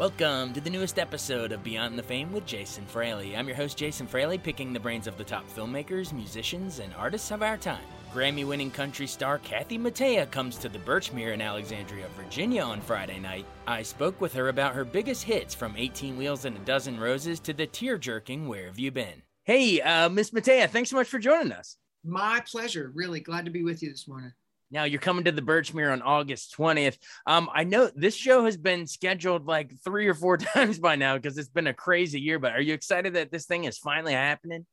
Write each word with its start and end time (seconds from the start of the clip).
Welcome 0.00 0.54
to 0.54 0.62
the 0.62 0.70
newest 0.70 0.98
episode 0.98 1.52
of 1.52 1.62
Beyond 1.62 1.98
the 1.98 2.02
Fame 2.02 2.32
with 2.32 2.46
Jason 2.46 2.86
Fraley. 2.86 3.36
I'm 3.36 3.46
your 3.46 3.54
host, 3.54 3.76
Jason 3.76 4.06
Fraley, 4.06 4.38
picking 4.38 4.72
the 4.72 4.80
brains 4.80 5.06
of 5.06 5.18
the 5.18 5.24
top 5.24 5.46
filmmakers, 5.46 6.14
musicians, 6.14 6.78
and 6.78 6.94
artists 6.94 7.30
of 7.30 7.42
our 7.42 7.58
time. 7.58 7.84
Grammy 8.14 8.46
winning 8.46 8.70
country 8.70 9.06
star 9.06 9.36
Kathy 9.40 9.78
Mattea 9.78 10.30
comes 10.30 10.56
to 10.56 10.70
the 10.70 10.78
Birchmere 10.78 11.34
in 11.34 11.42
Alexandria, 11.42 12.06
Virginia 12.16 12.62
on 12.62 12.80
Friday 12.80 13.18
night. 13.18 13.44
I 13.66 13.82
spoke 13.82 14.18
with 14.22 14.32
her 14.32 14.48
about 14.48 14.74
her 14.74 14.86
biggest 14.86 15.22
hits 15.22 15.54
from 15.54 15.76
18 15.76 16.16
Wheels 16.16 16.46
and 16.46 16.56
a 16.56 16.60
Dozen 16.60 16.98
Roses 16.98 17.38
to 17.40 17.52
the 17.52 17.66
tear 17.66 17.98
jerking 17.98 18.48
Where 18.48 18.68
Have 18.68 18.78
You 18.78 18.90
Been? 18.90 19.22
Hey, 19.44 19.82
uh, 19.82 20.08
Miss 20.08 20.30
Mattea, 20.30 20.70
thanks 20.70 20.88
so 20.88 20.96
much 20.96 21.08
for 21.08 21.18
joining 21.18 21.52
us. 21.52 21.76
My 22.06 22.42
pleasure. 22.50 22.90
Really 22.94 23.20
glad 23.20 23.44
to 23.44 23.50
be 23.50 23.62
with 23.62 23.82
you 23.82 23.90
this 23.90 24.08
morning. 24.08 24.32
Now 24.70 24.84
you're 24.84 25.00
coming 25.00 25.24
to 25.24 25.32
the 25.32 25.42
Birchmere 25.42 25.92
on 25.92 26.02
August 26.02 26.54
20th. 26.56 26.96
Um, 27.26 27.50
I 27.52 27.64
know 27.64 27.90
this 27.94 28.14
show 28.14 28.44
has 28.44 28.56
been 28.56 28.86
scheduled 28.86 29.46
like 29.46 29.72
three 29.82 30.06
or 30.06 30.14
four 30.14 30.36
times 30.38 30.78
by 30.78 30.96
now 30.96 31.16
because 31.16 31.38
it's 31.38 31.48
been 31.48 31.66
a 31.66 31.74
crazy 31.74 32.20
year. 32.20 32.38
But 32.38 32.52
are 32.52 32.60
you 32.60 32.74
excited 32.74 33.14
that 33.14 33.32
this 33.32 33.46
thing 33.46 33.64
is 33.64 33.78
finally 33.78 34.12
happening? 34.12 34.66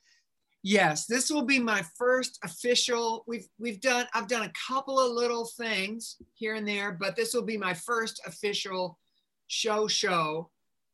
Yes, 0.64 1.06
this 1.06 1.30
will 1.30 1.46
be 1.46 1.60
my 1.60 1.84
first 1.98 2.40
official. 2.44 3.24
We've 3.28 3.48
we've 3.58 3.80
done. 3.80 4.06
I've 4.14 4.28
done 4.28 4.44
a 4.44 4.52
couple 4.68 5.00
of 5.00 5.14
little 5.14 5.50
things 5.58 6.18
here 6.34 6.56
and 6.56 6.68
there, 6.68 6.92
but 6.92 7.16
this 7.16 7.34
will 7.34 7.44
be 7.44 7.58
my 7.58 7.74
first 7.74 8.22
official 8.26 9.00
show 9.48 9.88
show 9.88 10.50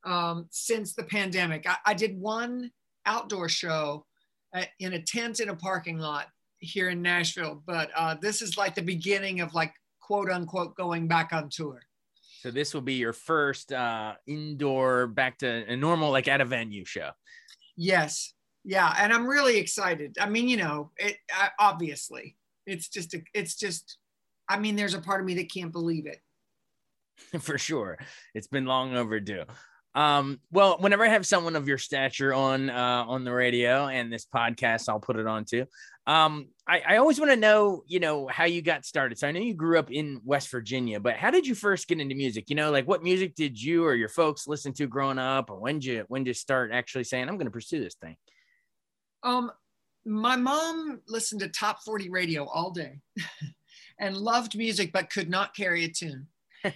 um, 0.06 0.48
since 0.52 0.94
the 0.94 1.04
pandemic. 1.04 1.68
I, 1.68 1.78
I 1.88 1.94
did 1.94 2.20
one 2.20 2.72
outdoor 3.06 3.50
show 3.50 4.06
uh, 4.54 4.66
in 4.80 4.94
a 4.94 5.02
tent 5.02 5.40
in 5.40 5.50
a 5.50 5.56
parking 5.56 5.98
lot 5.98 6.28
here 6.64 6.90
in 6.90 7.02
Nashville, 7.02 7.62
but 7.66 7.90
uh, 7.96 8.16
this 8.22 8.42
is 8.42 8.58
like 8.58 8.76
the 8.76 8.82
beginning 8.82 9.42
of 9.42 9.54
like 9.54 9.74
quote 10.02 10.30
unquote 10.30 10.76
going 10.76 11.08
back 11.08 11.34
on 11.34 11.50
tour. 11.50 11.82
So 12.42 12.52
this 12.52 12.74
will 12.74 12.82
be 12.82 12.96
your 12.96 13.14
first 13.14 13.72
uh, 13.72 14.16
indoor 14.28 15.08
back 15.08 15.38
to 15.40 15.48
a 15.48 15.76
normal 15.76 16.12
like 16.12 16.28
at 16.28 16.42
a 16.42 16.46
venue 16.46 16.86
show. 16.86 17.12
Yes, 17.76 18.34
yeah, 18.64 18.94
and 18.98 19.14
I'm 19.14 19.28
really 19.28 19.58
excited. 19.58 20.18
I 20.20 20.30
mean, 20.30 20.48
you 20.48 20.58
know, 20.58 20.92
it 20.98 21.18
uh, 21.38 21.50
obviously 21.60 22.38
it's 22.66 22.88
just 22.88 23.14
a, 23.14 23.22
it's 23.34 23.56
just. 23.56 23.98
I 24.50 24.60
mean, 24.60 24.76
there's 24.76 24.94
a 24.94 25.00
part 25.00 25.22
of 25.22 25.26
me 25.26 25.36
that 25.36 25.52
can't 25.52 25.72
believe 25.72 26.06
it. 26.06 26.20
For 27.42 27.58
sure, 27.58 27.98
it's 28.34 28.48
been 28.48 28.66
long 28.66 28.96
overdue. 28.96 29.44
Um, 29.96 30.40
well, 30.52 30.78
whenever 30.80 31.06
I 31.06 31.10
have 31.10 31.26
someone 31.26 31.56
of 31.56 31.68
your 31.68 31.78
stature 31.78 32.34
on 32.34 32.70
uh, 32.70 33.06
on 33.08 33.24
the 33.24 33.34
radio 33.34 33.88
and 33.88 34.12
this 34.12 34.26
podcast, 34.26 34.90
I'll 34.90 35.00
put 35.00 35.18
it 35.18 35.28
on 35.28 35.46
too. 35.46 35.66
Um, 36.08 36.48
I, 36.68 36.82
I 36.88 36.98
always 36.98 37.20
want 37.20 37.32
to 37.32 37.38
know, 37.38 37.84
you 37.88 38.00
know, 38.00 38.28
how 38.28 38.46
you 38.46 38.62
got 38.62 38.86
started. 38.86 39.18
So 39.18 39.28
I 39.28 39.32
know 39.32 39.42
you 39.42 39.54
grew 39.54 39.78
up 39.78 39.92
in 39.92 40.22
West 40.24 40.50
Virginia, 40.50 41.00
but 41.00 41.18
how 41.18 41.30
did 41.30 41.46
you 41.46 41.56
first 41.56 41.88
get 41.88 42.00
into 42.00 42.16
music? 42.16 42.50
You 42.50 42.56
know, 42.56 42.72
like 42.72 42.88
what 42.88 43.04
music 43.04 43.36
did 43.36 43.62
you 43.62 43.86
or 43.86 43.96
your 43.96 44.08
folks 44.08 44.48
listen 44.48 44.72
to 44.74 44.88
growing 44.88 45.20
up, 45.20 45.50
or 45.50 45.60
when 45.60 45.80
did 45.80 45.86
you 45.86 46.06
when 46.08 46.24
did 46.24 46.30
you 46.30 46.36
start 46.36 46.72
actually 46.72 47.04
saying, 47.04 47.28
I'm 47.28 47.36
going 47.36 47.48
to 47.48 47.52
pursue 47.52 47.84
this 47.84 47.96
thing? 47.96 48.16
Um, 49.24 49.52
my 50.06 50.36
mom 50.36 51.02
listened 51.08 51.42
to 51.42 51.50
top 51.50 51.84
40 51.84 52.10
radio 52.10 52.46
all 52.46 52.72
day 52.72 53.00
and 54.00 54.16
loved 54.16 54.58
music, 54.58 54.92
but 54.94 55.10
could 55.10 55.30
not 55.30 55.56
carry 55.56 55.84
a 55.86 55.90
tune 55.90 56.28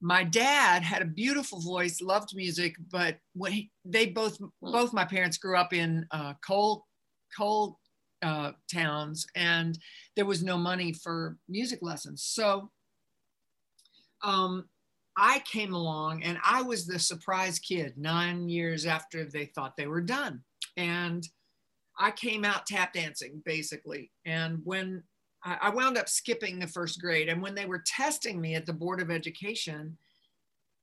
my 0.00 0.24
dad 0.24 0.82
had 0.82 1.02
a 1.02 1.06
beautiful 1.06 1.60
voice, 1.60 2.00
loved 2.00 2.34
music, 2.34 2.76
but 2.90 3.18
when 3.34 3.52
he, 3.52 3.70
they 3.84 4.06
both 4.06 4.38
both 4.62 4.92
my 4.92 5.04
parents 5.04 5.38
grew 5.38 5.56
up 5.56 5.72
in 5.72 6.06
uh, 6.10 6.34
coal 6.46 6.86
coal 7.36 7.77
uh, 8.22 8.52
towns, 8.72 9.26
and 9.34 9.78
there 10.16 10.26
was 10.26 10.42
no 10.42 10.56
money 10.56 10.92
for 10.92 11.36
music 11.48 11.80
lessons. 11.82 12.22
So 12.22 12.70
um, 14.22 14.68
I 15.16 15.42
came 15.50 15.74
along, 15.74 16.22
and 16.24 16.38
I 16.44 16.62
was 16.62 16.86
the 16.86 16.98
surprise 16.98 17.58
kid. 17.58 17.94
Nine 17.96 18.48
years 18.48 18.86
after 18.86 19.24
they 19.24 19.46
thought 19.46 19.76
they 19.76 19.86
were 19.86 20.00
done, 20.00 20.42
and 20.76 21.26
I 21.98 22.10
came 22.10 22.44
out 22.44 22.66
tap 22.66 22.92
dancing 22.92 23.42
basically. 23.44 24.12
And 24.24 24.60
when 24.64 25.02
I 25.44 25.70
wound 25.70 25.96
up 25.96 26.08
skipping 26.08 26.58
the 26.58 26.66
first 26.66 27.00
grade. 27.00 27.28
And 27.28 27.40
when 27.40 27.54
they 27.54 27.66
were 27.66 27.82
testing 27.86 28.40
me 28.40 28.54
at 28.54 28.66
the 28.66 28.72
Board 28.72 29.00
of 29.00 29.10
Education, 29.10 29.96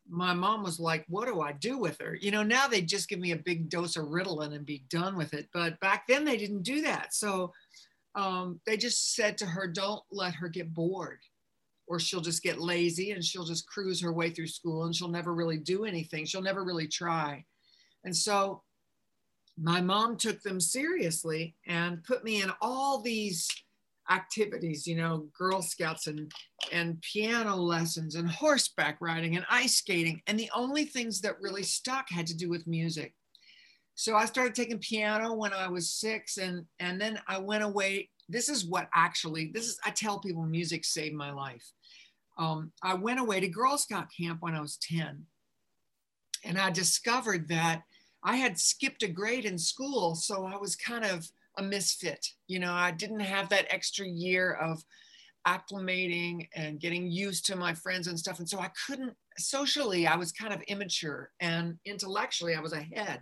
my 0.10 0.34
mom 0.34 0.64
was 0.64 0.80
like, 0.80 1.06
What 1.08 1.28
do 1.28 1.42
I 1.42 1.54
do 1.54 1.78
with 1.78 1.98
her? 2.00 2.16
You 2.20 2.32
know, 2.32 2.44
now 2.44 2.68
they 2.68 2.82
just 2.82 3.10
give 3.10 3.20
me 3.20 3.32
a 3.32 3.38
big 3.38 3.70
dose 3.70 3.96
of 3.96 4.06
Ritalin 4.06 4.54
and 4.54 4.66
be 4.66 4.86
done 4.90 5.18
with 5.18 5.34
it. 5.34 5.50
But 5.54 5.80
back 5.80 6.08
then 6.08 6.26
they 6.26 6.38
didn't 6.38 6.64
do 6.64 6.82
that. 6.82 7.14
So 7.14 7.54
um, 8.16 8.60
they 8.66 8.78
just 8.78 9.16
said 9.16 9.38
to 9.40 9.46
her, 9.46 9.68
Don't 9.68 10.04
let 10.12 10.36
her 10.36 10.48
get 10.48 10.74
bored, 10.74 11.20
or 11.88 12.00
she'll 12.00 12.22
just 12.22 12.44
get 12.44 12.62
lazy 12.62 13.12
and 13.12 13.24
she'll 13.24 13.46
just 13.46 13.68
cruise 13.68 14.02
her 14.02 14.14
way 14.14 14.30
through 14.30 14.48
school 14.48 14.86
and 14.86 14.96
she'll 14.96 15.08
never 15.08 15.34
really 15.34 15.58
do 15.58 15.86
anything. 15.86 16.26
She'll 16.26 16.42
never 16.42 16.64
really 16.64 16.88
try. 16.88 17.46
And 18.04 18.16
so 18.16 18.62
my 19.58 19.82
mom 19.82 20.18
took 20.18 20.42
them 20.42 20.60
seriously 20.60 21.56
and 21.66 22.04
put 22.04 22.24
me 22.24 22.42
in 22.42 22.52
all 22.62 23.02
these 23.02 23.48
activities, 24.10 24.86
you 24.86 24.96
know, 24.96 25.28
Girl 25.38 25.62
Scouts 25.62 26.08
and, 26.08 26.32
and 26.72 27.02
piano 27.02 27.56
lessons 27.56 28.16
and 28.16 28.30
horseback 28.30 28.98
riding 29.02 29.36
and 29.36 29.46
ice 29.50 29.76
skating. 29.76 30.22
And 30.28 30.40
the 30.40 30.52
only 30.56 30.86
things 30.86 31.22
that 31.22 31.42
really 31.42 31.64
stuck 31.64 32.10
had 32.10 32.28
to 32.28 32.38
do 32.38 32.50
with 32.50 32.68
music. 32.68 33.14
So 33.96 34.16
I 34.16 34.26
started 34.26 34.56
taking 34.56 34.80
piano 34.80 35.34
when 35.34 35.54
I 35.54 35.70
was 35.70 35.90
six 35.90 36.38
and, 36.38 36.66
and 36.80 37.00
then 37.00 37.20
I 37.28 37.38
went 37.38 37.64
away. 37.64 38.10
This 38.28 38.50
is 38.50 38.66
what 38.66 38.90
actually, 38.94 39.52
this 39.54 39.66
is, 39.66 39.80
I 39.86 39.92
tell 39.92 40.20
people 40.20 40.44
music 40.44 40.84
saved 40.86 41.16
my 41.16 41.32
life. 41.32 41.66
Um, 42.38 42.72
I 42.84 42.96
went 42.96 43.20
away 43.20 43.40
to 43.40 43.48
Girl 43.48 43.78
Scout 43.78 44.08
camp 44.16 44.42
when 44.42 44.56
I 44.56 44.62
was 44.62 44.78
10. 44.78 45.26
And 46.44 46.60
I 46.60 46.70
discovered 46.70 47.48
that 47.48 47.84
I 48.24 48.36
had 48.36 48.60
skipped 48.60 49.04
a 49.04 49.08
grade 49.08 49.46
in 49.46 49.58
school. 49.58 50.16
So 50.16 50.46
I 50.46 50.58
was 50.58 50.76
kind 50.76 51.06
of, 51.06 51.30
a 51.58 51.64
misfit. 51.64 52.26
You 52.48 52.60
know, 52.60 52.74
I 52.74 52.92
didn't 52.92 53.22
have 53.22 53.50
that 53.50 53.68
extra 53.70 54.08
year 54.08 54.54
of 54.54 54.84
acclimating 55.48 56.48
and 56.56 56.80
getting 56.80 57.10
used 57.10 57.46
to 57.46 57.56
my 57.56 57.74
friends 57.74 58.08
and 58.08 58.18
stuff. 58.18 58.40
And 58.40 58.50
so 58.50 58.60
I 58.60 58.72
couldn't, 58.88 59.14
socially, 59.38 60.08
I 60.08 60.16
was 60.16 60.32
kind 60.32 60.54
of 60.54 60.62
immature 60.64 61.32
and 61.40 61.78
intellectually, 61.86 62.56
I 62.56 62.62
was 62.62 62.74
ahead 62.74 63.22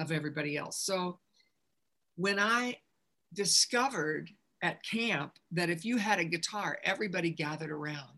of 0.00 0.10
everybody 0.10 0.56
else. 0.56 0.80
So 0.82 1.18
when 2.16 2.38
I 2.38 2.78
discovered 3.34 4.30
at 4.62 4.82
camp 4.82 5.32
that 5.52 5.70
if 5.70 5.84
you 5.84 5.98
had 5.98 6.18
a 6.18 6.24
guitar, 6.24 6.78
everybody 6.84 7.30
gathered 7.30 7.70
around. 7.70 8.16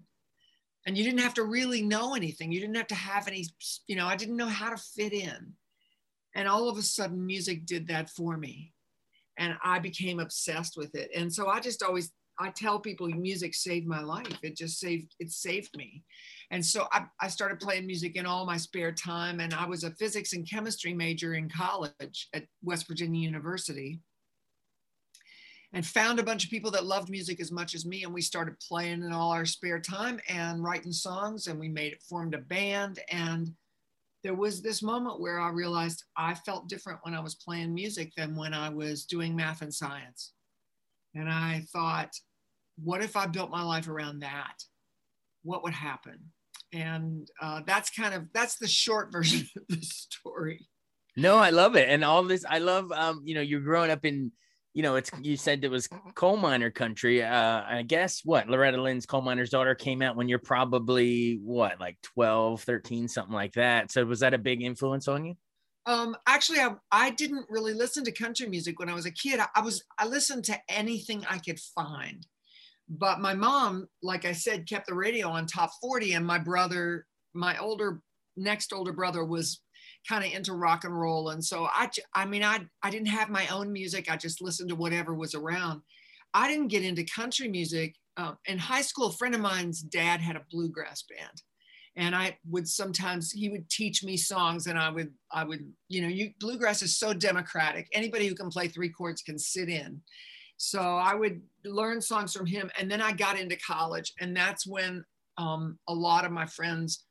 And 0.87 0.97
you 0.97 1.05
didn't 1.05 1.21
have 1.21 1.35
to 1.35 1.45
really 1.45 1.83
know 1.83 2.15
anything. 2.15 2.51
You 2.51 2.61
didn't 2.61 2.77
have 2.77 2.87
to 2.87 2.95
have 2.95 3.29
any, 3.29 3.45
you 3.87 3.97
know, 3.97 4.07
I 4.07 4.17
didn't 4.17 4.37
know 4.37 4.47
how 4.47 4.71
to 4.71 4.77
fit 4.79 5.13
in. 5.13 5.53
And 6.35 6.49
all 6.49 6.69
of 6.69 6.79
a 6.79 6.83
sudden, 6.83 7.27
music 7.27 7.67
did 7.67 7.89
that 7.89 8.09
for 8.09 8.39
me 8.39 8.73
and 9.41 9.57
I 9.65 9.81
became 9.81 10.21
obsessed 10.21 10.77
with 10.77 10.95
it. 10.95 11.11
And 11.17 11.33
so 11.33 11.49
I 11.49 11.59
just 11.59 11.83
always 11.83 12.13
I 12.39 12.51
tell 12.51 12.79
people 12.79 13.07
music 13.09 13.55
saved 13.55 13.87
my 13.87 14.01
life. 14.01 14.39
It 14.43 14.57
just 14.57 14.79
saved 14.79 15.15
it 15.19 15.31
saved 15.31 15.77
me. 15.77 16.05
And 16.51 16.65
so 16.65 16.87
I, 16.93 17.05
I 17.21 17.29
started 17.29 17.61
playing 17.61 17.87
music 17.87 18.17
in 18.17 18.27
all 18.27 18.47
my 18.47 18.57
spare 18.57 18.93
time. 18.93 19.41
And 19.41 19.53
I 19.53 19.67
was 19.67 19.83
a 19.85 19.91
physics 19.93 20.33
and 20.33 20.49
chemistry 20.49 20.95
major 20.95 21.35
in 21.35 21.49
college 21.49 22.29
at 22.33 22.45
West 22.63 22.87
Virginia 22.87 23.21
University. 23.21 24.01
And 25.73 25.87
found 25.87 26.19
a 26.19 26.25
bunch 26.25 26.45
of 26.45 26.51
people 26.51 26.73
that 26.73 26.85
loved 26.85 27.11
music 27.11 27.41
as 27.41 27.53
much 27.53 27.75
as 27.75 27.87
me. 27.87 28.05
And 28.05 28.13
we 28.13 28.23
started 28.23 28.59
playing 28.59 29.05
in 29.05 29.13
all 29.13 29.31
our 29.31 29.45
spare 29.45 29.79
time 29.79 30.19
and 30.29 30.65
writing 30.65 30.93
songs. 30.93 31.47
And 31.47 31.61
we 31.61 31.69
made 31.69 31.93
it 31.93 32.03
formed 32.03 32.35
a 32.35 32.39
band. 32.39 32.99
And 33.09 33.53
there 34.23 34.35
was 34.35 34.63
this 34.63 34.83
moment 34.83 35.21
where 35.21 35.41
I 35.41 35.51
realized 35.51 36.05
I 36.17 36.35
felt 36.35 36.69
different 36.69 37.01
when 37.03 37.15
I 37.15 37.21
was 37.21 37.35
playing 37.37 37.75
music 37.75 38.13
than 38.17 38.37
when 38.37 38.53
I 38.53 38.69
was 38.69 39.05
doing 39.05 39.35
math 39.35 39.63
and 39.63 39.73
science. 39.73 40.33
And 41.15 41.29
I 41.29 41.65
thought, 41.73 42.11
what 42.83 43.03
if 43.03 43.17
I 43.17 43.27
built 43.27 43.51
my 43.51 43.63
life 43.63 43.89
around 43.89 44.21
that? 44.21 44.55
what 45.43 45.63
would 45.63 45.73
happen? 45.73 46.19
And 46.73 47.29
uh, 47.41 47.63
that's 47.67 47.91
kind 47.91 48.15
of 48.15 48.27
that's 48.33 48.57
the 48.57 48.69
short 48.69 49.13
version 49.13 49.47
of 49.57 49.63
the 49.69 49.85
story. 49.85 50.67
No, 51.17 51.37
I 51.37 51.51
love 51.51 51.77
it, 51.77 51.89
and 51.89 52.05
all 52.05 52.23
this. 52.23 52.45
I 52.49 52.59
love, 52.59 52.93
um, 52.93 53.23
you 53.25 53.35
know, 53.35 53.41
you're 53.41 53.61
growing 53.61 53.91
up 53.91 54.05
in, 54.05 54.31
you 54.81 54.83
know, 54.83 54.97
it's 54.97 55.11
you 55.21 55.37
said 55.37 55.63
it 55.63 55.71
was 55.71 55.91
coal 56.15 56.39
miner 56.39 56.71
country. 56.71 57.23
Uh, 57.23 57.63
I 57.69 57.83
guess 57.87 58.23
what 58.25 58.49
Loretta 58.49 58.81
Lynn's 58.81 59.05
coal 59.05 59.21
miner's 59.21 59.51
daughter 59.51 59.75
came 59.75 60.01
out 60.01 60.17
when 60.17 60.27
you're 60.27 60.39
probably 60.39 61.39
what, 61.45 61.79
like 61.79 61.99
12, 62.01 62.63
13, 62.63 63.07
something 63.07 63.35
like 63.35 63.53
that. 63.53 63.93
So 63.93 64.07
was 64.07 64.21
that 64.21 64.33
a 64.33 64.39
big 64.39 64.63
influence 64.63 65.07
on 65.07 65.27
you? 65.27 65.35
Um, 65.85 66.17
actually, 66.27 66.61
I, 66.61 66.77
I 66.91 67.11
didn't 67.11 67.45
really 67.51 67.75
listen 67.75 68.05
to 68.05 68.11
country 68.11 68.49
music 68.49 68.79
when 68.79 68.89
I 68.89 68.95
was 68.95 69.05
a 69.05 69.11
kid. 69.11 69.39
I, 69.39 69.49
I 69.55 69.61
was 69.61 69.85
I 69.99 70.07
listened 70.07 70.47
to 70.47 70.59
anything 70.71 71.27
I 71.29 71.37
could 71.37 71.61
find, 71.61 72.27
but 72.89 73.21
my 73.21 73.35
mom, 73.35 73.87
like 74.03 74.25
I 74.25 74.33
said, 74.33 74.67
kept 74.67 74.87
the 74.87 74.95
radio 74.95 75.29
on 75.29 75.45
top 75.45 75.73
40, 75.83 76.15
and 76.15 76.27
my 76.27 76.39
brother, 76.39 77.05
my 77.35 77.59
older 77.59 78.01
next 78.35 78.73
older 78.73 78.95
brother, 78.95 79.27
was 79.27 79.61
kind 80.09 80.25
of 80.25 80.33
into 80.33 80.55
rock 80.55 80.85
and 80.85 80.99
roll, 80.99 81.31
and 81.31 81.45
so 81.45 81.67
I 81.73 81.89
I 82.15 82.27
mean 82.27 82.43
I 82.43 82.61
I 82.83 82.91
didn't 82.91 83.09
have 83.09 83.29
my 83.29 83.47
own 83.49 83.73
music. 83.73 84.11
I 84.11 84.17
just 84.17 84.43
listened 84.43 84.69
to 84.71 84.77
whatever 84.77 85.15
was 85.15 85.35
around. 85.35 85.83
I 86.35 86.49
didn't 86.49 86.69
get 86.69 86.85
into 86.85 87.05
country 87.05 87.49
music. 87.49 87.97
Um, 88.17 88.37
in 88.47 88.59
high 88.59 88.83
school, 88.83 89.09
a 89.09 89.13
friend 89.13 89.35
of 89.35 89.41
mine's 89.41 89.81
dad 89.81 90.21
had 90.21 90.37
a 90.37 90.45
bluegrass 90.51 91.05
band 91.05 91.43
and 91.97 92.15
I 92.15 92.39
would 92.49 92.69
sometimes 92.69 93.33
he 93.33 93.49
would 93.49 93.69
teach 93.69 94.05
me 94.05 94.17
songs 94.17 94.67
and 94.67 94.79
I 94.79 94.91
would 94.91 95.13
I 95.33 95.45
would 95.45 95.73
you 95.89 96.03
know 96.03 96.09
you 96.09 96.31
bluegrass 96.39 96.83
is 96.83 96.97
so 96.97 97.13
democratic 97.13 97.89
anybody 97.93 98.27
who 98.27 98.35
can 98.35 98.49
play 98.49 98.69
three 98.69 98.91
chords 98.91 99.23
can 99.23 99.39
sit 99.39 99.69
in 99.69 100.01
so 100.57 100.81
I 100.81 101.15
would 101.15 101.41
learn 101.65 102.01
songs 102.01 102.33
from 102.33 102.47
him 102.47 102.71
and 102.79 102.91
then 102.91 103.03
I 103.03 103.13
got 103.13 103.39
into 103.39 103.57
college 103.57 104.13
and 104.21 104.37
that's 104.37 104.67
when 104.67 105.05
um, 105.37 105.79
a 105.89 105.95
lot 105.95 106.25
of 106.25 106.33
my 106.33 106.47
friends 106.47 107.05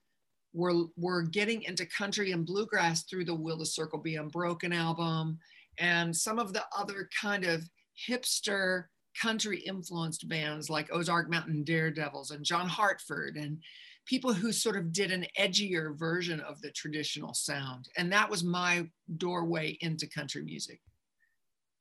were 0.54 0.86
were 0.98 1.24
getting 1.24 1.64
into 1.64 1.86
country 1.86 2.32
and 2.32 2.46
bluegrass 2.46 3.04
through 3.04 3.26
the 3.26 3.36
Will 3.36 3.58
the 3.58 3.66
Circle 3.66 4.00
Be 4.00 4.16
Unbroken 4.16 4.74
album 4.74 5.38
and 5.78 6.16
some 6.16 6.40
of 6.40 6.54
the 6.54 6.64
other 6.78 7.10
kind 7.20 7.46
of 7.46 7.64
hipster 8.08 8.86
country 9.20 9.60
influenced 9.60 10.28
bands 10.30 10.70
like 10.70 10.90
Ozark 10.92 11.30
Mountain 11.30 11.64
Daredevils 11.64 12.32
and 12.32 12.46
John 12.46 12.68
Hartford 12.68 13.36
and 13.36 13.58
people 14.06 14.34
who 14.34 14.52
sort 14.52 14.76
of 14.76 14.92
did 14.92 15.12
an 15.12 15.26
edgier 15.40 15.98
version 15.98 16.40
of 16.42 16.62
the 16.62 16.72
traditional 16.72 17.34
sound. 17.34 17.90
And 17.98 18.12
that 18.12 18.30
was 18.30 18.44
my 18.44 18.88
doorway 19.18 19.78
into 19.82 20.08
country 20.08 20.42
music. 20.42 20.80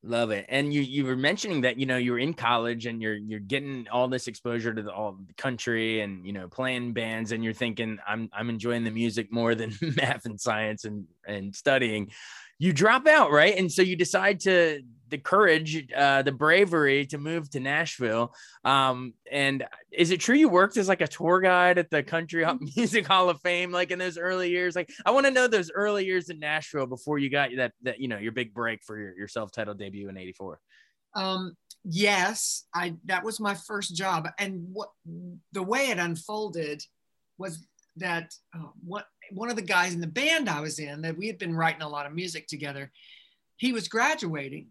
Love 0.04 0.30
it. 0.30 0.46
And 0.48 0.72
you 0.72 0.80
you 0.80 1.04
were 1.04 1.16
mentioning 1.16 1.62
that 1.62 1.76
you 1.76 1.84
know 1.84 1.96
you 1.96 2.12
were 2.12 2.20
in 2.20 2.32
college 2.32 2.86
and 2.86 3.02
you're 3.02 3.16
you're 3.16 3.40
getting 3.40 3.88
all 3.90 4.06
this 4.06 4.28
exposure 4.28 4.72
to 4.72 4.80
the, 4.80 4.92
all 4.92 5.18
the 5.26 5.34
country 5.34 6.02
and 6.02 6.24
you 6.24 6.32
know 6.32 6.46
playing 6.46 6.92
bands 6.92 7.32
and 7.32 7.42
you're 7.42 7.52
thinking 7.52 7.98
I'm 8.06 8.30
I'm 8.32 8.48
enjoying 8.48 8.84
the 8.84 8.92
music 8.92 9.32
more 9.32 9.56
than 9.56 9.72
math 9.96 10.24
and 10.24 10.40
science 10.40 10.84
and 10.84 11.06
and 11.26 11.52
studying. 11.52 12.12
You 12.58 12.72
drop 12.72 13.06
out, 13.06 13.30
right? 13.30 13.56
And 13.56 13.70
so 13.70 13.82
you 13.82 13.96
decide 13.96 14.40
to 14.40 14.82
the 15.10 15.18
courage, 15.18 15.90
uh, 15.92 16.22
the 16.22 16.32
bravery 16.32 17.06
to 17.06 17.18
move 17.18 17.50
to 17.50 17.60
Nashville. 17.60 18.34
Um, 18.64 19.14
and 19.30 19.64
is 19.90 20.10
it 20.10 20.20
true 20.20 20.34
you 20.34 20.48
worked 20.48 20.76
as 20.76 20.88
like 20.88 21.00
a 21.00 21.08
tour 21.08 21.40
guide 21.40 21.78
at 21.78 21.90
the 21.90 22.02
Country 22.02 22.44
Music 22.76 23.06
Hall 23.06 23.30
of 23.30 23.40
Fame, 23.40 23.72
like 23.72 23.90
in 23.90 23.98
those 23.98 24.18
early 24.18 24.50
years? 24.50 24.76
Like, 24.76 24.90
I 25.04 25.10
want 25.10 25.26
to 25.26 25.32
know 25.32 25.46
those 25.46 25.70
early 25.70 26.04
years 26.04 26.30
in 26.30 26.38
Nashville 26.38 26.86
before 26.86 27.18
you 27.18 27.30
got 27.30 27.50
that 27.56 27.72
that 27.82 28.00
you 28.00 28.08
know 28.08 28.18
your 28.18 28.32
big 28.32 28.54
break 28.54 28.82
for 28.84 28.98
your, 28.98 29.16
your 29.16 29.28
self 29.28 29.50
titled 29.52 29.78
debut 29.78 30.08
in 30.08 30.16
'84. 30.16 30.60
Um, 31.14 31.56
yes, 31.84 32.66
I 32.74 32.96
that 33.06 33.24
was 33.24 33.40
my 33.40 33.54
first 33.54 33.94
job, 33.96 34.28
and 34.38 34.66
what 34.72 34.90
the 35.52 35.62
way 35.62 35.90
it 35.90 35.98
unfolded 35.98 36.82
was 37.38 37.66
that 37.96 38.32
uh, 38.54 38.68
what 38.84 39.06
one 39.32 39.50
of 39.50 39.56
the 39.56 39.62
guys 39.62 39.94
in 39.94 40.00
the 40.00 40.06
band 40.06 40.48
I 40.48 40.60
was 40.60 40.78
in 40.78 41.02
that 41.02 41.16
we 41.16 41.26
had 41.26 41.38
been 41.38 41.54
writing 41.54 41.82
a 41.82 41.88
lot 41.88 42.06
of 42.06 42.14
music 42.14 42.46
together. 42.46 42.90
He 43.56 43.72
was 43.72 43.88
graduating 43.88 44.68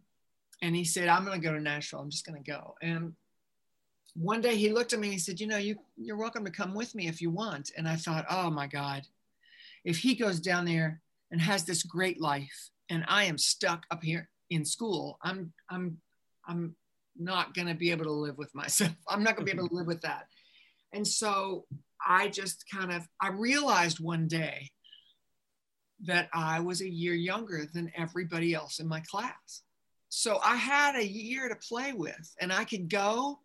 and 0.62 0.75
he 0.75 0.83
said, 0.83 1.07
I'm 1.07 1.25
going 1.25 1.39
to 1.39 1.45
go 1.45 1.54
to 1.54 1.62
Nashville. 1.62 2.00
I'm 2.00 2.09
just 2.09 2.25
going 2.25 2.42
to 2.42 2.51
go. 2.51 2.75
And 2.81 3.13
one 4.15 4.42
day 4.42 4.56
he 4.56 4.71
looked 4.71 4.94
at 4.94 5.00
me 5.00 5.07
and 5.07 5.13
he 5.13 5.19
said, 5.19 5.39
You 5.39 5.48
know, 5.48 5.57
you, 5.57 5.75
you're 5.95 6.18
welcome 6.18 6.45
to 6.45 6.51
come 6.51 6.74
with 6.74 6.95
me 6.95 7.07
if 7.07 7.21
you 7.21 7.30
want. 7.30 7.71
And 7.77 7.88
I 7.88 7.95
thought, 7.95 8.25
Oh 8.30 8.50
my 8.50 8.68
God, 8.68 9.04
if 9.83 9.98
he 9.98 10.15
goes 10.15 10.39
down 10.39 10.65
there 10.65 11.01
and 11.31 11.39
has 11.42 11.63
this 11.63 11.83
great 11.83 12.19
life 12.19 12.69
and 12.89 13.06
I 13.07 13.25
am 13.25 13.38
stuck 13.38 13.86
up 13.92 14.04
here 14.04 14.30
in 14.50 14.65
school, 14.65 15.19
I'm, 15.21 15.54
I'm, 15.69 16.00
I'm 16.48 16.75
not 17.18 17.54
going 17.54 17.68
to 17.68 17.75
be 17.75 17.92
able 17.92 18.06
to 18.06 18.12
live 18.12 18.38
with 18.38 18.54
myself. 18.56 18.94
I'm 19.07 19.24
not 19.24 19.36
going 19.36 19.45
to 19.45 19.54
be 19.54 19.57
able 19.57 19.69
to 19.69 19.75
live 19.80 19.88
with 19.88 20.01
that. 20.01 20.27
And 20.94 21.06
so 21.06 21.65
I 22.05 22.27
just 22.27 22.65
kind 22.69 22.91
of, 22.91 23.07
I 23.21 23.29
realized 23.29 23.99
one 23.99 24.27
day 24.27 24.71
that 26.05 26.29
I 26.33 26.59
was 26.59 26.81
a 26.81 26.89
year 26.89 27.13
younger 27.13 27.65
than 27.73 27.91
everybody 27.95 28.53
else 28.53 28.79
in 28.79 28.88
my 28.88 28.99
class 29.01 29.63
so 30.09 30.39
I 30.44 30.55
had 30.55 30.95
a 30.95 31.05
year 31.05 31.49
to 31.49 31.55
play 31.55 31.94
with, 31.94 32.35
and 32.39 32.51
I 32.51 32.63
could 32.63 32.89
go 32.89 33.39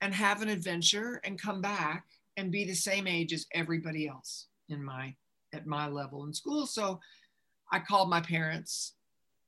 and 0.00 0.14
have 0.14 0.42
an 0.42 0.48
adventure 0.48 1.20
and 1.24 1.40
come 1.40 1.60
back 1.60 2.04
and 2.36 2.52
be 2.52 2.64
the 2.64 2.74
same 2.74 3.06
age 3.06 3.32
as 3.32 3.46
everybody 3.52 4.06
else 4.06 4.46
in 4.68 4.84
my 4.84 5.14
at 5.54 5.66
my 5.66 5.88
level 5.88 6.24
in 6.24 6.34
school. 6.34 6.66
So 6.66 7.00
I 7.72 7.78
called 7.78 8.10
my 8.10 8.20
parents 8.20 8.92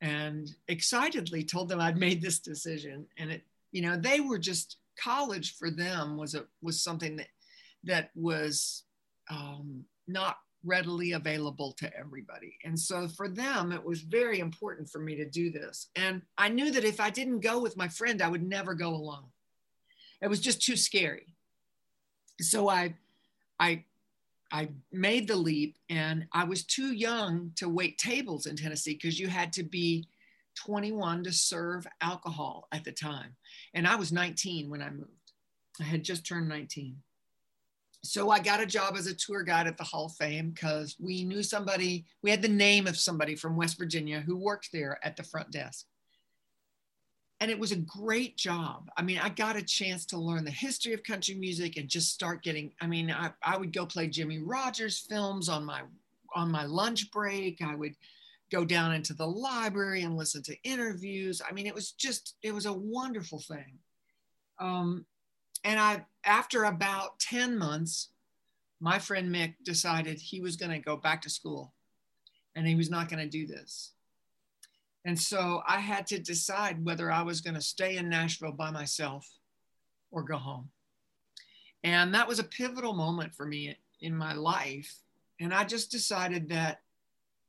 and 0.00 0.48
excitedly 0.68 1.44
told 1.44 1.68
them 1.68 1.80
I'd 1.80 1.98
made 1.98 2.22
this 2.22 2.38
decision. 2.38 3.06
And 3.18 3.30
it, 3.30 3.42
you 3.72 3.82
know, 3.82 3.96
they 3.96 4.20
were 4.20 4.38
just 4.38 4.78
college 4.98 5.56
for 5.56 5.70
them 5.70 6.16
was 6.16 6.34
a 6.34 6.46
was 6.62 6.82
something 6.82 7.16
that 7.16 7.28
that 7.88 8.10
was 8.14 8.84
um, 9.30 9.84
not 10.06 10.38
readily 10.64 11.12
available 11.12 11.72
to 11.72 11.90
everybody. 11.96 12.56
And 12.64 12.78
so 12.78 13.08
for 13.08 13.28
them, 13.28 13.72
it 13.72 13.84
was 13.84 14.00
very 14.00 14.40
important 14.40 14.88
for 14.90 14.98
me 14.98 15.16
to 15.16 15.28
do 15.28 15.50
this. 15.50 15.88
And 15.96 16.22
I 16.36 16.48
knew 16.48 16.70
that 16.72 16.84
if 16.84 17.00
I 17.00 17.10
didn't 17.10 17.40
go 17.40 17.60
with 17.60 17.76
my 17.76 17.88
friend, 17.88 18.20
I 18.20 18.28
would 18.28 18.42
never 18.42 18.74
go 18.74 18.90
alone. 18.90 19.26
It 20.20 20.28
was 20.28 20.40
just 20.40 20.62
too 20.62 20.76
scary. 20.76 21.34
So 22.40 22.68
I, 22.68 22.94
I, 23.60 23.84
I 24.50 24.68
made 24.92 25.28
the 25.28 25.36
leap 25.36 25.76
and 25.88 26.26
I 26.32 26.44
was 26.44 26.64
too 26.64 26.92
young 26.92 27.52
to 27.56 27.68
wait 27.68 27.98
tables 27.98 28.46
in 28.46 28.56
Tennessee 28.56 28.94
because 28.94 29.18
you 29.18 29.28
had 29.28 29.52
to 29.54 29.62
be 29.62 30.08
21 30.56 31.24
to 31.24 31.32
serve 31.32 31.86
alcohol 32.00 32.66
at 32.72 32.84
the 32.84 32.92
time. 32.92 33.36
And 33.74 33.86
I 33.86 33.94
was 33.96 34.12
19 34.12 34.70
when 34.70 34.82
I 34.82 34.90
moved. 34.90 35.12
I 35.80 35.84
had 35.84 36.02
just 36.02 36.26
turned 36.26 36.48
19 36.48 36.96
so 38.02 38.30
I 38.30 38.38
got 38.38 38.60
a 38.60 38.66
job 38.66 38.96
as 38.96 39.06
a 39.06 39.14
tour 39.14 39.42
guide 39.42 39.66
at 39.66 39.76
the 39.76 39.84
Hall 39.84 40.06
of 40.06 40.14
Fame 40.14 40.50
because 40.50 40.96
we 41.00 41.24
knew 41.24 41.42
somebody, 41.42 42.04
we 42.22 42.30
had 42.30 42.42
the 42.42 42.48
name 42.48 42.86
of 42.86 42.96
somebody 42.96 43.34
from 43.34 43.56
West 43.56 43.78
Virginia 43.78 44.20
who 44.20 44.36
worked 44.36 44.70
there 44.72 44.98
at 45.02 45.16
the 45.16 45.22
front 45.22 45.50
desk. 45.50 45.86
And 47.40 47.50
it 47.50 47.58
was 47.58 47.70
a 47.70 47.76
great 47.76 48.36
job. 48.36 48.90
I 48.96 49.02
mean, 49.02 49.18
I 49.18 49.28
got 49.28 49.56
a 49.56 49.62
chance 49.62 50.04
to 50.06 50.18
learn 50.18 50.44
the 50.44 50.50
history 50.50 50.92
of 50.92 51.04
country 51.04 51.34
music 51.34 51.76
and 51.76 51.88
just 51.88 52.12
start 52.12 52.42
getting, 52.42 52.72
I 52.80 52.86
mean, 52.86 53.10
I, 53.10 53.30
I 53.42 53.56
would 53.56 53.72
go 53.72 53.86
play 53.86 54.08
Jimmie 54.08 54.40
Rodgers 54.40 54.98
films 54.98 55.48
on 55.48 55.64
my 55.64 55.82
on 56.34 56.50
my 56.50 56.64
lunch 56.64 57.10
break. 57.10 57.62
I 57.62 57.74
would 57.74 57.94
go 58.50 58.64
down 58.64 58.94
into 58.94 59.14
the 59.14 59.26
library 59.26 60.02
and 60.02 60.16
listen 60.16 60.42
to 60.42 60.56
interviews. 60.62 61.40
I 61.48 61.52
mean, 61.52 61.66
it 61.66 61.74
was 61.74 61.92
just, 61.92 62.36
it 62.42 62.52
was 62.52 62.66
a 62.66 62.72
wonderful 62.72 63.40
thing. 63.40 63.78
Um, 64.58 65.06
and 65.64 65.78
I, 65.78 66.04
after 66.24 66.64
about 66.64 67.18
10 67.20 67.58
months, 67.58 68.10
my 68.80 68.98
friend 68.98 69.34
Mick 69.34 69.54
decided 69.64 70.18
he 70.18 70.40
was 70.40 70.56
going 70.56 70.70
to 70.70 70.78
go 70.78 70.96
back 70.96 71.22
to 71.22 71.30
school 71.30 71.74
and 72.54 72.66
he 72.66 72.74
was 72.74 72.90
not 72.90 73.08
going 73.08 73.22
to 73.22 73.28
do 73.28 73.46
this. 73.46 73.92
And 75.04 75.18
so 75.18 75.62
I 75.66 75.78
had 75.78 76.06
to 76.08 76.18
decide 76.18 76.84
whether 76.84 77.10
I 77.10 77.22
was 77.22 77.40
going 77.40 77.54
to 77.54 77.60
stay 77.60 77.96
in 77.96 78.08
Nashville 78.08 78.52
by 78.52 78.70
myself 78.70 79.28
or 80.10 80.22
go 80.22 80.36
home. 80.36 80.70
And 81.84 82.14
that 82.14 82.28
was 82.28 82.38
a 82.38 82.44
pivotal 82.44 82.92
moment 82.92 83.34
for 83.34 83.46
me 83.46 83.76
in 84.00 84.14
my 84.14 84.34
life. 84.34 84.94
And 85.40 85.54
I 85.54 85.64
just 85.64 85.90
decided 85.90 86.48
that, 86.48 86.80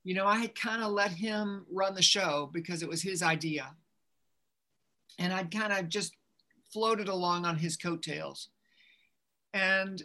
you 0.03 0.13
know, 0.13 0.25
I 0.25 0.37
had 0.37 0.55
kind 0.55 0.83
of 0.83 0.91
let 0.91 1.11
him 1.11 1.65
run 1.71 1.95
the 1.95 2.01
show 2.01 2.49
because 2.53 2.83
it 2.83 2.89
was 2.89 3.01
his 3.01 3.21
idea. 3.23 3.75
And 5.17 5.33
I'd 5.33 5.51
kind 5.51 5.73
of 5.73 5.89
just 5.89 6.13
floated 6.71 7.07
along 7.07 7.45
on 7.45 7.57
his 7.57 7.77
coattails. 7.77 8.49
And 9.53 10.01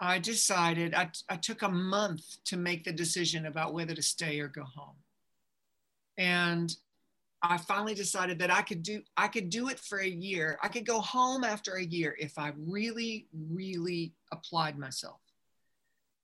I 0.00 0.18
decided, 0.18 0.94
I, 0.94 1.10
I 1.28 1.36
took 1.36 1.62
a 1.62 1.68
month 1.68 2.24
to 2.46 2.56
make 2.56 2.84
the 2.84 2.92
decision 2.92 3.46
about 3.46 3.74
whether 3.74 3.94
to 3.94 4.02
stay 4.02 4.40
or 4.40 4.48
go 4.48 4.64
home. 4.64 4.96
And 6.18 6.74
I 7.42 7.56
finally 7.56 7.94
decided 7.94 8.38
that 8.38 8.52
I 8.52 8.62
could 8.62 8.82
do 8.82 9.02
I 9.16 9.26
could 9.26 9.50
do 9.50 9.68
it 9.68 9.78
for 9.80 9.98
a 9.98 10.08
year. 10.08 10.58
I 10.62 10.68
could 10.68 10.86
go 10.86 11.00
home 11.00 11.42
after 11.42 11.74
a 11.74 11.84
year 11.84 12.16
if 12.18 12.38
I 12.38 12.52
really, 12.56 13.26
really 13.32 14.12
applied 14.30 14.78
myself. 14.78 15.20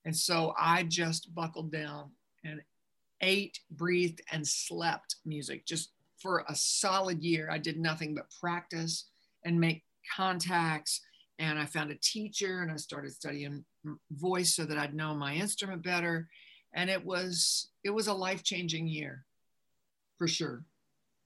And 0.04 0.16
so 0.16 0.54
I 0.58 0.84
just 0.84 1.34
buckled 1.34 1.72
down 1.72 2.10
and 2.44 2.62
ate, 3.20 3.60
breathed, 3.70 4.22
and 4.30 4.46
slept 4.46 5.16
music 5.24 5.66
just 5.66 5.90
for 6.18 6.44
a 6.48 6.54
solid 6.54 7.22
year. 7.22 7.48
I 7.50 7.58
did 7.58 7.78
nothing 7.78 8.14
but 8.14 8.32
practice 8.40 9.06
and 9.48 9.58
make 9.58 9.82
contacts 10.14 11.00
and 11.38 11.58
I 11.58 11.66
found 11.66 11.90
a 11.90 11.98
teacher 12.02 12.62
and 12.62 12.70
I 12.70 12.76
started 12.76 13.12
studying 13.12 13.64
voice 14.10 14.54
so 14.54 14.64
that 14.64 14.78
I'd 14.78 14.94
know 14.94 15.14
my 15.14 15.34
instrument 15.34 15.82
better. 15.82 16.28
And 16.74 16.90
it 16.90 17.04
was 17.04 17.70
it 17.84 17.90
was 17.90 18.08
a 18.08 18.12
life 18.12 18.42
changing 18.42 18.88
year, 18.88 19.24
for 20.18 20.28
sure. 20.28 20.64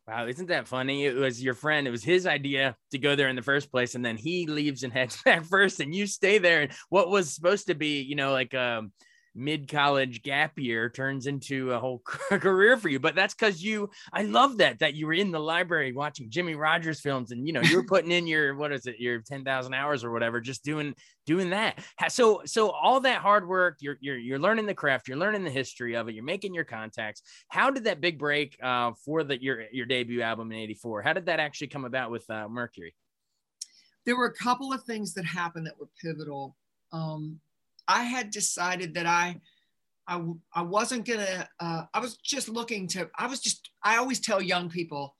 Wow, 0.06 0.26
isn't 0.26 0.48
that 0.48 0.68
funny? 0.68 1.06
It 1.06 1.14
was 1.14 1.42
your 1.42 1.54
friend. 1.54 1.86
It 1.86 1.92
was 1.92 2.04
his 2.04 2.26
idea 2.26 2.76
to 2.90 2.98
go 2.98 3.14
there 3.14 3.28
in 3.28 3.36
the 3.36 3.42
first 3.42 3.70
place, 3.70 3.94
and 3.94 4.04
then 4.04 4.16
he 4.16 4.46
leaves 4.46 4.82
and 4.82 4.92
heads 4.92 5.20
back 5.24 5.44
first, 5.44 5.80
and 5.80 5.94
you 5.94 6.06
stay 6.06 6.38
there. 6.38 6.62
And 6.62 6.72
what 6.90 7.08
was 7.08 7.34
supposed 7.34 7.66
to 7.68 7.74
be, 7.74 8.02
you 8.02 8.14
know, 8.14 8.32
like 8.32 8.54
um, 8.54 8.92
mid 9.34 9.68
college 9.68 10.22
gap 10.22 10.58
year 10.58 10.90
turns 10.90 11.26
into 11.26 11.72
a 11.72 11.78
whole 11.78 11.98
career 12.30 12.76
for 12.76 12.88
you. 12.88 13.00
But 13.00 13.14
that's 13.14 13.34
because 13.34 13.62
you, 13.62 13.90
I 14.12 14.22
love 14.22 14.58
that, 14.58 14.80
that 14.80 14.94
you 14.94 15.06
were 15.06 15.12
in 15.14 15.30
the 15.30 15.40
library 15.40 15.92
watching 15.92 16.30
Jimmie 16.30 16.54
Rodgers 16.54 17.00
films 17.00 17.32
and, 17.32 17.46
you 17.46 17.52
know, 17.52 17.60
you 17.60 17.76
were 17.76 17.84
putting 17.88 18.12
in 18.12 18.26
your, 18.26 18.54
what 18.56 18.72
is 18.72 18.86
it, 18.86 18.96
your 18.98 19.20
10,000 19.20 19.74
hours 19.74 20.04
or 20.04 20.10
whatever, 20.10 20.40
just 20.40 20.64
doing, 20.64 20.94
doing 21.26 21.50
that. 21.50 21.78
So, 22.08 22.42
so 22.44 22.70
all 22.70 23.00
that 23.00 23.20
hard 23.20 23.48
work, 23.48 23.78
you're, 23.80 23.96
you're, 24.00 24.18
you're 24.18 24.38
learning 24.38 24.66
the 24.66 24.74
craft, 24.74 25.08
you're 25.08 25.16
learning 25.16 25.44
the 25.44 25.50
history 25.50 25.94
of 25.94 26.08
it, 26.08 26.14
you're 26.14 26.24
making 26.24 26.54
your 26.54 26.64
contacts. 26.64 27.22
How 27.48 27.70
did 27.70 27.84
that 27.84 28.00
big 28.00 28.18
break 28.18 28.56
uh, 28.62 28.92
for 29.04 29.24
the, 29.24 29.42
your, 29.42 29.64
your 29.72 29.86
debut 29.86 30.22
album 30.22 30.52
in 30.52 30.58
84, 30.58 31.02
how 31.02 31.12
did 31.12 31.26
that 31.26 31.40
actually 31.40 31.68
come 31.68 31.84
about 31.84 32.10
with 32.10 32.28
uh, 32.30 32.48
Mercury? 32.48 32.94
There 34.04 34.16
were 34.16 34.26
a 34.26 34.34
couple 34.34 34.72
of 34.72 34.82
things 34.82 35.14
that 35.14 35.24
happened 35.24 35.66
that 35.66 35.78
were 35.78 35.88
pivotal. 36.02 36.56
Um, 36.92 37.38
I 37.88 38.04
had 38.04 38.30
decided 38.30 38.94
that 38.94 39.06
I, 39.06 39.40
I, 40.06 40.22
I 40.54 40.62
wasn't 40.62 41.06
gonna, 41.06 41.48
uh, 41.60 41.84
I 41.92 42.00
was 42.00 42.16
just 42.16 42.48
looking 42.48 42.88
to, 42.88 43.08
I 43.18 43.26
was 43.26 43.40
just, 43.40 43.70
I 43.82 43.96
always 43.96 44.20
tell 44.20 44.42
young 44.42 44.68
people, 44.68 45.14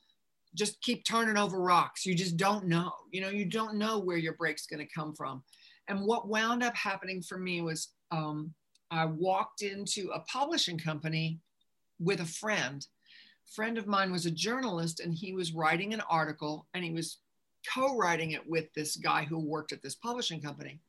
just 0.55 0.81
keep 0.83 1.05
turning 1.05 1.37
over 1.37 1.61
rocks. 1.61 2.05
You 2.05 2.15
just 2.15 2.37
don't 2.37 2.67
know, 2.67 2.93
you 3.11 3.21
know, 3.21 3.31
you 3.31 3.45
don't 3.45 3.77
know 3.77 3.99
where 3.99 4.17
your 4.17 4.35
break's 4.35 4.67
gonna 4.67 4.87
come 4.95 5.15
from. 5.15 5.43
And 5.89 6.07
what 6.07 6.29
wound 6.29 6.63
up 6.63 6.77
happening 6.77 7.23
for 7.23 7.39
me 7.39 7.61
was 7.61 7.89
um, 8.11 8.55
I 8.91 9.07
walked 9.07 9.63
into 9.63 10.11
a 10.11 10.21
publishing 10.21 10.79
company 10.79 11.41
with 11.99 12.21
a 12.21 12.27
friend. 12.27 12.87
friend 13.55 13.79
of 13.79 13.87
mine 13.87 14.13
was 14.13 14.27
a 14.27 14.31
journalist 14.31 15.01
and 15.01 15.15
he 15.15 15.33
was 15.33 15.53
writing 15.53 15.95
an 15.95 16.03
article 16.09 16.67
and 16.75 16.85
he 16.85 16.93
was 16.93 17.19
co-writing 17.73 18.33
it 18.33 18.47
with 18.49 18.73
this 18.75 18.97
guy 18.97 19.25
who 19.25 19.39
worked 19.39 19.73
at 19.73 19.83
this 19.83 19.95
publishing 19.95 20.41
company 20.41 20.81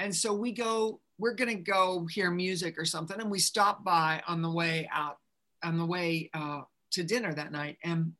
and 0.00 0.16
so 0.16 0.32
we 0.32 0.50
go, 0.50 0.98
we're 1.18 1.34
going 1.34 1.54
to 1.54 1.62
go 1.62 2.06
hear 2.10 2.30
music 2.30 2.78
or 2.78 2.86
something. 2.86 3.20
And 3.20 3.30
we 3.30 3.38
stop 3.38 3.84
by 3.84 4.22
on 4.26 4.40
the 4.40 4.50
way 4.50 4.88
out, 4.90 5.18
on 5.62 5.76
the 5.76 5.84
way 5.84 6.30
uh, 6.32 6.62
to 6.92 7.04
dinner 7.04 7.34
that 7.34 7.52
night. 7.52 7.76
And 7.84 8.14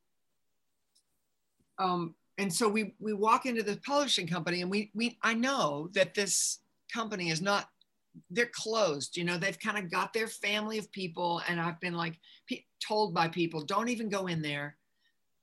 um, 1.79 2.15
and 2.37 2.53
so 2.53 2.69
we 2.69 2.95
we 3.01 3.15
walk 3.15 3.47
into 3.47 3.63
the 3.63 3.81
publishing 3.85 4.27
company 4.27 4.61
and 4.61 4.71
we 4.71 4.91
we 4.95 5.19
I 5.23 5.33
know 5.33 5.89
that 5.95 6.15
this 6.15 6.59
company 6.93 7.31
is 7.31 7.41
not 7.41 7.69
they're 8.31 8.51
closed 8.53 9.17
you 9.17 9.25
know 9.25 9.39
they've 9.39 9.59
kind 9.59 9.79
of 9.79 9.91
got 9.91 10.13
their 10.13 10.27
family 10.27 10.79
of 10.79 10.91
people 10.91 11.41
and 11.49 11.61
I've 11.61 11.81
been 11.81 11.95
like 11.95 12.19
pe- 12.49 12.65
told 12.87 13.15
by 13.15 13.29
people 13.29 13.61
don't 13.63 13.89
even 13.89 14.09
go 14.09 14.27
in 14.27 14.43
there 14.43 14.77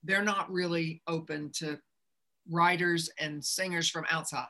they're 0.04 0.22
not 0.22 0.52
really 0.52 1.02
open 1.08 1.50
to 1.54 1.78
writers 2.50 3.10
and 3.18 3.44
singers 3.44 3.88
from 3.88 4.04
outside 4.10 4.46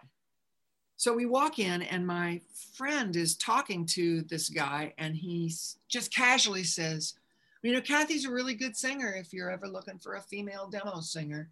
so 0.98 1.14
we 1.14 1.26
walk 1.26 1.60
in, 1.60 1.82
and 1.82 2.04
my 2.04 2.40
friend 2.74 3.14
is 3.14 3.36
talking 3.36 3.86
to 3.86 4.22
this 4.22 4.48
guy, 4.48 4.94
and 4.98 5.14
he 5.14 5.54
just 5.88 6.12
casually 6.12 6.64
says, 6.64 7.14
You 7.62 7.72
know, 7.72 7.80
Kathy's 7.80 8.24
a 8.24 8.32
really 8.32 8.54
good 8.54 8.76
singer 8.76 9.14
if 9.16 9.32
you're 9.32 9.48
ever 9.48 9.68
looking 9.68 9.98
for 9.98 10.16
a 10.16 10.20
female 10.20 10.66
demo 10.66 10.98
singer. 10.98 11.50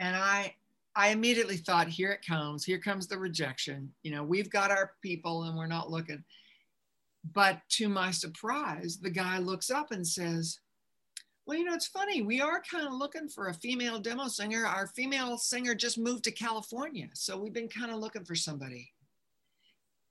And 0.00 0.16
I, 0.16 0.56
I 0.96 1.10
immediately 1.10 1.56
thought, 1.56 1.86
Here 1.86 2.10
it 2.10 2.26
comes. 2.26 2.64
Here 2.64 2.80
comes 2.80 3.06
the 3.06 3.16
rejection. 3.16 3.92
You 4.02 4.10
know, 4.10 4.24
we've 4.24 4.50
got 4.50 4.72
our 4.72 4.94
people 5.02 5.44
and 5.44 5.56
we're 5.56 5.68
not 5.68 5.92
looking. 5.92 6.24
But 7.32 7.60
to 7.76 7.88
my 7.88 8.10
surprise, 8.10 8.96
the 8.96 9.10
guy 9.10 9.38
looks 9.38 9.70
up 9.70 9.92
and 9.92 10.04
says, 10.04 10.58
well, 11.46 11.58
you 11.58 11.64
know, 11.64 11.74
it's 11.74 11.88
funny. 11.88 12.22
We 12.22 12.40
are 12.40 12.62
kind 12.62 12.86
of 12.86 12.92
looking 12.92 13.28
for 13.28 13.48
a 13.48 13.54
female 13.54 13.98
demo 13.98 14.28
singer. 14.28 14.64
Our 14.64 14.86
female 14.86 15.36
singer 15.38 15.74
just 15.74 15.98
moved 15.98 16.24
to 16.24 16.30
California. 16.30 17.08
So 17.14 17.36
we've 17.36 17.52
been 17.52 17.68
kind 17.68 17.90
of 17.90 17.98
looking 17.98 18.24
for 18.24 18.36
somebody. 18.36 18.92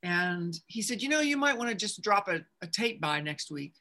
And 0.02 0.58
he 0.66 0.82
said, 0.82 1.02
You 1.02 1.08
know, 1.08 1.20
you 1.20 1.36
might 1.36 1.56
want 1.56 1.70
to 1.70 1.76
just 1.76 2.02
drop 2.02 2.28
a, 2.28 2.40
a 2.60 2.66
tape 2.66 3.00
by 3.00 3.20
next 3.20 3.50
week. 3.50 3.74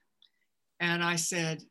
And 0.80 1.04
I 1.04 1.16
said, 1.16 1.64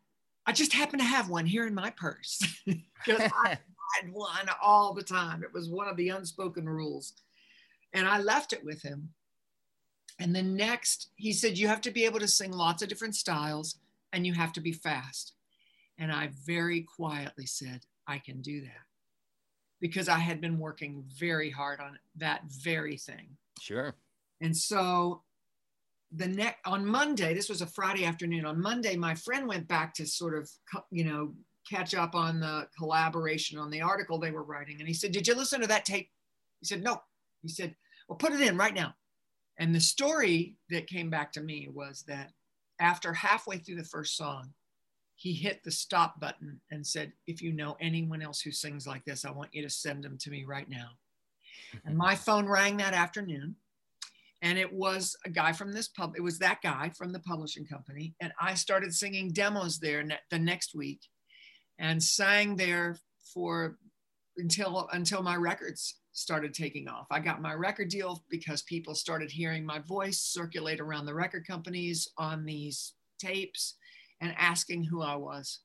I 0.46 0.52
just 0.52 0.72
happen 0.72 0.98
to 0.98 1.04
have 1.04 1.30
one 1.30 1.46
here 1.46 1.66
in 1.66 1.74
my 1.74 1.90
purse 1.90 2.40
because 2.66 3.30
I 3.44 3.58
had 3.96 4.12
one 4.12 4.48
all 4.62 4.92
the 4.92 5.02
time. 5.02 5.42
It 5.42 5.52
was 5.52 5.68
one 5.68 5.88
of 5.88 5.96
the 5.96 6.10
unspoken 6.10 6.68
rules. 6.68 7.14
And 7.92 8.06
I 8.06 8.20
left 8.20 8.52
it 8.52 8.64
with 8.64 8.82
him. 8.82 9.10
And 10.18 10.36
the 10.36 10.42
next, 10.42 11.10
he 11.16 11.32
said, 11.32 11.56
You 11.56 11.68
have 11.68 11.80
to 11.82 11.90
be 11.90 12.04
able 12.04 12.20
to 12.20 12.28
sing 12.28 12.52
lots 12.52 12.82
of 12.82 12.88
different 12.88 13.16
styles 13.16 13.78
and 14.12 14.26
you 14.26 14.34
have 14.34 14.52
to 14.54 14.60
be 14.60 14.72
fast. 14.72 15.32
And 16.00 16.10
I 16.10 16.30
very 16.44 16.82
quietly 16.82 17.46
said, 17.46 17.82
I 18.08 18.18
can 18.18 18.40
do 18.40 18.62
that 18.62 18.84
because 19.80 20.08
I 20.08 20.18
had 20.18 20.40
been 20.40 20.58
working 20.58 21.04
very 21.18 21.50
hard 21.50 21.78
on 21.80 21.98
that 22.16 22.42
very 22.62 22.96
thing. 22.96 23.36
Sure. 23.60 23.94
And 24.40 24.56
so 24.56 25.22
the 26.12 26.26
next 26.26 26.58
on 26.66 26.84
Monday, 26.84 27.34
this 27.34 27.48
was 27.48 27.62
a 27.62 27.66
Friday 27.66 28.04
afternoon. 28.04 28.44
On 28.44 28.60
Monday, 28.60 28.96
my 28.96 29.14
friend 29.14 29.46
went 29.46 29.68
back 29.68 29.94
to 29.94 30.06
sort 30.06 30.36
of, 30.36 30.50
you 30.90 31.04
know, 31.04 31.34
catch 31.68 31.94
up 31.94 32.14
on 32.14 32.40
the 32.40 32.66
collaboration 32.76 33.58
on 33.58 33.70
the 33.70 33.80
article 33.80 34.18
they 34.18 34.32
were 34.32 34.42
writing. 34.42 34.76
And 34.80 34.88
he 34.88 34.94
said, 34.94 35.12
Did 35.12 35.28
you 35.28 35.34
listen 35.34 35.60
to 35.60 35.66
that 35.68 35.84
tape? 35.84 36.08
He 36.60 36.66
said, 36.66 36.82
No. 36.82 37.00
He 37.42 37.48
said, 37.48 37.76
Well, 38.08 38.16
put 38.18 38.32
it 38.32 38.40
in 38.40 38.56
right 38.56 38.74
now. 38.74 38.94
And 39.58 39.74
the 39.74 39.80
story 39.80 40.56
that 40.70 40.88
came 40.88 41.10
back 41.10 41.32
to 41.32 41.42
me 41.42 41.68
was 41.72 42.04
that 42.08 42.32
after 42.80 43.12
halfway 43.12 43.58
through 43.58 43.76
the 43.76 43.84
first 43.84 44.16
song, 44.16 44.52
he 45.20 45.34
hit 45.34 45.62
the 45.62 45.70
stop 45.70 46.18
button 46.18 46.58
and 46.70 46.86
said, 46.86 47.12
If 47.26 47.42
you 47.42 47.52
know 47.52 47.76
anyone 47.78 48.22
else 48.22 48.40
who 48.40 48.50
sings 48.50 48.86
like 48.86 49.04
this, 49.04 49.26
I 49.26 49.30
want 49.30 49.52
you 49.52 49.60
to 49.60 49.68
send 49.68 50.02
them 50.02 50.16
to 50.16 50.30
me 50.30 50.46
right 50.46 50.66
now. 50.66 50.92
and 51.84 51.94
my 51.94 52.14
phone 52.14 52.46
rang 52.48 52.78
that 52.78 52.94
afternoon. 52.94 53.56
And 54.40 54.58
it 54.58 54.72
was 54.72 55.14
a 55.26 55.28
guy 55.28 55.52
from 55.52 55.74
this 55.74 55.88
pub, 55.88 56.14
it 56.16 56.22
was 56.22 56.38
that 56.38 56.62
guy 56.62 56.90
from 56.96 57.12
the 57.12 57.20
publishing 57.20 57.66
company. 57.66 58.14
And 58.22 58.32
I 58.40 58.54
started 58.54 58.94
singing 58.94 59.30
demos 59.32 59.78
there 59.78 60.02
ne- 60.02 60.18
the 60.30 60.38
next 60.38 60.74
week 60.74 61.02
and 61.78 62.02
sang 62.02 62.56
there 62.56 62.96
for 63.34 63.76
until 64.38 64.88
until 64.90 65.22
my 65.22 65.36
records 65.36 65.96
started 66.12 66.54
taking 66.54 66.88
off. 66.88 67.08
I 67.10 67.20
got 67.20 67.42
my 67.42 67.52
record 67.52 67.90
deal 67.90 68.24
because 68.30 68.62
people 68.62 68.94
started 68.94 69.30
hearing 69.30 69.66
my 69.66 69.80
voice 69.80 70.16
circulate 70.16 70.80
around 70.80 71.04
the 71.04 71.14
record 71.14 71.46
companies 71.46 72.08
on 72.16 72.46
these 72.46 72.94
tapes 73.18 73.74
and 74.20 74.34
asking 74.38 74.84
who 74.84 75.02
I 75.02 75.16
was. 75.16 75.60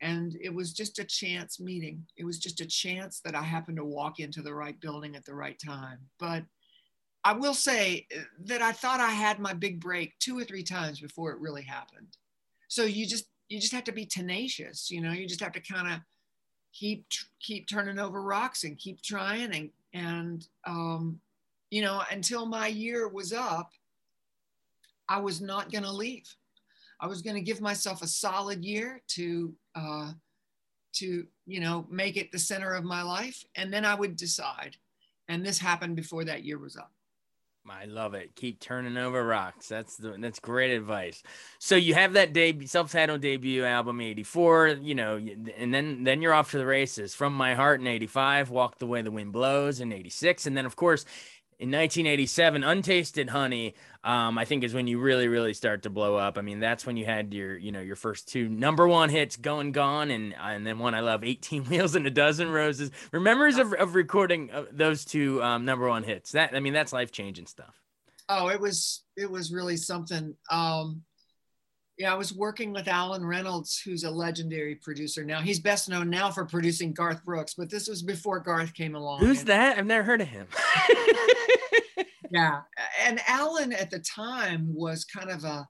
And 0.00 0.36
it 0.42 0.52
was 0.52 0.72
just 0.72 0.98
a 0.98 1.04
chance 1.04 1.60
meeting. 1.60 2.04
It 2.16 2.24
was 2.24 2.38
just 2.38 2.60
a 2.60 2.66
chance 2.66 3.20
that 3.24 3.36
I 3.36 3.42
happened 3.42 3.76
to 3.76 3.84
walk 3.84 4.18
into 4.18 4.42
the 4.42 4.54
right 4.54 4.78
building 4.80 5.14
at 5.14 5.24
the 5.24 5.34
right 5.34 5.60
time. 5.64 5.98
But 6.18 6.42
I 7.24 7.32
will 7.34 7.54
say 7.54 8.08
that 8.46 8.62
I 8.62 8.72
thought 8.72 9.00
I 9.00 9.10
had 9.10 9.38
my 9.38 9.52
big 9.52 9.80
break 9.80 10.18
two 10.18 10.36
or 10.36 10.44
three 10.44 10.64
times 10.64 11.00
before 11.00 11.30
it 11.30 11.38
really 11.38 11.62
happened. 11.62 12.16
So 12.68 12.82
you 12.82 13.06
just 13.06 13.26
you 13.48 13.60
just 13.60 13.72
have 13.72 13.84
to 13.84 13.92
be 13.92 14.06
tenacious, 14.06 14.90
you 14.90 15.00
know. 15.00 15.12
You 15.12 15.28
just 15.28 15.40
have 15.40 15.52
to 15.52 15.60
kind 15.60 15.92
of 15.92 16.00
keep 16.72 17.06
keep 17.38 17.68
turning 17.68 17.98
over 17.98 18.22
rocks 18.22 18.64
and 18.64 18.78
keep 18.78 19.02
trying 19.02 19.52
and 19.52 19.70
and 19.92 20.48
um, 20.66 21.20
you 21.70 21.82
know 21.82 22.02
until 22.10 22.46
my 22.46 22.66
year 22.66 23.08
was 23.08 23.32
up, 23.32 23.70
I 25.08 25.20
was 25.20 25.40
not 25.40 25.70
going 25.70 25.84
to 25.84 25.92
leave. 25.92 26.34
I 27.02 27.06
was 27.08 27.20
going 27.20 27.34
to 27.34 27.42
give 27.42 27.60
myself 27.60 28.00
a 28.00 28.06
solid 28.06 28.64
year 28.64 29.02
to 29.08 29.52
uh, 29.74 30.12
to 30.94 31.26
you 31.46 31.60
know 31.60 31.84
make 31.90 32.16
it 32.16 32.30
the 32.30 32.38
center 32.38 32.72
of 32.72 32.84
my 32.84 33.02
life, 33.02 33.44
and 33.56 33.72
then 33.72 33.84
I 33.84 33.94
would 33.94 34.16
decide. 34.16 34.76
And 35.28 35.44
this 35.44 35.58
happened 35.58 35.96
before 35.96 36.24
that 36.24 36.44
year 36.44 36.58
was 36.58 36.76
up. 36.76 36.92
I 37.68 37.84
love 37.84 38.14
it. 38.14 38.34
Keep 38.34 38.60
turning 38.60 38.96
over 38.96 39.24
rocks. 39.24 39.68
That's 39.68 39.96
the 39.96 40.16
that's 40.18 40.38
great 40.38 40.72
advice. 40.72 41.22
So 41.58 41.74
you 41.74 41.94
have 41.94 42.12
that 42.12 42.32
debut, 42.32 42.66
self-titled 42.66 43.20
debut 43.20 43.64
album, 43.64 44.00
'84. 44.00 44.78
You 44.80 44.94
know, 44.94 45.16
and 45.16 45.74
then 45.74 46.04
then 46.04 46.22
you're 46.22 46.34
off 46.34 46.52
to 46.52 46.58
the 46.58 46.66
races. 46.66 47.14
From 47.14 47.34
My 47.34 47.54
Heart 47.54 47.80
in 47.80 47.88
'85, 47.88 48.50
Walk 48.50 48.78
the 48.78 48.86
Way 48.86 49.02
the 49.02 49.10
Wind 49.10 49.32
Blows 49.32 49.80
in 49.80 49.92
'86, 49.92 50.46
and 50.46 50.56
then 50.56 50.66
of 50.66 50.76
course 50.76 51.04
in 51.62 51.70
1987 51.70 52.64
untasted 52.64 53.30
honey 53.30 53.76
um, 54.02 54.36
i 54.36 54.44
think 54.44 54.64
is 54.64 54.74
when 54.74 54.88
you 54.88 54.98
really 54.98 55.28
really 55.28 55.54
start 55.54 55.84
to 55.84 55.90
blow 55.90 56.16
up. 56.16 56.36
I 56.36 56.40
mean 56.40 56.58
that's 56.58 56.84
when 56.84 56.96
you 56.96 57.04
had 57.04 57.32
your 57.32 57.56
you 57.56 57.70
know 57.70 57.80
your 57.80 57.94
first 57.94 58.26
two 58.26 58.48
number 58.48 58.88
one 58.88 59.10
hits 59.10 59.36
going 59.36 59.70
gone 59.70 60.10
and 60.10 60.34
and 60.34 60.66
then 60.66 60.80
one 60.80 60.94
i 60.94 61.00
love 61.00 61.22
18 61.22 61.64
wheels 61.66 61.94
and 61.94 62.04
a 62.04 62.10
dozen 62.10 62.50
roses. 62.50 62.90
Remembers 63.12 63.58
of, 63.58 63.72
of 63.74 63.94
recording 63.94 64.50
uh, 64.50 64.64
those 64.72 65.04
two 65.04 65.40
um, 65.40 65.64
number 65.64 65.88
one 65.88 66.02
hits? 66.02 66.32
That 66.32 66.52
i 66.54 66.58
mean 66.58 66.72
that's 66.72 66.92
life 66.92 67.12
changing 67.12 67.46
stuff. 67.46 67.80
Oh 68.28 68.48
it 68.48 68.60
was 68.60 69.04
it 69.16 69.30
was 69.30 69.52
really 69.52 69.76
something. 69.76 70.34
Um, 70.50 71.02
Yeah, 71.98 72.12
I 72.12 72.16
was 72.16 72.32
working 72.32 72.72
with 72.72 72.88
Allen 72.88 73.24
Reynolds, 73.24 73.80
who's 73.84 74.04
a 74.04 74.10
legendary 74.10 74.76
producer 74.76 75.24
now. 75.24 75.40
He's 75.40 75.60
best 75.60 75.88
known 75.88 76.08
now 76.08 76.30
for 76.30 76.44
producing 76.44 76.92
Garth 76.92 77.22
Brooks, 77.24 77.54
but 77.54 77.70
this 77.70 77.86
was 77.86 78.02
before 78.02 78.40
Garth 78.40 78.72
came 78.74 78.94
along. 78.94 79.20
Who's 79.20 79.44
that? 79.44 79.78
I've 79.78 79.86
never 79.86 80.02
heard 80.02 80.22
of 80.22 80.28
him. 80.28 80.46
yeah. 82.30 82.60
And 83.04 83.20
Allen 83.26 83.72
at 83.72 83.90
the 83.90 84.00
time 84.00 84.66
was 84.74 85.04
kind 85.04 85.30
of 85.30 85.44
a 85.44 85.68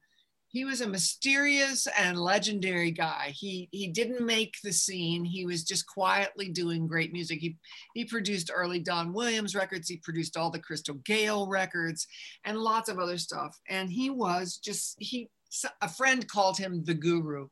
he 0.53 0.67
was 0.67 0.83
a 0.83 0.89
mysterious 0.89 1.89
and 1.99 2.19
legendary 2.19 2.91
guy. 2.91 3.33
He 3.35 3.69
he 3.73 3.89
didn't 3.89 4.25
make 4.25 4.57
the 4.63 4.73
scene. 4.73 5.25
He 5.25 5.47
was 5.47 5.65
just 5.65 5.87
quietly 5.87 6.51
doing 6.51 6.87
great 6.87 7.13
music. 7.13 7.41
He 7.41 7.57
he 7.95 8.05
produced 8.05 8.51
early 8.55 8.79
Don 8.79 9.15
Williams 9.15 9.55
records. 9.55 9.89
He 9.89 9.97
produced 9.97 10.37
all 10.37 10.51
the 10.51 10.59
Crystal 10.59 10.97
Gayle 11.07 11.49
records 11.49 12.07
and 12.45 12.59
lots 12.59 12.91
of 12.91 12.99
other 12.99 13.17
stuff. 13.17 13.59
And 13.69 13.91
he 13.91 14.11
was 14.11 14.59
just 14.59 14.97
he 14.99 15.31
a 15.81 15.89
friend 15.89 16.27
called 16.29 16.59
him 16.59 16.85
the 16.85 16.95
guru. 16.95 17.49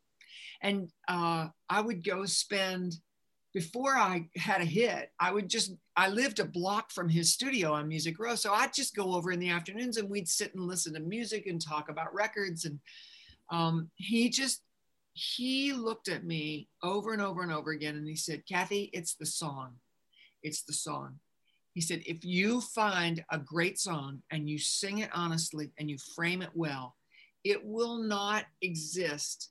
And 0.61 0.89
uh, 1.07 1.47
I 1.69 1.81
would 1.81 2.03
go 2.03 2.25
spend 2.25 2.95
before 3.53 3.95
I 3.95 4.29
had 4.37 4.61
a 4.61 4.65
hit, 4.65 5.11
I 5.19 5.31
would 5.31 5.49
just, 5.49 5.73
I 5.97 6.07
lived 6.07 6.39
a 6.39 6.45
block 6.45 6.91
from 6.91 7.09
his 7.09 7.33
studio 7.33 7.73
on 7.73 7.87
Music 7.87 8.17
Row. 8.17 8.35
So 8.35 8.53
I'd 8.53 8.73
just 8.73 8.95
go 8.95 9.13
over 9.13 9.31
in 9.31 9.39
the 9.39 9.49
afternoons 9.49 9.97
and 9.97 10.09
we'd 10.09 10.29
sit 10.29 10.55
and 10.55 10.63
listen 10.63 10.93
to 10.93 10.99
music 11.01 11.47
and 11.47 11.61
talk 11.61 11.89
about 11.89 12.13
records. 12.13 12.65
And 12.65 12.79
um, 13.49 13.89
he 13.95 14.29
just, 14.29 14.61
he 15.13 15.73
looked 15.73 16.07
at 16.07 16.23
me 16.23 16.69
over 16.81 17.11
and 17.11 17.21
over 17.21 17.41
and 17.41 17.51
over 17.51 17.71
again 17.71 17.97
and 17.97 18.07
he 18.07 18.15
said, 18.15 18.43
Kathy, 18.47 18.89
it's 18.93 19.15
the 19.15 19.25
song. 19.25 19.73
It's 20.43 20.63
the 20.63 20.73
song. 20.73 21.19
He 21.73 21.81
said, 21.81 22.01
if 22.05 22.23
you 22.23 22.61
find 22.61 23.23
a 23.31 23.37
great 23.37 23.79
song 23.79 24.21
and 24.31 24.49
you 24.49 24.59
sing 24.59 24.99
it 24.99 25.09
honestly 25.13 25.71
and 25.77 25.89
you 25.89 25.97
frame 26.15 26.41
it 26.41 26.51
well, 26.53 26.95
it 27.43 27.63
will 27.65 27.97
not 27.97 28.45
exist 28.61 29.49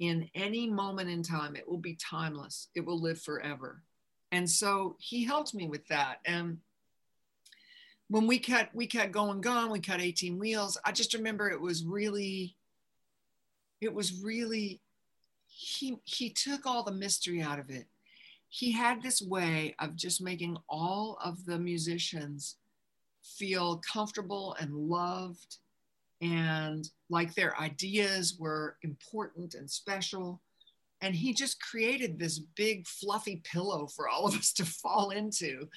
in 0.00 0.28
any 0.34 0.68
moment 0.68 1.08
in 1.08 1.22
time. 1.22 1.56
It 1.56 1.68
will 1.68 1.78
be 1.78 1.96
timeless. 1.96 2.68
It 2.74 2.84
will 2.84 3.00
live 3.00 3.20
forever. 3.20 3.82
And 4.32 4.50
so 4.50 4.96
he 4.98 5.24
helped 5.24 5.54
me 5.54 5.68
with 5.68 5.86
that. 5.88 6.16
And 6.24 6.58
when 8.08 8.26
we 8.26 8.38
cut, 8.38 8.68
we 8.74 8.86
cut 8.86 9.12
going 9.12 9.40
gone, 9.40 9.70
we 9.70 9.80
cut 9.80 10.00
18 10.00 10.38
wheels. 10.38 10.76
I 10.84 10.92
just 10.92 11.14
remember 11.14 11.48
it 11.48 11.60
was 11.60 11.84
really, 11.84 12.56
it 13.80 13.94
was 13.94 14.20
really, 14.22 14.80
he 15.46 15.96
he 16.04 16.30
took 16.30 16.66
all 16.66 16.82
the 16.82 16.92
mystery 16.92 17.40
out 17.40 17.60
of 17.60 17.70
it. 17.70 17.86
He 18.48 18.72
had 18.72 19.02
this 19.02 19.22
way 19.22 19.74
of 19.78 19.94
just 19.94 20.20
making 20.20 20.56
all 20.68 21.18
of 21.24 21.44
the 21.44 21.58
musicians 21.58 22.56
feel 23.22 23.80
comfortable 23.90 24.56
and 24.60 24.74
loved 24.74 25.58
and 26.20 26.88
like 27.10 27.34
their 27.34 27.58
ideas 27.60 28.36
were 28.38 28.76
important 28.82 29.54
and 29.54 29.70
special. 29.70 30.40
And 31.00 31.14
he 31.14 31.34
just 31.34 31.60
created 31.60 32.18
this 32.18 32.38
big 32.38 32.86
fluffy 32.86 33.42
pillow 33.44 33.86
for 33.86 34.08
all 34.08 34.26
of 34.26 34.34
us 34.34 34.52
to 34.54 34.64
fall 34.64 35.10
into. 35.10 35.68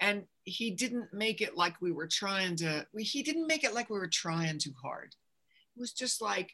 And 0.00 0.24
he 0.44 0.70
didn't 0.70 1.12
make 1.12 1.40
it 1.40 1.56
like 1.56 1.80
we 1.80 1.90
were 1.90 2.06
trying 2.06 2.56
to, 2.56 2.86
he 2.96 3.22
didn't 3.22 3.48
make 3.48 3.64
it 3.64 3.74
like 3.74 3.90
we 3.90 3.98
were 3.98 4.08
trying 4.08 4.58
too 4.58 4.74
hard. 4.80 5.14
It 5.76 5.80
was 5.80 5.92
just 5.92 6.22
like, 6.22 6.52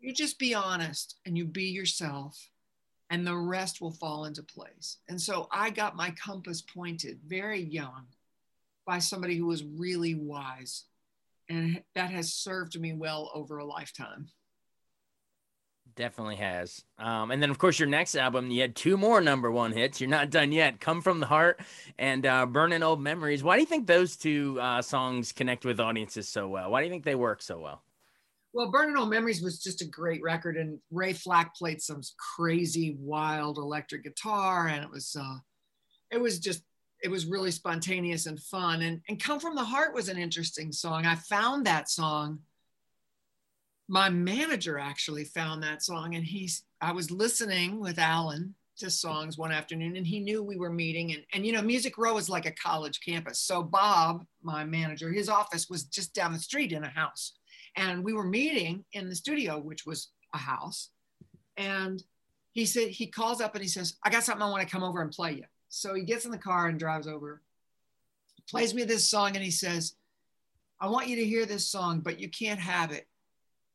you 0.00 0.12
just 0.12 0.38
be 0.38 0.54
honest 0.54 1.16
and 1.24 1.38
you 1.38 1.44
be 1.44 1.66
yourself 1.66 2.50
and 3.10 3.26
the 3.26 3.36
rest 3.36 3.80
will 3.80 3.92
fall 3.92 4.24
into 4.24 4.42
place. 4.42 4.98
And 5.08 5.20
so 5.20 5.48
I 5.52 5.70
got 5.70 5.96
my 5.96 6.10
compass 6.10 6.62
pointed 6.62 7.20
very 7.26 7.62
young 7.62 8.06
by 8.86 8.98
somebody 8.98 9.36
who 9.36 9.46
was 9.46 9.64
really 9.64 10.14
wise 10.14 10.84
and 11.48 11.82
that 11.94 12.10
has 12.10 12.32
served 12.32 12.78
me 12.78 12.92
well 12.92 13.30
over 13.34 13.58
a 13.58 13.64
lifetime. 13.64 14.28
Definitely 15.96 16.36
has. 16.36 16.82
Um, 16.98 17.30
and 17.30 17.40
then 17.40 17.50
of 17.50 17.58
course 17.58 17.78
your 17.78 17.88
next 17.88 18.16
album 18.16 18.50
you 18.50 18.60
had 18.62 18.74
two 18.74 18.96
more 18.96 19.20
number 19.20 19.50
one 19.50 19.72
hits. 19.72 20.00
You're 20.00 20.10
not 20.10 20.30
done 20.30 20.50
yet. 20.50 20.80
Come 20.80 21.00
from 21.00 21.20
the 21.20 21.26
heart 21.26 21.60
and 21.98 22.26
uh, 22.26 22.46
burning 22.46 22.82
old 22.82 23.00
memories. 23.00 23.44
Why 23.44 23.56
do 23.56 23.60
you 23.60 23.66
think 23.66 23.86
those 23.86 24.16
two 24.16 24.58
uh, 24.60 24.82
songs 24.82 25.30
connect 25.30 25.64
with 25.64 25.78
audiences 25.78 26.28
so 26.28 26.48
well? 26.48 26.70
Why 26.70 26.80
do 26.80 26.86
you 26.86 26.90
think 26.90 27.04
they 27.04 27.14
work 27.14 27.42
so 27.42 27.60
well? 27.60 27.82
Well 28.52 28.72
burning 28.72 28.96
old 28.96 29.10
memories 29.10 29.42
was 29.42 29.60
just 29.60 29.82
a 29.82 29.88
great 29.88 30.22
record 30.22 30.56
and 30.56 30.80
Ray 30.90 31.12
Flacke 31.12 31.54
played 31.54 31.80
some 31.80 32.00
crazy 32.36 32.96
wild 32.98 33.58
electric 33.58 34.02
guitar 34.02 34.66
and 34.66 34.84
it 34.84 34.90
was 34.90 35.16
uh, 35.18 35.36
it 36.10 36.20
was 36.20 36.40
just 36.40 36.62
it 37.04 37.10
was 37.10 37.26
really 37.26 37.50
spontaneous 37.50 38.24
and 38.24 38.40
fun. 38.40 38.80
And, 38.80 39.02
and 39.10 39.22
Come 39.22 39.38
From 39.38 39.54
the 39.54 39.62
Heart 39.62 39.94
was 39.94 40.08
an 40.08 40.16
interesting 40.16 40.72
song. 40.72 41.04
I 41.04 41.16
found 41.16 41.66
that 41.66 41.90
song. 41.90 42.38
My 43.88 44.08
manager 44.08 44.78
actually 44.78 45.24
found 45.24 45.62
that 45.62 45.82
song, 45.82 46.14
and 46.14 46.24
he's 46.24 46.64
I 46.80 46.92
was 46.92 47.10
listening 47.10 47.78
with 47.78 47.98
Allen 47.98 48.54
to 48.78 48.88
songs 48.88 49.36
one 49.36 49.52
afternoon, 49.52 49.96
and 49.96 50.06
he 50.06 50.18
knew 50.18 50.42
we 50.42 50.56
were 50.56 50.72
meeting. 50.72 51.12
And, 51.12 51.22
and 51.34 51.46
you 51.46 51.52
know, 51.52 51.60
Music 51.60 51.98
Row 51.98 52.16
is 52.16 52.30
like 52.30 52.46
a 52.46 52.52
college 52.52 53.00
campus. 53.04 53.38
So 53.38 53.62
Bob, 53.62 54.24
my 54.42 54.64
manager, 54.64 55.12
his 55.12 55.28
office 55.28 55.68
was 55.68 55.84
just 55.84 56.14
down 56.14 56.32
the 56.32 56.38
street 56.38 56.72
in 56.72 56.84
a 56.84 56.88
house. 56.88 57.34
And 57.76 58.02
we 58.02 58.14
were 58.14 58.24
meeting 58.24 58.86
in 58.94 59.10
the 59.10 59.14
studio, 59.14 59.58
which 59.58 59.84
was 59.84 60.08
a 60.32 60.38
house. 60.38 60.88
And 61.58 62.02
he 62.52 62.64
said, 62.64 62.88
he 62.88 63.08
calls 63.08 63.42
up 63.42 63.54
and 63.54 63.62
he 63.62 63.68
says, 63.68 63.96
I 64.02 64.08
got 64.08 64.24
something 64.24 64.42
I 64.42 64.50
want 64.50 64.62
to 64.62 64.72
come 64.72 64.82
over 64.82 65.02
and 65.02 65.10
play 65.10 65.32
you. 65.32 65.44
So 65.74 65.92
he 65.94 66.02
gets 66.02 66.24
in 66.24 66.30
the 66.30 66.38
car 66.38 66.68
and 66.68 66.78
drives 66.78 67.08
over, 67.08 67.42
plays 68.48 68.72
me 68.72 68.84
this 68.84 69.08
song, 69.08 69.34
and 69.34 69.44
he 69.44 69.50
says, 69.50 69.96
I 70.80 70.88
want 70.88 71.08
you 71.08 71.16
to 71.16 71.24
hear 71.24 71.46
this 71.46 71.66
song, 71.66 72.00
but 72.00 72.20
you 72.20 72.28
can't 72.28 72.60
have 72.60 72.92
it. 72.92 73.08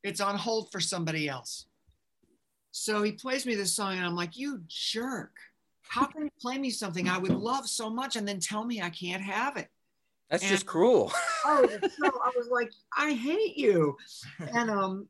It's 0.02 0.20
on 0.20 0.36
hold 0.36 0.72
for 0.72 0.80
somebody 0.80 1.28
else. 1.28 1.66
So 2.70 3.02
he 3.02 3.12
plays 3.12 3.44
me 3.44 3.54
this 3.54 3.74
song, 3.74 3.96
and 3.96 4.06
I'm 4.06 4.16
like, 4.16 4.36
You 4.36 4.62
jerk. 4.66 5.32
How 5.82 6.06
can 6.06 6.22
you 6.22 6.30
play 6.40 6.56
me 6.56 6.70
something 6.70 7.08
I 7.08 7.18
would 7.18 7.32
love 7.32 7.68
so 7.68 7.90
much 7.90 8.16
and 8.16 8.26
then 8.26 8.40
tell 8.40 8.64
me 8.64 8.80
I 8.80 8.90
can't 8.90 9.22
have 9.22 9.56
it? 9.56 9.68
That's 10.30 10.42
and, 10.42 10.52
just 10.52 10.64
cruel. 10.64 11.12
oh, 11.44 11.68
so 11.68 12.06
I 12.06 12.32
was 12.36 12.48
like, 12.50 12.70
I 12.96 13.12
hate 13.12 13.58
you. 13.58 13.96
And 14.54 14.70
um, 14.70 15.08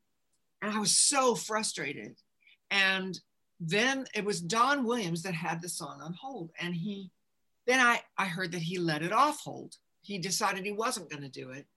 and 0.61 0.75
I 0.75 0.79
was 0.79 0.97
so 0.97 1.35
frustrated. 1.35 2.15
And 2.69 3.19
then 3.63 4.05
it 4.15 4.25
was 4.25 4.41
Don 4.41 4.83
Williams 4.83 5.21
that 5.21 5.35
had 5.35 5.61
the 5.61 5.69
song 5.69 6.01
on 6.01 6.13
hold. 6.19 6.49
And 6.59 6.73
he, 6.73 7.11
then 7.67 7.79
I, 7.79 8.01
I 8.17 8.25
heard 8.25 8.51
that 8.53 8.61
he 8.61 8.79
let 8.79 9.03
it 9.03 9.13
off 9.13 9.39
hold. 9.39 9.75
He 10.01 10.17
decided 10.17 10.65
he 10.65 10.71
wasn't 10.71 11.11
going 11.11 11.21
to 11.21 11.29
do 11.29 11.51
it. 11.51 11.67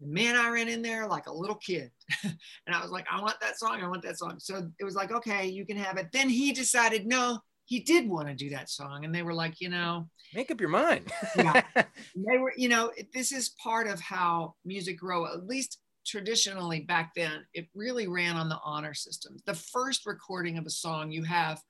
And 0.00 0.12
man, 0.12 0.36
I 0.36 0.50
ran 0.50 0.68
in 0.68 0.82
there 0.82 1.08
like 1.08 1.26
a 1.26 1.32
little 1.32 1.56
kid. 1.56 1.90
and 2.22 2.36
I 2.72 2.80
was 2.80 2.92
like, 2.92 3.06
I 3.10 3.20
want 3.20 3.40
that 3.40 3.58
song. 3.58 3.82
I 3.82 3.88
want 3.88 4.02
that 4.02 4.18
song. 4.18 4.36
So 4.38 4.70
it 4.78 4.84
was 4.84 4.94
like, 4.94 5.10
okay, 5.10 5.46
you 5.48 5.66
can 5.66 5.76
have 5.76 5.98
it. 5.98 6.12
Then 6.12 6.28
he 6.28 6.52
decided, 6.52 7.06
no, 7.06 7.40
he 7.64 7.80
did 7.80 8.08
want 8.08 8.28
to 8.28 8.34
do 8.34 8.50
that 8.50 8.70
song. 8.70 9.04
And 9.04 9.12
they 9.12 9.22
were 9.22 9.34
like, 9.34 9.60
you 9.60 9.68
know, 9.68 10.08
make 10.32 10.52
up 10.52 10.60
your 10.60 10.70
mind. 10.70 11.12
yeah. 11.36 11.62
They 12.14 12.38
were, 12.38 12.52
you 12.56 12.68
know, 12.68 12.92
this 13.12 13.32
is 13.32 13.54
part 13.60 13.88
of 13.88 14.00
how 14.00 14.54
Music 14.64 15.02
Row, 15.02 15.26
at 15.26 15.46
least 15.46 15.80
traditionally 16.06 16.80
back 16.80 17.12
then, 17.14 17.44
it 17.54 17.68
really 17.74 18.06
ran 18.06 18.36
on 18.36 18.48
the 18.48 18.58
honor 18.64 18.94
system. 18.94 19.36
The 19.46 19.54
first 19.54 20.06
recording 20.06 20.58
of 20.58 20.66
a 20.66 20.70
song 20.70 21.10
you 21.10 21.24
have, 21.24 21.60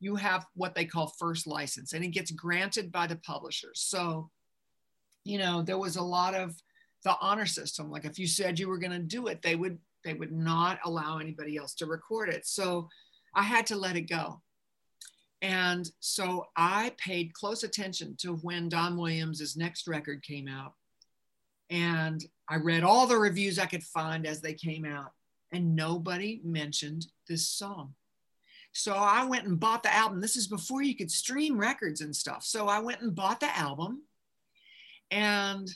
you 0.00 0.16
have 0.16 0.46
what 0.54 0.74
they 0.74 0.84
call 0.84 1.14
first 1.18 1.46
license, 1.46 1.92
and 1.92 2.04
it 2.04 2.08
gets 2.08 2.30
granted 2.30 2.90
by 2.90 3.06
the 3.06 3.16
publishers. 3.16 3.82
So, 3.82 4.30
you 5.24 5.38
know, 5.38 5.62
there 5.62 5.78
was 5.78 5.96
a 5.96 6.02
lot 6.02 6.34
of 6.34 6.54
the 7.04 7.16
honor 7.20 7.46
system. 7.46 7.90
Like 7.90 8.04
if 8.04 8.18
you 8.18 8.26
said 8.26 8.58
you 8.58 8.68
were 8.68 8.78
going 8.78 8.92
to 8.92 8.98
do 8.98 9.28
it, 9.28 9.42
they 9.42 9.54
would 9.54 9.78
they 10.04 10.14
would 10.14 10.32
not 10.32 10.78
allow 10.84 11.18
anybody 11.18 11.56
else 11.56 11.74
to 11.74 11.86
record 11.86 12.28
it. 12.28 12.46
So 12.46 12.88
I 13.34 13.42
had 13.42 13.66
to 13.66 13.76
let 13.76 13.96
it 13.96 14.08
go. 14.08 14.40
And 15.42 15.90
so 16.00 16.46
I 16.56 16.92
paid 16.96 17.34
close 17.34 17.64
attention 17.64 18.16
to 18.20 18.36
when 18.36 18.68
Don 18.68 18.96
Williams' 18.96 19.56
next 19.56 19.86
record 19.86 20.22
came 20.22 20.48
out. 20.48 20.74
And 21.68 22.24
I 22.48 22.56
read 22.56 22.84
all 22.84 23.06
the 23.06 23.18
reviews 23.18 23.58
I 23.58 23.66
could 23.66 23.82
find 23.82 24.26
as 24.26 24.40
they 24.40 24.54
came 24.54 24.84
out, 24.84 25.12
and 25.52 25.74
nobody 25.74 26.40
mentioned 26.44 27.06
this 27.28 27.48
song. 27.48 27.94
So 28.76 28.92
I 28.92 29.24
went 29.24 29.46
and 29.46 29.58
bought 29.58 29.82
the 29.82 29.94
album. 29.94 30.20
This 30.20 30.36
is 30.36 30.46
before 30.46 30.82
you 30.82 30.94
could 30.94 31.10
stream 31.10 31.58
records 31.58 32.02
and 32.02 32.14
stuff. 32.14 32.44
So 32.44 32.68
I 32.68 32.78
went 32.78 33.00
and 33.00 33.14
bought 33.14 33.40
the 33.40 33.56
album 33.56 34.02
and 35.10 35.66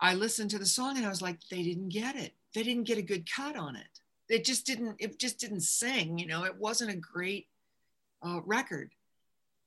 I 0.00 0.14
listened 0.14 0.50
to 0.50 0.58
the 0.58 0.66
song 0.66 0.96
and 0.96 1.06
I 1.06 1.08
was 1.08 1.22
like, 1.22 1.38
they 1.50 1.62
didn't 1.62 1.90
get 1.90 2.16
it. 2.16 2.34
They 2.52 2.64
didn't 2.64 2.88
get 2.88 2.98
a 2.98 3.02
good 3.02 3.30
cut 3.30 3.54
on 3.56 3.76
it. 3.76 3.86
It 4.28 4.44
just 4.44 4.66
didn't, 4.66 4.96
it 4.98 5.20
just 5.20 5.38
didn't 5.38 5.60
sing, 5.60 6.18
you 6.18 6.26
know, 6.26 6.42
it 6.42 6.58
wasn't 6.58 6.90
a 6.90 6.96
great 6.96 7.46
uh, 8.26 8.40
record. 8.44 8.90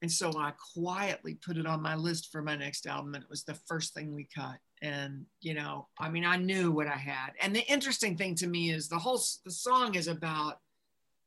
And 0.06 0.12
so 0.12 0.30
I 0.38 0.54
quietly 0.76 1.40
put 1.44 1.58
it 1.58 1.66
on 1.66 1.82
my 1.82 1.96
list 1.96 2.32
for 2.32 2.44
my 2.44 2.56
next 2.56 2.86
album 2.86 3.16
and 3.16 3.24
it 3.24 3.30
was 3.30 3.44
the 3.44 3.56
first 3.66 3.96
thing 3.96 4.14
we 4.14 4.28
cut. 4.36 4.60
And 4.84 5.26
you 5.42 5.56
know 5.56 5.88
i 6.00 6.10
mean 6.10 6.24
i 6.24 6.38
knew 6.38 6.72
what 6.72 6.86
i 6.86 6.96
had. 6.96 7.32
And 7.42 7.56
the 7.56 7.66
interesting 7.66 8.16
thing 8.16 8.36
to 8.36 8.46
me 8.46 8.70
is 8.70 8.88
the 8.88 9.00
whole 9.00 9.20
the 9.46 9.50
song 9.50 9.96
is 9.96 10.08
about 10.08 10.60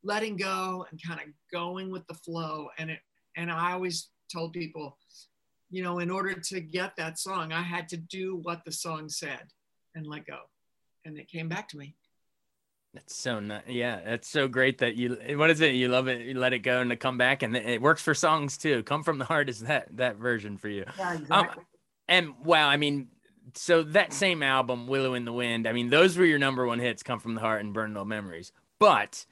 letting 0.01 0.37
go 0.37 0.85
and 0.89 1.01
kind 1.05 1.19
of 1.19 1.27
going 1.51 1.91
with 1.91 2.07
the 2.07 2.13
flow. 2.13 2.69
And 2.77 2.89
it 2.89 2.99
and 3.35 3.51
i 3.51 3.73
always 3.73 4.11
told 4.31 4.53
people 4.53 4.97
you 5.69 5.83
know 5.83 5.99
in 5.99 6.09
order 6.09 6.33
to 6.33 6.61
get 6.61 6.95
that 6.95 7.19
song 7.19 7.51
i 7.51 7.61
had 7.61 7.89
to 7.89 7.97
do 7.97 8.37
what 8.43 8.63
the 8.63 8.71
song 8.71 9.09
said 9.09 9.45
and 9.93 10.07
let 10.07 10.25
go. 10.25 10.39
And 11.03 11.17
it 11.17 11.27
came 11.27 11.49
back 11.49 11.67
to 11.67 11.77
me 11.77 11.97
That's 12.93 13.15
so 13.15 13.39
nice. 13.39 13.63
Yeah, 13.67 13.99
that's 14.03 14.27
so 14.27 14.47
great 14.47 14.79
that 14.79 14.95
you. 14.95 15.15
What 15.37 15.51
is 15.51 15.61
it? 15.61 15.75
You 15.75 15.89
love 15.89 16.07
it. 16.07 16.21
You 16.21 16.39
let 16.39 16.53
it 16.53 16.59
go 16.59 16.81
and 16.81 16.89
to 16.89 16.95
come 16.95 17.19
back, 17.19 17.43
and 17.43 17.55
it 17.55 17.81
works 17.81 18.01
for 18.01 18.15
songs 18.15 18.57
too. 18.57 18.81
"Come 18.83 19.03
from 19.03 19.19
the 19.19 19.25
Heart" 19.25 19.47
is 19.49 19.59
that 19.61 19.95
that 19.97 20.15
version 20.15 20.57
for 20.57 20.69
you. 20.69 20.85
Yeah, 20.97 21.13
exactly. 21.13 21.61
Um, 21.61 21.65
and 22.07 22.33
wow, 22.43 22.67
I 22.67 22.77
mean, 22.77 23.09
so 23.53 23.83
that 23.83 24.11
same 24.11 24.41
album, 24.41 24.87
"Willow 24.87 25.13
in 25.13 25.25
the 25.25 25.33
Wind." 25.33 25.67
I 25.67 25.71
mean, 25.71 25.89
those 25.89 26.17
were 26.17 26.25
your 26.25 26.39
number 26.39 26.65
one 26.65 26.79
hits, 26.79 27.03
"Come 27.03 27.19
from 27.19 27.35
the 27.35 27.41
Heart" 27.41 27.61
and 27.61 27.73
"Burning 27.73 27.95
Old 27.95 28.07
Memories." 28.07 28.51
But 28.79 29.27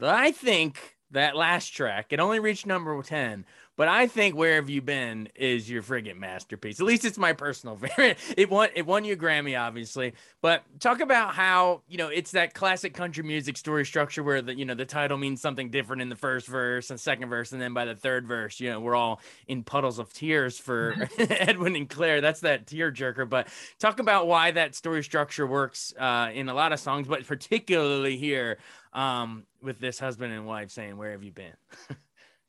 I 0.00 0.30
think 0.30 0.96
that 1.10 1.34
last 1.34 1.70
track, 1.70 2.12
it 2.12 2.20
only 2.20 2.38
reached 2.38 2.64
number 2.64 3.00
ten, 3.02 3.44
but 3.76 3.88
I 3.88 4.06
think 4.06 4.36
"Where 4.36 4.56
Have 4.56 4.70
You 4.70 4.80
Been" 4.82 5.28
is 5.34 5.68
your 5.68 5.82
friggin' 5.82 6.16
masterpiece. 6.16 6.80
At 6.80 6.86
least 6.86 7.04
it's 7.04 7.18
my 7.18 7.32
personal 7.32 7.76
favorite. 7.76 8.18
It 8.36 8.50
won 8.50 8.68
it 8.74 8.86
won 8.86 9.04
you 9.04 9.14
a 9.14 9.16
Grammy, 9.16 9.60
obviously. 9.60 10.14
But 10.40 10.62
talk 10.80 11.00
about 11.00 11.34
how 11.34 11.82
you 11.88 11.98
know 11.98 12.08
it's 12.08 12.32
that 12.32 12.54
classic 12.54 12.94
country 12.94 13.24
music 13.24 13.56
story 13.56 13.84
structure 13.84 14.22
where 14.22 14.42
the 14.42 14.54
you 14.54 14.64
know 14.64 14.74
the 14.74 14.84
title 14.84 15.18
means 15.18 15.40
something 15.40 15.70
different 15.70 16.02
in 16.02 16.08
the 16.08 16.16
first 16.16 16.46
verse 16.46 16.90
and 16.90 17.00
second 17.00 17.28
verse, 17.28 17.52
and 17.52 17.60
then 17.60 17.74
by 17.74 17.84
the 17.84 17.94
third 17.94 18.26
verse, 18.26 18.60
you 18.60 18.70
know 18.70 18.80
we're 18.80 18.94
all 18.94 19.20
in 19.48 19.64
puddles 19.64 19.98
of 19.98 20.12
tears 20.12 20.58
for 20.58 21.08
Edwin 21.18 21.76
and 21.76 21.88
Claire. 21.88 22.20
That's 22.20 22.40
that 22.40 22.66
tear 22.66 22.92
jerker. 22.92 23.28
But 23.28 23.48
talk 23.78 23.98
about 23.98 24.26
why 24.26 24.52
that 24.52 24.74
story 24.74 25.02
structure 25.02 25.46
works 25.46 25.92
uh, 25.98 26.30
in 26.32 26.48
a 26.48 26.54
lot 26.54 26.72
of 26.72 26.80
songs, 26.80 27.08
but 27.08 27.26
particularly 27.26 28.16
here 28.16 28.58
um, 28.92 29.44
with 29.60 29.80
this 29.80 29.98
husband 29.98 30.32
and 30.32 30.46
wife 30.46 30.70
saying, 30.70 30.96
"Where 30.96 31.12
have 31.12 31.22
you 31.22 31.32
been?" 31.32 31.54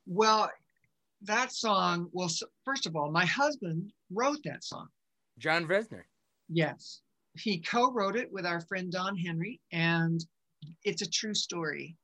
well, 0.07 0.51
that 1.23 1.51
song, 1.51 2.09
well, 2.11 2.29
first 2.63 2.85
of 2.85 2.95
all, 2.95 3.11
my 3.11 3.25
husband 3.25 3.91
wrote 4.11 4.39
that 4.43 4.63
song. 4.63 4.87
Jon 5.37 5.67
Vezner. 5.67 6.03
Yes. 6.49 7.01
He 7.37 7.59
co 7.59 7.91
wrote 7.91 8.15
it 8.15 8.31
with 8.31 8.45
our 8.45 8.61
friend 8.61 8.91
Don 8.91 9.17
Henry, 9.17 9.59
and 9.71 10.23
it's 10.83 11.01
a 11.01 11.09
true 11.09 11.33
story 11.33 11.97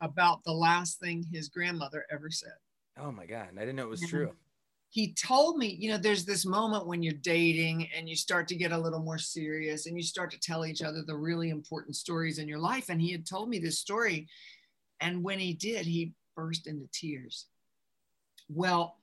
about 0.00 0.42
the 0.44 0.52
last 0.52 0.98
thing 0.98 1.24
his 1.32 1.48
grandmother 1.48 2.04
ever 2.10 2.30
said. 2.30 2.52
Oh 2.98 3.12
my 3.12 3.26
God. 3.26 3.48
I 3.56 3.60
didn't 3.60 3.76
know 3.76 3.84
it 3.84 3.90
was 3.90 4.06
true. 4.06 4.32
He 4.90 5.14
told 5.14 5.56
me, 5.56 5.68
you 5.68 5.90
know, 5.90 5.96
there's 5.96 6.26
this 6.26 6.44
moment 6.44 6.86
when 6.86 7.02
you're 7.02 7.14
dating 7.14 7.88
and 7.96 8.06
you 8.08 8.16
start 8.16 8.46
to 8.48 8.54
get 8.54 8.72
a 8.72 8.78
little 8.78 9.00
more 9.00 9.16
serious 9.16 9.86
and 9.86 9.96
you 9.96 10.02
start 10.02 10.30
to 10.32 10.40
tell 10.40 10.66
each 10.66 10.82
other 10.82 11.02
the 11.02 11.16
really 11.16 11.48
important 11.48 11.96
stories 11.96 12.38
in 12.38 12.46
your 12.46 12.58
life. 12.58 12.90
And 12.90 13.00
he 13.00 13.10
had 13.10 13.24
told 13.24 13.48
me 13.48 13.58
this 13.58 13.78
story. 13.78 14.28
And 15.00 15.22
when 15.22 15.38
he 15.38 15.54
did, 15.54 15.86
he 15.86 16.12
burst 16.36 16.66
into 16.66 16.88
tears. 16.92 17.46
Well, 18.54 18.96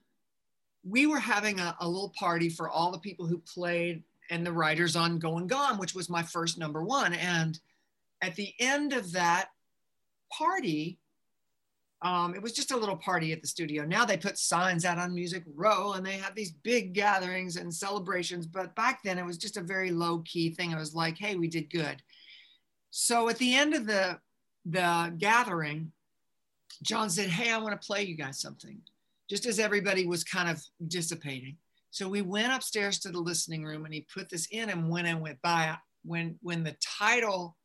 we 0.83 1.05
were 1.05 1.19
having 1.19 1.59
a, 1.59 1.75
a, 1.79 1.87
little 1.87 2.13
party 2.17 2.49
for 2.49 2.69
all 2.69 2.91
the 2.91 2.99
people 2.99 3.25
who 3.25 3.39
played 3.39 4.03
and 4.29 4.45
the 4.45 4.51
writers 4.51 4.95
on 4.95 5.19
Going 5.19 5.47
Gone, 5.47 5.77
which 5.77 5.93
was 5.93 6.09
my 6.09 6.23
first 6.23 6.57
number 6.57 6.83
one. 6.83 7.13
And 7.13 7.59
at 8.21 8.35
the 8.35 8.53
end 8.59 8.93
of 8.93 9.11
that 9.13 9.49
party, 10.31 10.99
um, 12.01 12.33
it 12.33 12.41
was 12.41 12.53
just 12.53 12.71
a 12.71 12.77
little 12.77 12.95
party 12.95 13.33
at 13.33 13.41
the 13.41 13.47
studio. 13.47 13.83
Now 13.83 14.05
they 14.05 14.15
put 14.15 14.37
signs 14.37 14.85
out 14.85 14.97
on 14.97 15.13
Music 15.13 15.43
Row 15.53 15.93
and 15.93 16.05
they 16.05 16.13
have 16.13 16.33
these 16.33 16.51
big 16.51 16.93
gatherings 16.93 17.57
and 17.57 17.73
celebrations. 17.73 18.45
But 18.45 18.75
back 18.75 19.03
then 19.03 19.17
it 19.17 19.25
was 19.25 19.37
just 19.37 19.57
a 19.57 19.61
very 19.61 19.91
low 19.91 20.19
key 20.19 20.51
thing. 20.51 20.71
It 20.71 20.77
was 20.77 20.95
like, 20.95 21.17
hey, 21.17 21.35
we 21.35 21.47
did 21.47 21.69
good. 21.69 22.01
So 22.91 23.27
at 23.29 23.37
the 23.37 23.55
end 23.55 23.73
of 23.73 23.85
the 23.85 24.19
the 24.65 25.13
gathering, 25.17 25.91
Jon 26.83 27.09
said, 27.09 27.29
hey, 27.29 27.51
I 27.51 27.57
want 27.57 27.79
to 27.79 27.85
play 27.85 28.03
you 28.03 28.15
guys 28.15 28.39
something 28.39 28.79
just 29.29 29.45
as 29.45 29.59
everybody 29.59 30.05
was 30.05 30.23
kind 30.23 30.49
of 30.49 30.61
dissipating. 30.87 31.57
So 31.91 32.07
we 32.07 32.21
went 32.21 32.53
upstairs 32.53 32.99
to 32.99 33.09
the 33.09 33.19
listening 33.19 33.63
room 33.63 33.85
and 33.85 33.93
he 33.93 34.07
put 34.13 34.29
this 34.29 34.47
in 34.51 34.69
and 34.69 34.89
when 34.89 35.05
I 35.05 35.13
went 35.13 35.41
by, 35.41 35.75
when 36.03 36.37
when 36.41 36.63
the 36.63 36.75
title 36.99 37.57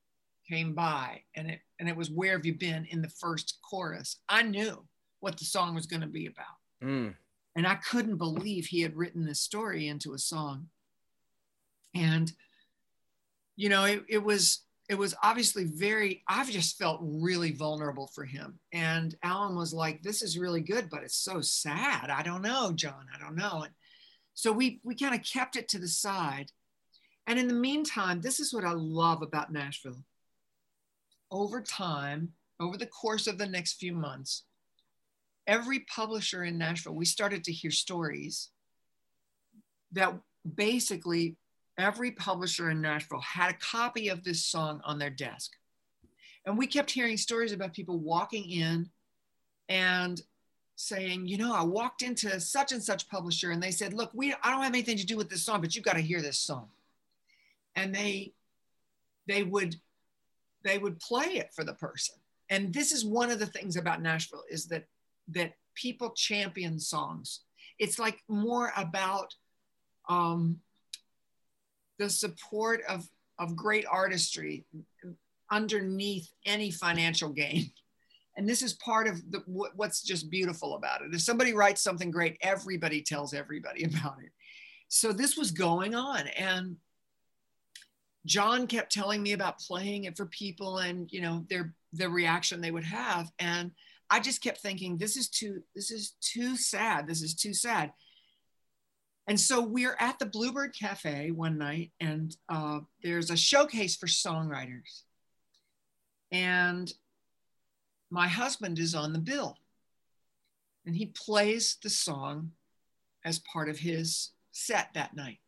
came 0.49 0.75
by 0.75 1.23
and 1.37 1.51
it 1.51 1.61
and 1.79 1.89
it 1.89 1.97
was 1.97 2.11
Where 2.11 2.33
Have 2.33 2.47
You 2.47 2.55
Been 2.55 2.87
in 2.87 3.03
the 3.03 3.09
first 3.09 3.59
chorus, 3.69 4.19
I 4.29 4.43
knew 4.43 4.85
what 5.21 5.39
the 5.39 5.45
song 5.45 5.75
was 5.75 5.87
going 5.87 6.03
to 6.03 6.07
be 6.07 6.27
about. 6.27 6.89
Mm. 6.89 7.15
And 7.57 7.67
I 7.67 7.77
couldn't 7.77 8.17
believe 8.17 8.67
he 8.67 8.83
had 8.83 8.97
written 8.97 9.25
this 9.25 9.41
story 9.41 9.89
into 9.89 10.13
a 10.15 10.19
song. 10.19 10.69
And 11.95 12.33
you 13.57 13.69
know, 13.69 13.85
it, 13.85 14.05
it 14.09 14.23
was 14.23 14.64
it 14.89 14.97
was 14.97 15.15
obviously 15.23 15.65
very 15.65 16.23
i've 16.29 16.51
just 16.51 16.77
felt 16.79 17.01
really 17.03 17.53
vulnerable 17.53 18.11
for 18.15 18.25
him. 18.25 18.59
And 18.73 19.15
allen 19.23 19.57
was 19.57 19.73
like 19.73 20.03
this 20.03 20.23
is 20.23 20.39
really 20.39 20.61
good 20.61 20.89
but 20.91 21.03
it's 21.03 21.17
so 21.17 21.41
sad. 21.41 22.11
I 22.11 22.23
don't 22.23 22.43
know 22.43 22.73
jon. 22.73 23.07
I 23.15 23.19
don't 23.19 23.37
know. 23.37 23.63
And 23.63 23.73
so 24.35 24.53
we 24.53 24.81
we 24.83 24.95
kind 24.95 25.15
of 25.15 25.23
kept 25.23 25.57
it 25.57 25.69
to 25.69 25.79
the 25.79 25.89
side. 25.89 26.51
And 27.27 27.39
in 27.39 27.49
the 27.49 27.55
meantime 27.55 28.21
this 28.21 28.41
is 28.41 28.53
what 28.53 28.65
i 28.65 28.73
love 28.73 29.23
about 29.23 29.53
nashville. 29.53 30.05
Over 31.31 31.63
time 31.63 32.33
over 32.61 32.77
the 32.77 32.87
course 32.87 33.27
of 33.27 33.39
the 33.39 33.47
next 33.47 33.75
few 33.75 33.93
months 33.93 34.45
every 35.47 35.81
publisher 35.81 36.45
in 36.45 36.57
nashville 36.57 36.95
we 36.95 37.05
started 37.05 37.45
to 37.45 37.53
hear 37.53 37.71
stories 37.71 38.51
that 39.93 40.15
basically 40.55 41.37
every 41.79 42.13
publisher 42.13 42.71
in 42.71 42.81
Nashville 42.81 43.21
had 43.21 43.51
a 43.51 43.59
copy 43.59 44.09
of 44.09 44.25
this 44.25 44.45
song 44.45 44.81
on 44.85 44.99
their 44.99 45.11
desk. 45.11 45.53
And 46.47 46.59
we 46.59 46.67
kept 46.67 46.91
hearing 46.91 47.17
stories 47.17 47.53
about 47.53 47.73
people 47.73 47.99
walking 47.99 48.51
in 48.51 48.91
and 49.69 50.21
saying, 50.77 51.27
you 51.27 51.39
know, 51.39 51.55
I 51.55 51.63
walked 51.63 52.03
into 52.03 52.39
such 52.41 52.73
and 52.73 52.83
such 52.83 53.09
publisher 53.09 53.51
and 53.51 53.63
they 53.63 53.71
said, 53.71 53.95
look, 53.95 54.11
we 54.15 54.35
I 54.43 54.51
don't 54.51 54.63
have 54.63 54.73
anything 54.73 54.99
to 54.99 55.07
do 55.07 55.17
with 55.17 55.31
this 55.31 55.43
song, 55.43 55.61
but 55.61 55.75
you've 55.75 55.85
got 55.85 55.95
to 55.95 56.01
hear 56.01 56.21
this 56.21 56.39
song. 56.39 56.69
And 57.77 57.95
they 57.95 58.33
they 59.27 59.43
would 59.43 59.77
they 60.65 60.79
would 60.79 61.01
play 61.01 61.37
it 61.37 61.53
for 61.55 61.65
the 61.65 61.75
person. 61.75 62.17
And 62.51 62.73
this 62.75 62.93
is 62.93 63.05
one 63.05 63.31
of 63.31 63.39
the 63.39 63.47
things 63.47 63.77
about 63.77 64.03
Nashville 64.03 64.45
is 64.51 64.67
that 64.67 64.85
that 65.29 65.55
people 65.75 66.11
champion 66.11 66.79
songs. 66.79 67.41
It's 67.79 67.99
like 67.99 68.23
more 68.29 68.73
about 68.77 69.35
um, 70.09 70.61
the 71.99 72.11
support 72.11 72.83
of, 72.89 73.07
of 73.39 73.57
great 73.57 73.87
artistry 73.91 74.65
underneath 75.51 76.31
any 76.47 76.71
financial 76.71 77.31
gain. 77.31 77.71
And 78.37 78.49
this 78.49 78.63
is 78.63 78.73
part 78.73 79.07
of 79.07 79.23
the, 79.31 79.45
what's 79.47 80.03
just 80.03 80.29
beautiful 80.29 80.75
about 80.75 81.03
it. 81.03 81.15
If 81.15 81.21
somebody 81.21 81.53
writes 81.53 81.81
something 81.81 82.11
great, 82.11 82.37
everybody 82.41 83.01
tells 83.01 83.33
everybody 83.33 83.85
about 83.95 84.17
it. 84.25 84.33
So 84.89 85.13
this 85.13 85.37
was 85.37 85.53
going 85.53 85.95
on. 85.95 86.27
And 86.37 86.77
Jon 88.27 88.67
kept 88.67 88.91
telling 88.93 89.23
me 89.23 89.35
about 89.35 89.61
playing 89.61 90.05
it 90.05 90.17
for 90.17 90.27
people 90.27 90.79
and, 90.79 91.09
you 91.13 91.21
know, 91.21 91.45
their, 91.49 91.75
the 91.93 92.09
reaction 92.09 92.61
they 92.61 92.73
would 92.73 92.85
have. 92.85 93.31
And 93.39 93.71
I 94.11 94.21
just 94.21 94.43
kept 94.43 94.61
thinking, 94.61 94.97
this 94.97 95.17
is 95.17 95.29
too, 95.29 95.63
this 95.75 95.91
is 95.91 96.17
too 96.21 96.57
sad. 96.57 97.07
This 97.07 97.23
is 97.23 97.35
too 97.35 97.55
sad. 97.55 97.93
And 99.27 99.41
so 99.41 99.63
we're 99.63 99.97
at 99.99 100.19
the 100.19 100.27
Bluebird 100.27 100.75
Cafe 100.75 101.31
one 101.31 101.57
night, 101.57 101.93
and 101.99 102.37
uh, 102.49 102.81
there's 103.03 103.31
a 103.31 103.37
showcase 103.37 103.97
for 103.97 104.07
songwriters. 104.07 105.03
And 106.31 106.93
my 108.11 108.29
husband 108.29 108.79
is 108.79 108.95
on 108.95 109.13
the 109.13 109.19
bill, 109.19 109.57
and 110.85 110.95
he 110.95 111.07
plays 111.07 111.79
the 111.83 111.89
song 111.89 112.53
as 113.25 113.39
part 113.39 113.71
of 113.71 113.79
his 113.79 114.31
set 114.53 114.91
that 114.95 115.17
night. 115.17 115.39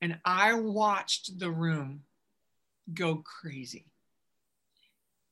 And 0.00 0.18
I 0.24 0.54
watched 0.54 1.38
the 1.38 1.50
room 1.50 2.02
go 2.92 3.22
crazy. 3.24 3.86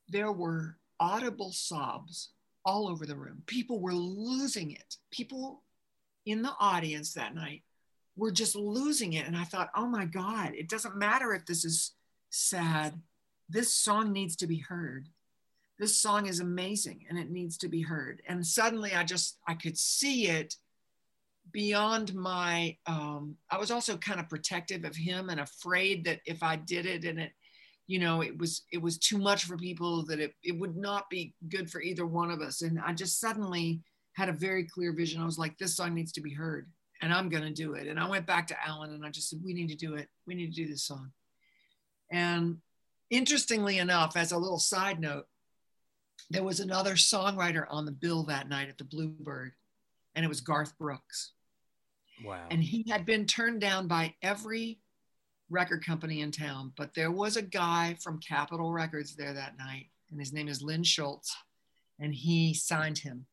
There 0.09 0.33
were 0.33 0.77
audible 1.01 1.53
sobs 1.53 2.31
all 2.65 2.89
over 2.89 3.05
the 3.05 3.17
room. 3.17 3.43
People 3.47 3.81
were 3.81 3.93
losing 3.93 4.71
it. 4.71 4.97
People 5.11 5.63
in 6.27 6.43
the 6.43 6.55
audience 6.61 7.15
that 7.15 7.35
night 7.35 7.63
were 8.17 8.31
just 8.31 8.55
losing 8.55 9.15
it. 9.15 9.27
And 9.27 9.37
I 9.37 9.45
thought, 9.45 9.71
oh 9.75 9.87
my 9.87 10.05
God, 10.05 10.53
it 10.55 10.69
doesn't 10.69 10.97
matter 10.97 11.33
if 11.33 11.47
this 11.47 11.65
is 11.65 11.93
sad. 12.31 13.01
This 13.49 13.75
song 13.75 14.13
needs 14.13 14.37
to 14.37 14.47
be 14.47 14.59
heard. 14.59 15.09
This 15.79 15.99
song 15.99 16.27
is 16.27 16.41
amazing 16.41 17.07
and 17.09 17.19
it 17.19 17.31
needs 17.31 17.57
to 17.59 17.69
be 17.69 17.83
heard. 17.83 18.23
And 18.29 18.47
suddenly 18.47 18.93
I 18.93 19.05
just, 19.05 19.39
I 19.49 19.55
could 19.55 19.79
see 19.79 20.29
it 20.29 20.55
beyond 21.51 22.15
my, 22.15 22.77
um, 22.87 23.37
I 23.51 23.59
was 23.59 23.71
also 23.71 23.97
kind 23.97 24.21
of 24.21 24.29
protective 24.29 24.85
of 24.85 24.95
him 24.95 25.29
and 25.29 25.41
afraid 25.41 26.05
that 26.05 26.21
if 26.25 26.43
I 26.43 26.57
did 26.57 26.87
it 26.87 27.05
and 27.05 27.19
it, 27.19 27.33
you 27.89 27.99
know, 27.99 28.23
it 28.23 28.39
was, 28.39 28.63
it 28.71 28.81
was 28.81 28.97
too 28.97 29.19
much 29.19 29.45
for 29.45 29.57
people 29.57 30.05
that 30.07 30.21
it, 30.21 30.35
it 30.45 30.59
would 30.59 30.77
not 30.77 31.11
be 31.11 31.35
good 31.49 31.69
for 31.69 31.83
either 31.83 32.07
one 32.07 32.31
of 32.31 32.41
us. 32.41 32.63
And 32.63 32.79
I 32.79 32.93
just 32.93 33.19
suddenly, 33.19 33.81
had 34.15 34.29
a 34.29 34.33
very 34.33 34.65
clear 34.65 34.93
vision. 34.93 35.21
I 35.21 35.25
was 35.25 35.39
like, 35.39 35.59
this 35.59 35.77
song 35.77 35.95
needs 35.95 36.13
to 36.13 36.21
be 36.21 36.33
heard 36.33 36.69
and 37.03 37.13
I'm 37.13 37.29
going 37.29 37.43
to 37.43 37.51
do 37.51 37.75
it. 37.75 37.89
And 37.89 37.99
I 37.99 38.09
went 38.09 38.27
back 38.27 38.47
to 38.47 38.57
Allen 38.67 38.93
and 38.93 39.05
I 39.05 39.11
just 39.11 39.29
said, 39.29 39.41
we 39.45 39.53
need 39.53 39.69
to 39.69 39.75
do 39.75 39.95
it. 39.95 40.09
We 40.27 40.35
need 40.35 40.55
to 40.55 40.63
do 40.63 40.69
this 40.69 40.85
song. 40.85 41.11
And 42.11 42.59
interestingly 43.11 43.79
enough, 43.79 44.17
as 44.17 44.33
a 44.33 44.39
little 44.39 44.61
side 44.61 45.01
note, 45.01 45.27
there 46.31 46.45
was 46.45 46.61
another 46.61 46.95
songwriter 46.95 47.67
on 47.69 47.85
the 47.85 47.93
bill 47.93 48.23
that 48.25 48.49
night 48.49 48.69
at 48.69 48.79
the 48.79 48.85
Bluebird, 48.85 49.53
and 50.15 50.25
it 50.25 50.29
was 50.29 50.41
Garth 50.41 50.79
Brooks. 50.79 51.33
Wow. 52.25 52.47
And 52.51 52.63
he 52.63 52.89
had 52.89 53.05
been 53.05 53.27
turned 53.27 53.61
down 53.61 53.89
by 53.89 54.15
every 54.23 54.79
record 55.51 55.85
company 55.85 56.21
in 56.21 56.31
town, 56.31 56.73
but 56.77 56.95
there 56.95 57.11
was 57.11 57.37
a 57.37 57.43
guy 57.43 57.97
from 58.01 58.21
Capitol 58.21 58.73
Records 58.73 59.17
there 59.17 59.33
that 59.33 59.59
night, 59.59 59.87
and 60.11 60.21
his 60.21 60.33
name 60.33 60.49
is 60.49 60.63
Lynn 60.63 60.83
Shults, 60.83 61.33
and 61.99 62.15
he 62.15 62.55
signed 62.55 62.99
him 62.99 63.27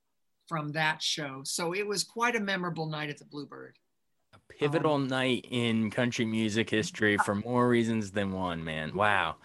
from 0.50 0.72
that 0.74 1.02
show. 1.02 1.42
So 1.46 1.74
it 1.74 1.88
was 1.88 2.04
quite 2.04 2.36
a 2.36 2.40
memorable 2.40 2.88
night 2.88 3.10
at 3.10 3.20
the 3.20 3.26
Bluebird. 3.26 3.78
A 4.34 4.54
pivotal 4.54 4.96
um, 4.96 5.08
night 5.08 5.46
in 5.50 5.92
country 5.92 6.26
music 6.26 6.70
history 6.70 7.18
for 7.18 7.36
more 7.36 7.70
reasons 7.70 8.12
than 8.12 8.34
one, 8.34 8.64
man. 8.64 8.94
Wow. 8.96 9.36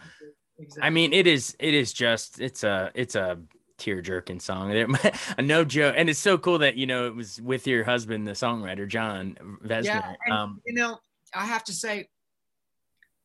Exactly. 0.59 0.83
I 0.83 0.91
mean, 0.91 1.13
it 1.13 1.27
is 1.27 1.55
it 1.59 1.75
is 1.75 1.93
just 1.93 2.41
it's 2.41 2.65
a 2.65 2.91
it's 2.95 3.15
a 3.15 3.39
tear 3.77 4.01
jerking 4.01 4.41
song. 4.41 4.73
A 4.73 5.43
no 5.43 5.65
joke, 5.65 5.95
and 5.97 6.09
it's 6.09 6.19
so 6.19 6.39
cool 6.39 6.59
that 6.59 6.77
you 6.77 6.87
know 6.87 7.07
it 7.07 7.15
was 7.15 7.41
with 7.41 7.67
your 7.67 7.85
husband, 7.85 8.27
the 8.27 8.33
songwriter 8.33 8.89
Jon 8.89 9.37
Vezner. 9.65 9.85
Yeah, 9.85 10.13
and, 10.27 10.35
um, 10.35 10.61
you 10.65 10.75
know, 10.75 10.99
I 11.35 11.45
have 11.45 11.65
to 11.65 11.73
say, 11.73 12.09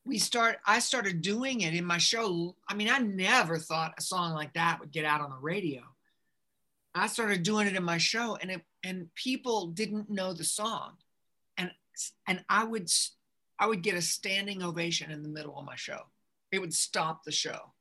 we 0.04 0.18
start. 0.18 0.58
I 0.66 0.80
started 0.80 1.22
doing 1.22 1.60
it 1.60 1.74
in 1.74 1.84
my 1.84 1.98
show. 1.98 2.56
I 2.68 2.74
mean, 2.74 2.90
I 2.90 2.98
never 2.98 3.58
thought 3.58 3.94
a 3.96 4.02
song 4.02 4.34
like 4.34 4.52
that 4.54 4.80
would 4.80 4.90
get 4.90 5.04
out 5.04 5.20
on 5.20 5.30
the 5.30 5.38
radio. 5.38 5.82
I 6.94 7.06
started 7.06 7.42
doing 7.42 7.66
it 7.66 7.76
in 7.76 7.84
my 7.84 7.98
show, 7.98 8.36
and 8.36 8.50
it 8.50 8.62
and 8.82 9.14
people 9.14 9.68
didn't 9.68 10.10
know 10.10 10.32
the 10.32 10.44
song, 10.44 10.96
and 11.56 11.70
and 12.26 12.44
I 12.48 12.64
would 12.64 12.90
I 13.58 13.66
would 13.66 13.82
get 13.82 13.94
a 13.94 14.02
standing 14.02 14.62
ovation 14.62 15.10
in 15.10 15.22
the 15.22 15.28
middle 15.28 15.58
of 15.58 15.66
my 15.66 15.76
show. 15.76 16.00
It 16.50 16.60
would 16.60 16.74
stop 16.74 17.22
the 17.24 17.32
show, 17.32 17.72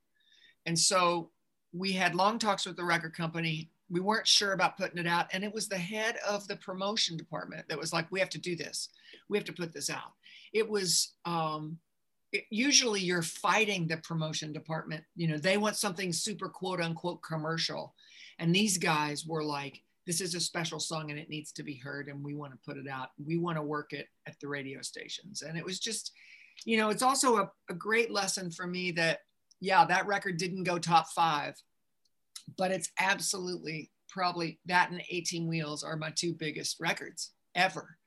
and 0.65 0.77
so 0.77 1.31
we 1.71 1.91
had 1.91 2.15
long 2.15 2.39
talks 2.39 2.65
with 2.65 2.75
the 2.75 2.83
record 2.83 3.15
company. 3.15 3.69
We 3.89 3.99
weren't 3.99 4.27
sure 4.27 4.53
about 4.53 4.77
putting 4.77 4.97
it 4.97 5.07
out. 5.07 5.27
And 5.33 5.43
it 5.43 5.53
was 5.53 5.67
the 5.67 5.77
head 5.77 6.17
of 6.27 6.47
the 6.47 6.55
promotion 6.57 7.17
department 7.17 7.67
that 7.69 7.77
was 7.77 7.93
like, 7.93 8.11
we 8.11 8.19
have 8.19 8.29
to 8.29 8.39
do 8.39 8.55
this. 8.55 8.89
We 9.29 9.37
have 9.37 9.45
to 9.45 9.53
put 9.53 9.73
this 9.73 9.89
out. 9.89 10.13
It 10.53 10.67
was, 10.67 11.13
um, 11.25 11.77
usually 12.49 13.01
you're 13.01 13.21
fighting 13.21 13.87
the 13.87 13.97
promotion 13.97 14.53
department. 14.53 15.03
You 15.15 15.27
know, 15.27 15.37
they 15.37 15.57
want 15.57 15.77
something 15.77 16.13
super 16.13 16.49
quote 16.49 16.81
unquote 16.81 17.21
commercial. 17.21 17.93
And 18.39 18.53
these 18.53 18.77
guys 18.77 19.25
were 19.25 19.43
like, 19.43 19.81
this 20.05 20.21
is 20.21 20.33
a 20.33 20.39
special 20.39 20.79
song 20.79 21.11
and 21.11 21.19
it 21.19 21.29
needs 21.29 21.51
to 21.53 21.63
be 21.63 21.75
heard 21.75 22.07
and 22.07 22.23
we 22.23 22.33
want 22.33 22.51
to 22.51 22.59
put 22.65 22.77
it 22.77 22.87
out. 22.87 23.09
We 23.23 23.37
want 23.37 23.57
to 23.57 23.63
work 23.63 23.93
it 23.93 24.07
at 24.27 24.39
the 24.39 24.47
radio 24.47 24.81
stations. 24.81 25.41
And 25.41 25.57
it 25.57 25.65
was 25.65 25.79
just, 25.79 26.11
you 26.65 26.77
know, 26.77 26.89
it's 26.89 27.03
also 27.03 27.37
a, 27.37 27.51
a 27.69 27.73
great 27.73 28.11
lesson 28.11 28.49
for 28.51 28.65
me 28.65 28.91
that 28.91 29.19
yeah, 29.61 29.85
that 29.85 30.07
record 30.07 30.37
didn't 30.37 30.63
go 30.63 30.79
top 30.79 31.09
five, 31.09 31.53
but 32.57 32.71
it's 32.71 32.89
absolutely 32.99 33.91
probably 34.07 34.59
that 34.65 34.89
and 34.89 35.03
18 35.09 35.47
Wheels 35.47 35.83
are 35.83 35.95
my 35.95 36.11
two 36.15 36.33
biggest 36.33 36.77
records 36.79 37.31
ever 37.55 37.98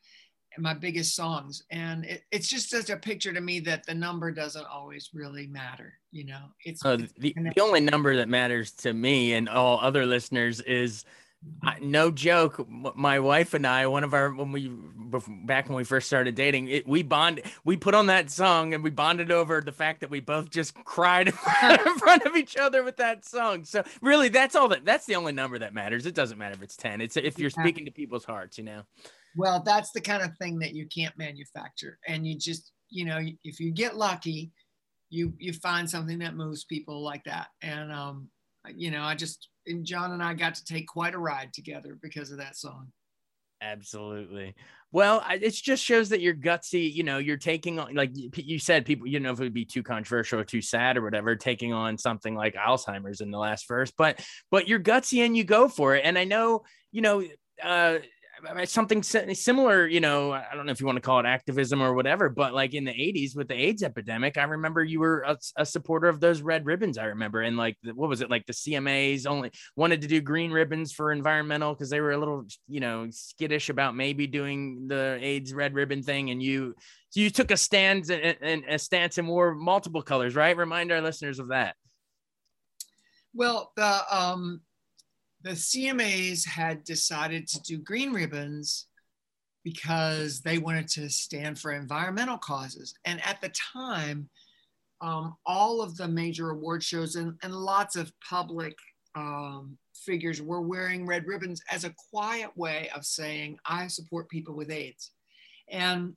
my 0.59 0.75
biggest 0.75 1.15
songs. 1.15 1.62
And 1.71 2.05
it, 2.05 2.25
it's 2.31 2.49
just 2.49 2.71
such 2.71 2.91
a 2.91 2.97
picture 2.97 3.33
to 3.33 3.41
me 3.41 3.61
that 3.61 3.87
the 3.87 3.95
number 3.95 4.31
doesn't 4.31 4.67
always 4.67 5.11
really 5.15 5.47
matter. 5.47 5.95
You 6.11 6.27
know, 6.27 6.43
it's, 6.65 6.85
uh, 6.85 6.99
it's 7.01 7.12
the, 7.15 7.35
the 7.55 7.61
only 7.61 7.81
number 7.81 8.17
that 8.17 8.29
matters 8.29 8.73
to 8.73 8.93
me 8.93 9.35
and 9.35 9.49
all 9.49 9.81
other 9.81 10.07
listeners 10.07 10.61
is 10.61 11.05
I, 11.62 11.79
no 11.81 12.11
joke. 12.11 12.67
My 12.69 13.19
wife 13.21 13.55
and 13.55 13.67
I, 13.67 13.87
one 13.87 14.05
of 14.05 14.15
our 14.15 14.33
when 14.33 14.53
we 14.53 14.71
back 15.45 15.69
when 15.69 15.77
we 15.77 15.85
first 15.85 16.07
started 16.07 16.35
dating, 16.35 16.69
it, 16.69 16.87
we 16.87 17.03
bond. 17.03 17.43
We 17.65 17.77
put 17.77 17.95
on 17.95 18.07
that 18.07 18.31
song 18.31 18.75
and 18.75 18.83
we 18.83 18.91
bonded 18.91 19.31
over 19.31 19.61
the 19.61 19.73
fact 19.73 20.01
that 20.01 20.11
we 20.11 20.21
both 20.21 20.51
just 20.51 20.75
cried 20.85 21.29
in 21.29 21.99
front 21.99 22.25
of 22.25 22.37
each 22.37 22.57
other 22.57 22.83
with 22.83 22.97
that 22.99 23.25
song. 23.25 23.65
So 23.65 23.83
really, 24.01 24.29
that's 24.29 24.55
all 24.55 24.69
that. 24.69 24.85
That's 24.85 25.07
the 25.07 25.17
only 25.17 25.33
number 25.33 25.59
that 25.59 25.75
matters. 25.75 26.07
It 26.07 26.15
doesn't 26.15 26.38
matter 26.38 26.55
if 26.55 26.62
it's 26.62 26.77
ten. 26.77 27.01
It's 27.01 27.17
if 27.17 27.38
you're 27.38 27.51
speaking 27.51 27.87
to 27.87 27.91
people's 27.91 28.25
hearts, 28.25 28.59
you 28.59 28.65
know. 28.65 28.83
Well, 29.37 29.62
that's 29.64 29.92
the 29.92 30.01
kind 30.01 30.23
of 30.23 30.37
thing 30.38 30.59
that 30.61 30.75
you 30.75 30.87
can't 30.87 31.16
manufacture, 31.16 31.99
and 32.07 32.27
you 32.27 32.37
just 32.38 32.73
you 32.90 33.05
know 33.05 33.21
if 33.45 33.61
you 33.61 33.71
get 33.71 33.97
lucky, 33.97 34.53
you 35.11 35.33
you 35.38 35.53
find 35.53 35.88
something 35.88 36.18
that 36.18 36.35
moves 36.35 36.64
people 36.64 37.03
like 37.03 37.25
that, 37.25 37.49
and 37.62 37.92
um, 37.92 38.29
you 38.75 38.90
know 38.90 39.03
I 39.03 39.14
just 39.14 39.49
and 39.66 39.85
Jon 39.85 40.12
and 40.12 40.23
I 40.23 40.35
got 40.35 40.55
to 40.57 40.64
take 40.64 40.87
quite 40.87 41.14
a 41.14 41.18
ride 41.18 41.53
together 41.53 41.99
because 42.03 42.31
of 42.31 42.38
that 42.38 42.57
song. 42.57 42.88
Absolutely. 43.62 44.57
Well, 44.90 45.25
it 45.31 45.51
just 45.55 45.85
shows 45.85 46.09
that 46.09 46.21
you're 46.21 46.35
gutsy. 46.35 46.92
You 46.92 47.05
know, 47.05 47.18
you're 47.18 47.37
taking 47.37 47.79
on, 47.79 47.95
like 47.95 48.11
you 48.12 48.59
said, 48.59 48.85
people, 48.85 49.07
you 49.07 49.21
know, 49.21 49.31
if 49.31 49.40
it 49.40 49.45
would 49.45 49.55
be 49.55 49.64
too 49.64 49.85
controversial 49.85 50.40
or 50.40 50.45
too 50.45 50.61
sad 50.61 50.97
or 50.97 51.03
whatever, 51.03 51.37
taking 51.37 51.73
on 51.73 51.97
something 51.97 52.35
like 52.35 52.55
Alzheimer's 52.55 53.21
in 53.21 53.31
the 53.31 53.38
last 53.38 53.68
verse, 53.68 53.92
but, 53.97 54.21
but 54.51 54.66
you're 54.66 54.81
gutsy 54.81 55.25
and 55.25 55.37
you 55.37 55.45
go 55.45 55.68
for 55.68 55.95
it. 55.95 56.05
And 56.05 56.18
I 56.18 56.25
know, 56.25 56.64
you 56.90 57.03
know, 57.03 57.23
uh, 57.62 57.99
something 58.65 59.03
similar, 59.03 59.87
you 59.87 60.01
know, 60.01 60.33
I 60.33 60.55
don't 60.55 60.67
know 60.67 60.73
if 60.73 60.81
you 60.81 60.87
want 60.87 60.97
to 60.97 61.03
call 61.03 61.21
it 61.21 61.27
activism 61.27 61.83
or 61.83 61.95
whatever, 61.95 62.29
but 62.29 62.55
like 62.55 62.75
in 62.75 62.85
the 62.85 62.93
80s 62.93 63.37
with 63.37 63.49
the 63.49 63.55
AIDS 63.55 63.83
epidemic, 63.83 64.37
I 64.37 64.45
remember 64.45 64.83
you 64.83 65.01
were 65.01 65.23
a, 65.23 65.37
a 65.57 65.67
supporter 65.67 66.09
of 66.09 66.21
those 66.21 66.43
red 66.43 66.67
ribbons. 66.67 66.99
I 66.99 67.05
remember. 67.05 67.43
And 67.43 67.57
like, 67.57 67.77
what 67.95 68.09
was 68.09 68.21
it? 68.21 68.31
Like 68.31 68.47
the 68.47 68.53
CMAs 68.53 69.27
only 69.27 69.53
wanted 69.77 70.03
to 70.03 70.09
do 70.09 70.21
green 70.21 70.51
ribbons 70.51 70.93
for 70.93 71.13
environmental 71.13 71.73
because 71.75 71.91
they 71.91 72.01
were 72.01 72.13
a 72.13 72.19
little, 72.19 72.45
you 72.69 72.81
know, 72.81 73.07
skittish 73.11 73.69
about 73.69 73.95
maybe 73.95 74.27
doing 74.27 74.87
the 74.89 75.19
AIDS 75.21 75.55
red 75.55 75.75
ribbon 75.75 76.03
thing. 76.03 76.31
And 76.31 76.43
you, 76.43 76.75
you 77.15 77.31
took 77.31 77.51
a 77.51 77.57
stand 77.57 78.11
and 78.11 78.65
a 78.69 78.79
stance 78.79 79.19
and 79.19 79.29
wore 79.29 79.55
multiple 79.55 80.03
colors, 80.03 80.35
right? 80.35 80.57
Remind 80.57 80.91
our 80.93 81.01
listeners 81.01 81.39
of 81.39 81.49
that. 81.49 81.77
Well, 83.35 83.73
the, 83.77 84.03
um, 84.11 84.61
the 85.43 85.51
CMAs 85.51 86.47
had 86.47 86.85
decided 86.85 87.49
to 87.49 87.63
do 87.63 87.79
green 87.79 88.13
ribbons 88.13 88.87
because 89.65 90.41
they 90.41 90.59
wanted 90.59 90.89
to 90.89 91.09
stand 91.09 91.59
for 91.59 91.73
environmental 91.73 92.39
causes. 92.39 92.95
And 93.05 93.25
at 93.25 93.41
the 93.41 93.53
time, 93.73 94.29
um, 95.01 95.37
all 95.47 95.83
of 95.83 95.97
the 95.97 96.09
major 96.09 96.51
award 96.51 96.83
shows 96.83 97.17
and, 97.17 97.37
and 97.43 97.55
lots 97.55 97.97
of 97.97 98.13
public 98.29 98.77
um, 99.15 99.77
figures 99.95 100.41
were 100.41 100.61
wearing 100.61 101.07
red 101.07 101.27
ribbons 101.27 101.61
as 101.71 101.85
a 101.85 101.95
quiet 102.11 102.57
way 102.57 102.89
of 102.95 103.05
saying, 103.05 103.59
I 103.65 103.89
support 103.89 104.29
people 104.29 104.55
with 104.55 104.71
AIDS. 104.71 105.11
And 105.69 106.17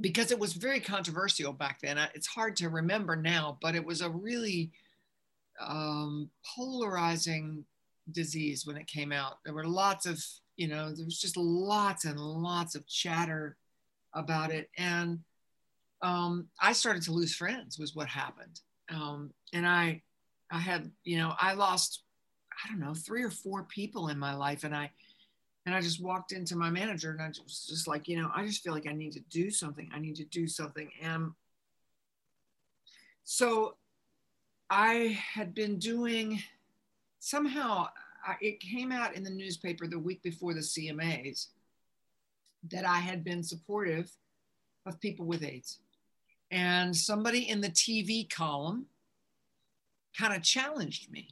because 0.00 0.30
it 0.30 0.38
was 0.38 0.52
very 0.52 0.80
controversial 0.80 1.52
back 1.52 1.80
then, 1.82 1.98
it's 2.14 2.26
hard 2.26 2.56
to 2.56 2.68
remember 2.68 3.16
now, 3.16 3.58
but 3.60 3.74
it 3.74 3.84
was 3.84 4.00
a 4.00 4.10
really 4.10 4.70
um, 5.60 6.30
polarizing 6.54 7.64
disease 8.12 8.66
when 8.66 8.76
it 8.76 8.86
came 8.86 9.12
out. 9.12 9.38
There 9.44 9.54
were 9.54 9.66
lots 9.66 10.06
of, 10.06 10.22
you 10.56 10.68
know, 10.68 10.92
there 10.92 11.04
was 11.04 11.20
just 11.20 11.36
lots 11.36 12.04
and 12.04 12.18
lots 12.18 12.74
of 12.74 12.86
chatter 12.86 13.56
about 14.14 14.52
it. 14.52 14.70
And 14.76 15.20
um, 16.02 16.48
I 16.60 16.72
started 16.72 17.02
to 17.04 17.12
lose 17.12 17.34
friends 17.34 17.78
was 17.78 17.94
what 17.94 18.08
happened. 18.08 18.60
Um, 18.90 19.32
and 19.52 19.66
I, 19.66 20.02
I 20.50 20.58
had, 20.58 20.90
you 21.04 21.18
know, 21.18 21.34
I 21.38 21.54
lost, 21.54 22.02
I 22.64 22.68
don't 22.68 22.80
know, 22.80 22.94
three 22.94 23.22
or 23.22 23.30
four 23.30 23.64
people 23.64 24.08
in 24.08 24.18
my 24.18 24.34
life. 24.34 24.64
And 24.64 24.74
I, 24.74 24.90
and 25.66 25.74
I 25.74 25.80
just 25.80 26.02
walked 26.02 26.32
into 26.32 26.56
my 26.56 26.70
manager 26.70 27.10
and 27.10 27.20
I 27.20 27.28
was 27.28 27.66
just 27.68 27.86
like, 27.86 28.08
you 28.08 28.20
know, 28.20 28.30
I 28.34 28.46
just 28.46 28.62
feel 28.62 28.72
like 28.72 28.88
I 28.88 28.94
need 28.94 29.12
to 29.12 29.20
do 29.30 29.50
something. 29.50 29.90
I 29.92 29.98
need 29.98 30.16
to 30.16 30.24
do 30.24 30.48
something. 30.48 30.90
And 31.02 31.32
so 33.24 33.76
I 34.70 35.18
had 35.34 35.54
been 35.54 35.78
doing 35.78 36.42
somehow 37.18 37.88
I, 38.26 38.36
it 38.40 38.60
came 38.60 38.92
out 38.92 39.14
in 39.14 39.22
the 39.22 39.30
newspaper 39.30 39.86
the 39.86 39.98
week 39.98 40.22
before 40.22 40.54
the 40.54 40.60
CMAs 40.60 41.48
that 42.70 42.84
I 42.84 42.98
had 42.98 43.24
been 43.24 43.42
supportive 43.42 44.10
of 44.86 45.00
people 45.00 45.26
with 45.26 45.44
AIDS. 45.44 45.78
And 46.50 46.96
somebody 46.96 47.48
in 47.48 47.60
the 47.60 47.68
TV 47.68 48.28
column 48.28 48.86
kind 50.18 50.34
of 50.34 50.42
challenged 50.42 51.10
me. 51.10 51.28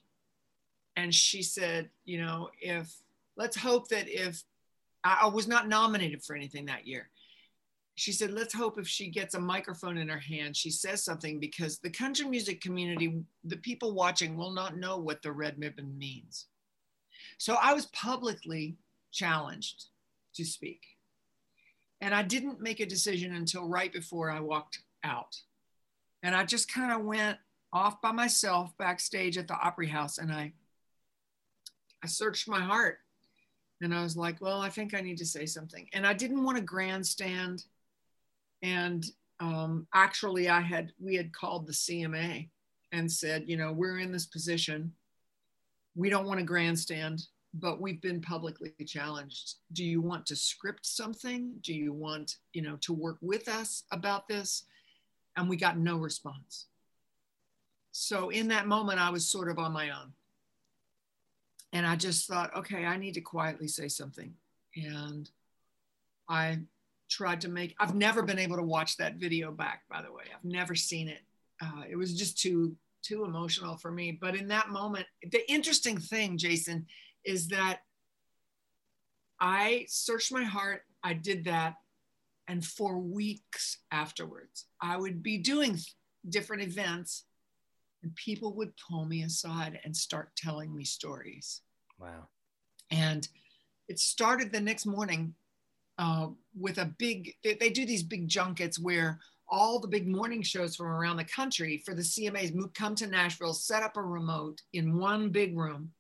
And 0.97 1.15
she 1.15 1.43
said, 1.43 1.91
you 2.05 2.21
know, 2.21 2.51
if 2.61 2.95
let's 3.37 3.57
hope 3.57 3.89
that 3.89 4.09
if 4.09 4.43
I, 5.05 5.21
I 5.23 5.27
was 5.27 5.49
not 5.49 5.69
nominated 5.69 6.23
for 6.23 6.37
anything 6.37 6.67
that 6.67 6.87
year, 6.87 7.11
she 7.97 8.13
said, 8.13 8.31
let's 8.31 8.55
hope 8.55 8.79
if 8.79 8.87
she 8.87 9.09
gets 9.09 9.35
a 9.35 9.41
microphone 9.41 9.97
in 9.97 10.09
her 10.09 10.21
hand, 10.21 10.55
she 10.55 10.71
says 10.71 11.03
something 11.03 11.41
because 11.41 11.79
the 11.79 11.91
country 11.91 12.27
music 12.27 12.61
community, 12.61 13.21
the 13.43 13.57
people 13.57 13.95
watching 13.95 14.37
will 14.37 14.51
not 14.51 14.77
know 14.77 14.99
what 14.99 15.23
the 15.23 15.33
red 15.33 15.59
ribbon 15.59 15.97
means. 15.97 16.47
So 17.39 17.57
I 17.61 17.73
was 17.73 17.87
publicly 17.87 18.77
challenged 19.13 19.87
to 20.35 20.45
speak. 20.45 20.83
And 22.03 22.15
I 22.15 22.23
didn't 22.23 22.61
make 22.61 22.81
a 22.81 22.87
decision 22.87 23.35
until 23.35 23.67
right 23.67 23.91
before 23.91 24.31
I 24.31 24.41
walked 24.41 24.81
out. 25.03 25.41
And 26.23 26.35
I 26.37 26.45
just 26.45 26.71
kind 26.71 26.93
of 26.93 27.07
went 27.07 27.39
off 27.73 28.03
by 28.03 28.13
myself 28.13 28.77
backstage 28.77 29.39
at 29.39 29.49
the 29.49 29.59
Opry 29.59 29.89
House 29.89 30.19
and 30.19 30.31
I 30.31 30.53
I 32.05 32.07
searched 32.07 32.47
my 32.47 32.61
heart 32.61 32.99
and 33.81 33.95
I 33.95 34.03
was 34.03 34.17
like, 34.17 34.41
well, 34.41 34.61
I 34.61 34.69
think 34.69 34.95
I 34.95 35.01
need 35.01 35.17
to 35.19 35.27
say 35.27 35.47
something. 35.47 35.89
And 35.93 36.07
I 36.07 36.13
didn't 36.13 36.45
want 36.45 36.59
to 36.59 36.63
grandstand 36.63 37.65
and 38.63 39.05
um, 39.41 39.87
actually, 39.95 40.49
I 40.49 40.61
had 40.61 40.93
we 40.99 41.15
had 41.15 41.33
called 41.33 41.67
the 41.67 41.73
CMA 41.73 42.49
and 42.93 43.11
said, 43.11 43.45
you 43.47 43.57
know, 43.57 43.73
we're 43.73 43.99
in 43.99 44.13
this 44.13 44.27
position. 44.27 44.93
We 45.95 46.09
don't 46.09 46.27
want 46.27 46.41
to 46.41 46.47
grandstand. 46.47 47.27
but 47.59 47.81
we've 47.81 48.01
been 48.03 48.21
publicly 48.21 48.73
challenged. 48.87 49.55
Do 49.73 49.85
you 49.85 50.01
want 50.01 50.27
to 50.27 50.37
script 50.37 50.85
something? 50.85 51.55
Do 51.63 51.73
you 51.75 51.93
want, 51.93 52.37
you 52.53 52.63
know, 52.63 52.77
to 52.83 52.93
work 52.93 53.19
with 53.21 53.49
us 53.49 53.85
about 53.91 54.29
this? 54.29 54.65
And 55.37 55.49
we 55.49 55.57
got 55.57 55.79
no 55.79 55.97
response. 55.97 56.67
So 57.93 58.29
in 58.29 58.49
that 58.49 58.67
moment, 58.67 59.01
I 59.01 59.11
was 59.11 59.29
sort 59.29 59.49
of 59.49 59.59
on 59.59 59.73
my 59.73 59.91
own. 59.91 60.13
And 61.73 61.87
I 61.87 61.97
just 61.97 62.29
thought, 62.29 62.55
okay, 62.57 62.85
I 62.85 62.97
need 62.97 63.15
to 63.15 63.21
quietly 63.21 63.69
say 63.69 63.89
something. 63.89 64.35
And 64.77 65.31
I 66.29 66.59
tried 67.09 67.41
to 67.43 67.49
make, 67.49 67.75
I've 67.79 67.95
never 67.95 68.23
been 68.23 68.39
able 68.39 68.57
to 68.57 68.63
watch 68.63 68.97
that 68.97 69.17
video 69.17 69.53
back, 69.53 69.83
by 69.89 70.03
the 70.03 70.13
way. 70.13 70.25
I've 70.35 70.45
never 70.45 70.75
seen 70.75 71.09
it. 71.09 71.21
Uh, 71.63 71.83
it 71.89 71.97
was 71.97 72.15
just 72.15 72.39
too, 72.39 72.77
too 73.03 73.25
emotional 73.25 73.77
for 73.77 73.91
me. 73.91 74.13
But 74.13 74.37
in 74.37 74.49
that 74.49 74.71
moment, 74.71 75.07
the 75.31 75.51
interesting 75.51 75.99
thing, 75.99 76.39
Jason, 76.39 76.87
is 77.25 77.49
that 77.49 77.81
I 79.41 79.87
searched 79.89 80.33
my 80.33 80.45
heart. 80.45 80.83
I 81.03 81.15
did 81.15 81.45
that. 81.45 81.75
And 82.49 82.65
for 82.65 82.99
weeks 82.99 83.79
afterwards, 83.91 84.67
I 84.81 84.97
would 84.97 85.23
be 85.23 85.39
doing 85.39 85.79
different 86.29 86.63
events 86.63 87.25
and 88.03 88.15
people 88.15 88.55
would 88.55 88.73
pull 88.89 89.05
me 89.05 89.23
aside 89.23 89.81
and 89.85 89.97
start 89.97 90.31
telling 90.37 90.75
me 90.75 90.85
stories. 90.85 91.63
Wow. 91.99 92.29
And 92.91 93.27
it 93.89 93.99
started 93.99 94.53
the 94.53 94.61
next 94.61 94.87
morning 94.87 95.35
uh, 95.99 96.29
with 96.59 96.79
a 96.79 96.93
big, 96.99 97.33
they, 97.43 97.55
they, 97.55 97.71
do 97.71 97.87
these 97.87 98.03
big 98.03 98.29
junkets 98.29 98.79
where 98.79 99.19
all 99.49 99.79
the 99.79 99.89
big 99.89 100.07
morning 100.07 100.43
shows 100.43 100.77
from 100.77 100.87
around 100.87 101.17
the 101.17 101.25
country 101.25 101.83
for 101.85 101.95
the 101.95 102.03
CMAs 102.03 102.53
come 102.75 102.95
to 102.97 103.07
Nashville, 103.07 103.55
set 103.55 103.83
up 103.83 103.97
a 103.97 104.03
remote 104.03 104.61
in 104.73 104.99
one 104.99 105.31
big 105.31 105.57
room, 105.57 105.93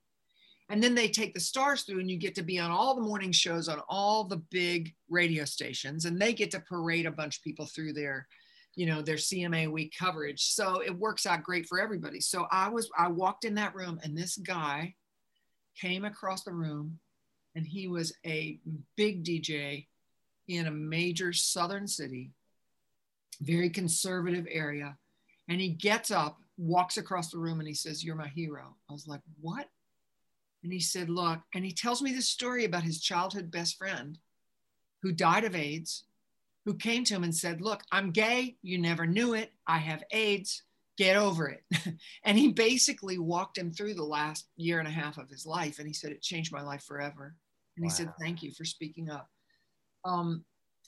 and 0.68 0.82
then 0.82 0.94
they 0.94 1.09
take 1.09 1.32
the 1.32 1.40
stars 1.40 1.82
through, 1.82 2.00
and 2.00 2.11
you 2.11 2.18
get 2.18 2.35
to 2.35 2.42
be 2.42 2.59
on 2.59 2.70
all 2.70 2.94
the 2.94 3.00
morning 3.00 3.32
shows 3.32 3.68
on 3.68 3.80
all 3.88 4.24
the 4.24 4.42
big 4.50 4.94
radio 5.09 5.44
stations, 5.44 6.04
and 6.04 6.20
they 6.20 6.32
get 6.32 6.50
to 6.50 6.61
parade 6.61 7.06
a 7.06 7.12
bunch 7.12 7.38
of 7.38 7.44
people 7.44 7.66
through 7.66 7.92
their, 7.92 8.26
you 8.74 8.87
know, 8.87 9.00
their 9.00 9.16
CMA 9.16 9.70
week 9.70 9.94
coverage. 9.96 10.42
So 10.42 10.82
it 10.82 10.96
works 10.96 11.24
out 11.24 11.44
great 11.44 11.66
for 11.66 11.80
everybody. 11.80 12.20
So 12.20 12.46
I 12.50 12.68
was, 12.68 12.90
I 12.98 13.09
walked 13.09 13.44
in 13.44 13.54
that 13.54 13.76
room, 13.76 14.00
and 14.02 14.18
this 14.18 14.37
guy 14.37 14.94
came 15.80 16.04
across 16.04 16.42
the 16.42 16.52
room, 16.52 16.98
and 17.57 17.66
he 17.66 17.88
was 17.88 18.12
a 18.25 18.61
big 18.97 19.25
DJ 19.25 19.87
in 20.47 20.66
a 20.66 20.71
major 20.71 21.33
southern 21.33 21.88
city, 21.88 22.31
very 23.40 23.71
conservative 23.71 24.47
area. 24.49 24.97
And 25.49 25.61
he 25.61 25.71
gets 25.71 26.11
up, 26.11 26.38
walks 26.59 26.99
across 26.99 27.31
the 27.31 27.38
room, 27.38 27.59
and 27.59 27.66
he 27.66 27.75
says, 27.75 28.05
You're 28.05 28.14
my 28.14 28.29
hero. 28.29 28.77
I 28.88 28.92
was 28.92 29.09
like, 29.09 29.23
What? 29.40 29.69
And 30.62 30.73
he 30.73 30.81
said, 30.81 31.09
Look, 31.09 31.40
and 31.55 31.64
he 31.64 31.73
tells 31.73 32.03
me 32.03 32.12
this 32.12 32.29
story 32.29 32.66
about 32.66 32.83
his 32.83 33.01
childhood 33.01 33.51
best 33.51 33.79
friend 33.79 34.19
who 35.03 35.12
died 35.12 35.45
of 35.45 35.57
AIDS, 35.57 36.05
who 36.66 36.75
came 36.75 37.05
to 37.05 37.14
him 37.14 37.25
and 37.25 37.35
said, 37.35 37.62
Look, 37.62 37.83
I'm 37.90 38.11
gay. 38.11 38.57
You 38.62 38.77
never 38.77 39.07
knew 39.07 39.33
it. 39.33 39.53
I 39.66 39.79
have 39.79 40.05
AIDS. 40.11 40.62
Get 40.99 41.16
over 41.16 41.49
it. 41.49 41.62
and 42.25 42.38
he 42.38 42.49
basically 42.53 43.19
walked 43.19 43.57
him 43.57 43.73
through 43.73 43.95
the 43.95 44.03
last 44.03 44.47
year 44.57 44.79
and 44.79 44.88
a 44.88 44.90
half 44.90 45.19
of 45.19 45.31
his 45.31 45.47
life. 45.47 45.79
And 45.79 45.87
he 45.87 45.95
said, 45.95 46.12
It 46.12 46.21
changed 46.21 46.53
my 46.53 46.62
life 46.62 46.83
forever. 46.83 47.35
And 47.76 47.84
wow. 47.84 47.88
he 47.88 47.90
said, 47.90 48.12
Thank 48.20 48.42
you 48.42 48.52
for 48.52 48.64
speaking 48.64 49.10
up. 49.10 49.28
Um, 50.04 50.44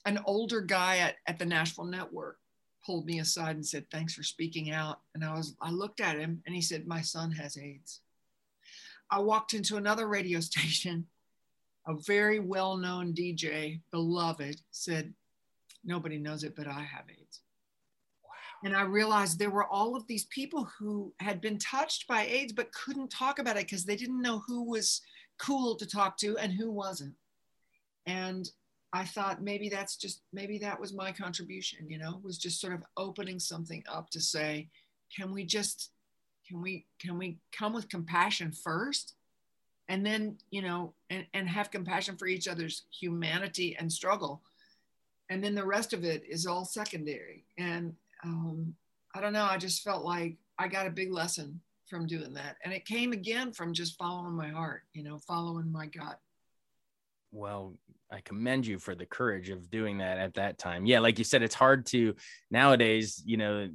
an 0.06 0.20
older 0.24 0.60
guy 0.60 0.98
at, 0.98 1.16
at 1.26 1.38
the 1.38 1.46
Nashville 1.46 1.84
Network 1.84 2.38
pulled 2.84 3.06
me 3.06 3.18
aside 3.20 3.56
and 3.56 3.66
said, 3.66 3.86
Thanks 3.90 4.14
for 4.14 4.22
speaking 4.22 4.70
out. 4.70 5.00
And 5.14 5.24
I 5.24 5.34
was, 5.34 5.54
I 5.60 5.70
looked 5.70 6.00
at 6.00 6.18
him 6.18 6.42
and 6.46 6.54
he 6.54 6.62
said, 6.62 6.86
My 6.86 7.00
son 7.00 7.30
has 7.32 7.56
AIDS. 7.56 8.00
I 9.10 9.20
walked 9.20 9.54
into 9.54 9.76
another 9.76 10.06
radio 10.08 10.40
station. 10.40 11.06
A 11.86 11.94
very 12.06 12.38
well 12.38 12.76
known 12.76 13.14
DJ, 13.14 13.80
beloved, 13.90 14.60
said, 14.70 15.14
Nobody 15.84 16.18
knows 16.18 16.44
it, 16.44 16.54
but 16.54 16.66
I 16.66 16.80
have 16.80 17.04
AIDS. 17.08 17.40
Wow. 18.22 18.30
And 18.64 18.76
I 18.76 18.82
realized 18.82 19.38
there 19.38 19.48
were 19.48 19.66
all 19.66 19.96
of 19.96 20.06
these 20.06 20.26
people 20.26 20.68
who 20.78 21.14
had 21.20 21.40
been 21.40 21.58
touched 21.58 22.06
by 22.06 22.26
AIDS, 22.26 22.52
but 22.52 22.72
couldn't 22.72 23.10
talk 23.10 23.38
about 23.38 23.56
it 23.56 23.64
because 23.64 23.84
they 23.84 23.96
didn't 23.96 24.20
know 24.20 24.42
who 24.46 24.64
was 24.64 25.00
cool 25.38 25.76
to 25.76 25.86
talk 25.86 26.16
to 26.18 26.36
and 26.38 26.52
who 26.52 26.70
wasn't. 26.70 27.14
And 28.06 28.48
I 28.92 29.04
thought 29.04 29.42
maybe 29.42 29.68
that's 29.68 29.96
just, 29.96 30.22
maybe 30.32 30.58
that 30.58 30.80
was 30.80 30.92
my 30.92 31.12
contribution, 31.12 31.88
you 31.88 31.98
know, 31.98 32.20
was 32.22 32.38
just 32.38 32.60
sort 32.60 32.72
of 32.72 32.82
opening 32.96 33.38
something 33.38 33.84
up 33.88 34.10
to 34.10 34.20
say, 34.20 34.68
can 35.14 35.32
we 35.32 35.44
just 35.44 35.90
can 36.46 36.62
we 36.62 36.86
can 36.98 37.18
we 37.18 37.38
come 37.52 37.74
with 37.74 37.90
compassion 37.90 38.52
first? 38.52 39.14
And 39.90 40.04
then 40.04 40.38
you 40.50 40.62
know 40.62 40.94
and, 41.10 41.26
and 41.34 41.48
have 41.48 41.70
compassion 41.70 42.16
for 42.16 42.26
each 42.26 42.48
other's 42.48 42.84
humanity 42.90 43.76
and 43.78 43.92
struggle. 43.92 44.42
And 45.30 45.44
then 45.44 45.54
the 45.54 45.66
rest 45.66 45.92
of 45.92 46.04
it 46.04 46.24
is 46.26 46.46
all 46.46 46.64
secondary. 46.64 47.44
And 47.58 47.94
um, 48.24 48.74
i 49.14 49.20
don't 49.20 49.32
know 49.32 49.44
i 49.44 49.56
just 49.56 49.82
felt 49.82 50.04
like 50.04 50.36
i 50.58 50.68
got 50.68 50.86
a 50.86 50.90
big 50.90 51.12
lesson 51.12 51.60
from 51.88 52.06
doing 52.06 52.32
that 52.34 52.56
and 52.64 52.72
it 52.72 52.84
came 52.84 53.12
again 53.12 53.52
from 53.52 53.72
just 53.72 53.96
following 53.98 54.34
my 54.34 54.48
heart 54.48 54.82
you 54.92 55.02
know 55.02 55.18
following 55.26 55.70
my 55.70 55.86
gut 55.86 56.18
well 57.32 57.74
I 58.10 58.20
commend 58.20 58.66
you 58.66 58.78
for 58.78 58.94
the 58.94 59.04
courage 59.04 59.50
of 59.50 59.70
doing 59.70 59.98
that 59.98 60.18
at 60.18 60.34
that 60.34 60.58
time. 60.58 60.86
Yeah, 60.86 61.00
like 61.00 61.18
you 61.18 61.24
said, 61.24 61.42
it's 61.42 61.54
hard 61.54 61.84
to 61.86 62.14
nowadays, 62.50 63.22
you 63.24 63.36
know, 63.36 63.68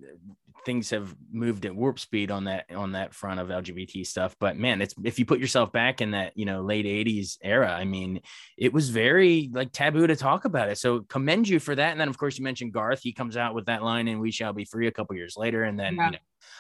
things 0.66 0.90
have 0.92 1.14
moved 1.32 1.66
at 1.66 1.76
warp 1.76 2.00
speed 2.00 2.32
on 2.32 2.46
that 2.46 2.66
on 2.74 2.94
that 2.94 3.14
front 3.14 3.40
of 3.40 3.50
LGBT 3.50 4.06
stuff. 4.06 4.36
But 4.40 4.58
man, 4.58 4.82
it's 4.82 4.96
if 5.04 5.20
you 5.20 5.26
put 5.26 5.40
yourself 5.40 5.72
back 5.72 6.02
in 6.02 6.12
that, 6.12 6.36
you 6.36 6.46
know, 6.46 6.62
late 6.62 6.86
80s 6.86 7.38
era, 7.44 7.72
I 7.72 7.86
mean, 7.86 8.22
it 8.58 8.74
was 8.74 8.90
very 8.90 9.50
like 9.54 9.72
taboo 9.72 10.08
to 10.08 10.16
talk 10.16 10.46
about 10.46 10.70
it. 10.70 10.78
So 10.80 11.02
commend 11.02 11.48
you 11.48 11.60
for 11.60 11.76
that. 11.76 11.92
And 11.92 12.00
then 12.00 12.10
of 12.10 12.18
course 12.18 12.38
you 12.38 12.44
mentioned 12.44 12.74
Garth. 12.74 13.02
He 13.04 13.14
comes 13.14 13.38
out 13.38 13.54
with 13.54 13.68
that 13.68 13.84
line 13.84 14.08
and 14.08 14.20
we 14.20 14.32
shall 14.32 14.54
be 14.54 14.66
free 14.66 14.88
a 14.88 14.92
couple 14.92 15.16
years 15.16 15.36
later. 15.38 15.64
And 15.64 15.80
then 15.80 15.96
yeah. 15.96 16.06
you 16.06 16.12
know, 16.14 16.18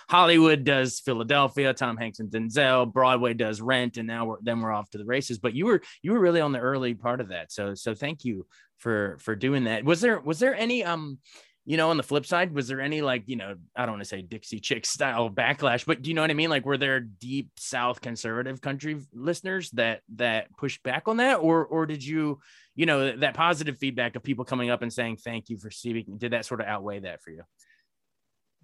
Hollywood 0.10 0.64
does 0.64 1.00
Philadelphia, 1.00 1.74
Tom 1.74 1.98
Hanks 1.98 2.20
and 2.20 2.30
Denzel, 2.30 2.92
Broadway 2.92 3.34
does 3.34 3.62
Rent, 3.62 3.98
and 3.98 4.08
now 4.08 4.26
we're 4.26 4.38
then 4.42 4.62
we're 4.62 4.72
off 4.72 4.90
to 4.92 4.98
the 4.98 5.06
races. 5.06 5.38
But 5.38 5.54
you 5.54 5.66
were 5.66 5.82
you 6.02 6.12
were 6.12 6.20
really 6.20 6.42
on 6.42 6.52
the 6.52 6.60
early 6.60 6.94
part 6.94 7.22
of 7.22 7.30
that. 7.30 7.52
So 7.52 7.76
so 7.76 7.96
thank 7.96 8.26
you 8.26 8.46
for 8.78 9.18
for 9.20 9.36
doing 9.36 9.66
that. 9.66 9.84
Was 9.84 10.02
there 10.02 10.20
was 10.20 10.40
there 10.40 10.56
any 10.56 10.84
um 10.84 11.20
you 11.66 11.78
know, 11.78 11.90
on 11.90 11.98
the 11.98 12.04
flip 12.04 12.26
side, 12.26 12.54
was 12.54 12.68
there 12.68 12.82
any 12.82 13.02
like, 13.02 13.24
you 13.28 13.38
know, 13.38 13.56
I 13.76 13.86
don't 13.86 13.94
want 13.94 14.04
to 14.04 14.10
say 14.10 14.22
Dixie 14.22 14.60
Chick 14.60 14.86
style 14.86 15.30
backlash, 15.30 15.86
but 15.86 16.02
do 16.02 16.10
you 16.10 16.14
know 16.14 16.22
what 16.22 16.30
I 16.30 16.34
mean? 16.34 16.50
Like, 16.50 16.66
were 16.66 16.78
there 16.78 17.00
deep 17.00 17.52
South 17.58 18.02
conservative 18.02 18.60
country 18.60 19.00
listeners 19.14 19.70
that 19.72 20.02
that 20.16 20.48
pushed 20.58 20.84
back 20.84 21.08
on 21.08 21.18
that, 21.18 21.36
or 21.36 21.66
or 21.66 21.86
did 21.86 22.04
you, 22.04 22.40
you 22.76 22.86
know, 22.86 23.16
that 23.16 23.34
positive 23.34 23.78
feedback 23.78 24.18
of 24.18 24.24
people 24.24 24.44
coming 24.44 24.70
up 24.70 24.82
and 24.82 24.92
saying 24.92 25.18
thank 25.18 25.50
you 25.50 25.58
for 25.58 25.72
speaking? 25.72 26.18
Did 26.18 26.34
that 26.34 26.46
sort 26.46 26.60
of 26.60 26.68
outweigh 26.68 27.00
that 27.00 27.22
for 27.22 27.32
you? 27.32 27.44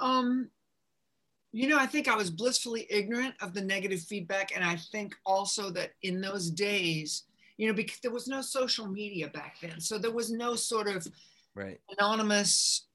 Um, 0.02 0.50
you 1.52 1.68
know, 1.68 1.78
I 1.80 1.86
think 1.86 2.08
I 2.08 2.16
was 2.16 2.30
blissfully 2.30 2.86
ignorant 2.90 3.36
of 3.42 3.54
the 3.54 3.62
negative 3.62 4.02
feedback. 4.02 4.56
And 4.56 4.64
I 4.64 4.76
think 4.76 5.16
also 5.26 5.70
that 5.72 5.92
in 6.04 6.22
those 6.22 6.50
days, 6.50 7.24
you 7.58 7.68
know, 7.68 7.74
because 7.74 8.00
there 8.00 8.12
was 8.12 8.28
no 8.28 8.42
social 8.42 8.88
media 8.88 9.28
back 9.30 9.58
then. 9.62 9.80
So 9.80 9.98
there 9.98 10.12
was 10.12 10.32
no 10.32 10.56
sort 10.56 10.88
of 10.88 11.08
right. 11.56 11.80
anonymous, 11.98 12.88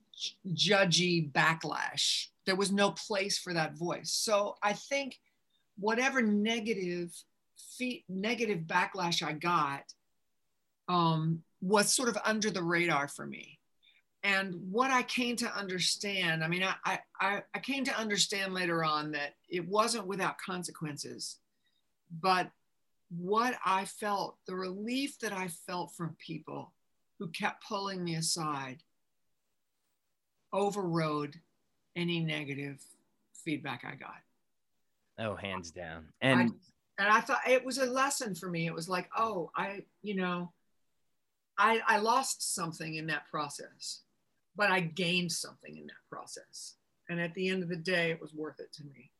judgy 0.55 1.31
backlash. 1.33 2.29
There 2.47 2.57
was 2.57 2.71
no 2.71 2.93
place 2.93 3.39
for 3.39 3.53
that 3.55 3.77
voice. 3.77 4.11
So 4.11 4.57
I 4.63 4.73
think 4.73 5.19
whatever 5.79 6.23
negative, 6.23 7.13
fe- 7.77 8.05
negative 8.09 8.61
backlash 8.61 9.27
I 9.27 9.33
got 9.33 9.83
um, 10.89 11.43
was 11.61 11.93
sort 11.93 12.09
of 12.09 12.17
under 12.25 12.51
the 12.51 12.63
radar 12.63 13.09
for 13.09 13.27
me 13.27 13.59
and 14.25 14.55
what 14.73 14.91
I 14.91 15.03
came 15.03 15.37
to 15.37 15.55
understand, 15.55 16.43
I 16.43 16.49
mean, 16.49 16.65
I, 16.65 16.99
I, 17.21 17.43
I 17.55 17.59
came 17.59 17.85
to 17.85 17.97
understand 17.97 18.55
later 18.55 18.83
on 18.83 19.13
that 19.13 19.35
it 19.51 19.69
wasn't 19.69 20.07
without 20.07 20.39
consequences, 20.39 21.37
but 22.23 22.51
what 23.11 23.55
I 23.67 23.85
felt, 23.85 24.39
the 24.47 24.57
relief 24.57 25.19
that 25.19 25.35
I 25.35 25.49
felt 25.49 25.95
from 25.95 26.17
people 26.19 26.73
who 27.19 27.29
kept 27.29 27.69
pulling 27.69 28.03
me 28.03 28.15
aside 28.15 28.79
overrode 30.55 31.39
any 31.95 32.21
negative 32.21 32.83
feedback 33.35 33.85
I 33.87 33.95
got. 33.95 34.23
Oh, 35.19 35.37
hands 35.37 35.71
down. 35.71 36.07
And 36.23 36.41
I, 36.41 36.43
and 37.03 37.13
I 37.13 37.21
thought 37.21 37.47
it 37.47 37.63
was 37.63 37.77
a 37.77 37.85
lesson 37.85 38.35
for 38.35 38.49
me. 38.49 38.67
It 38.67 38.75
was 38.75 38.89
like, 38.89 39.11
oh, 39.19 39.51
I, 39.55 39.85
you 40.01 40.15
know, 40.15 40.51
I, 41.59 41.83
I 41.87 41.99
lost 41.99 42.55
something 42.55 42.95
in 42.95 43.07
that 43.09 43.29
process 43.31 44.01
but 44.57 44.71
I 44.71 44.81
gained 44.81 45.33
something 45.33 45.77
in 45.77 45.87
that 45.87 46.09
process. 46.11 46.77
And 47.09 47.21
at 47.21 47.35
the 47.35 47.49
end 47.49 47.63
of 47.63 47.69
the 47.69 47.77
day, 47.77 48.11
it 48.11 48.21
was 48.21 48.33
worth 48.35 48.61
it 48.61 48.73
to 48.75 48.85
me. 48.85 49.11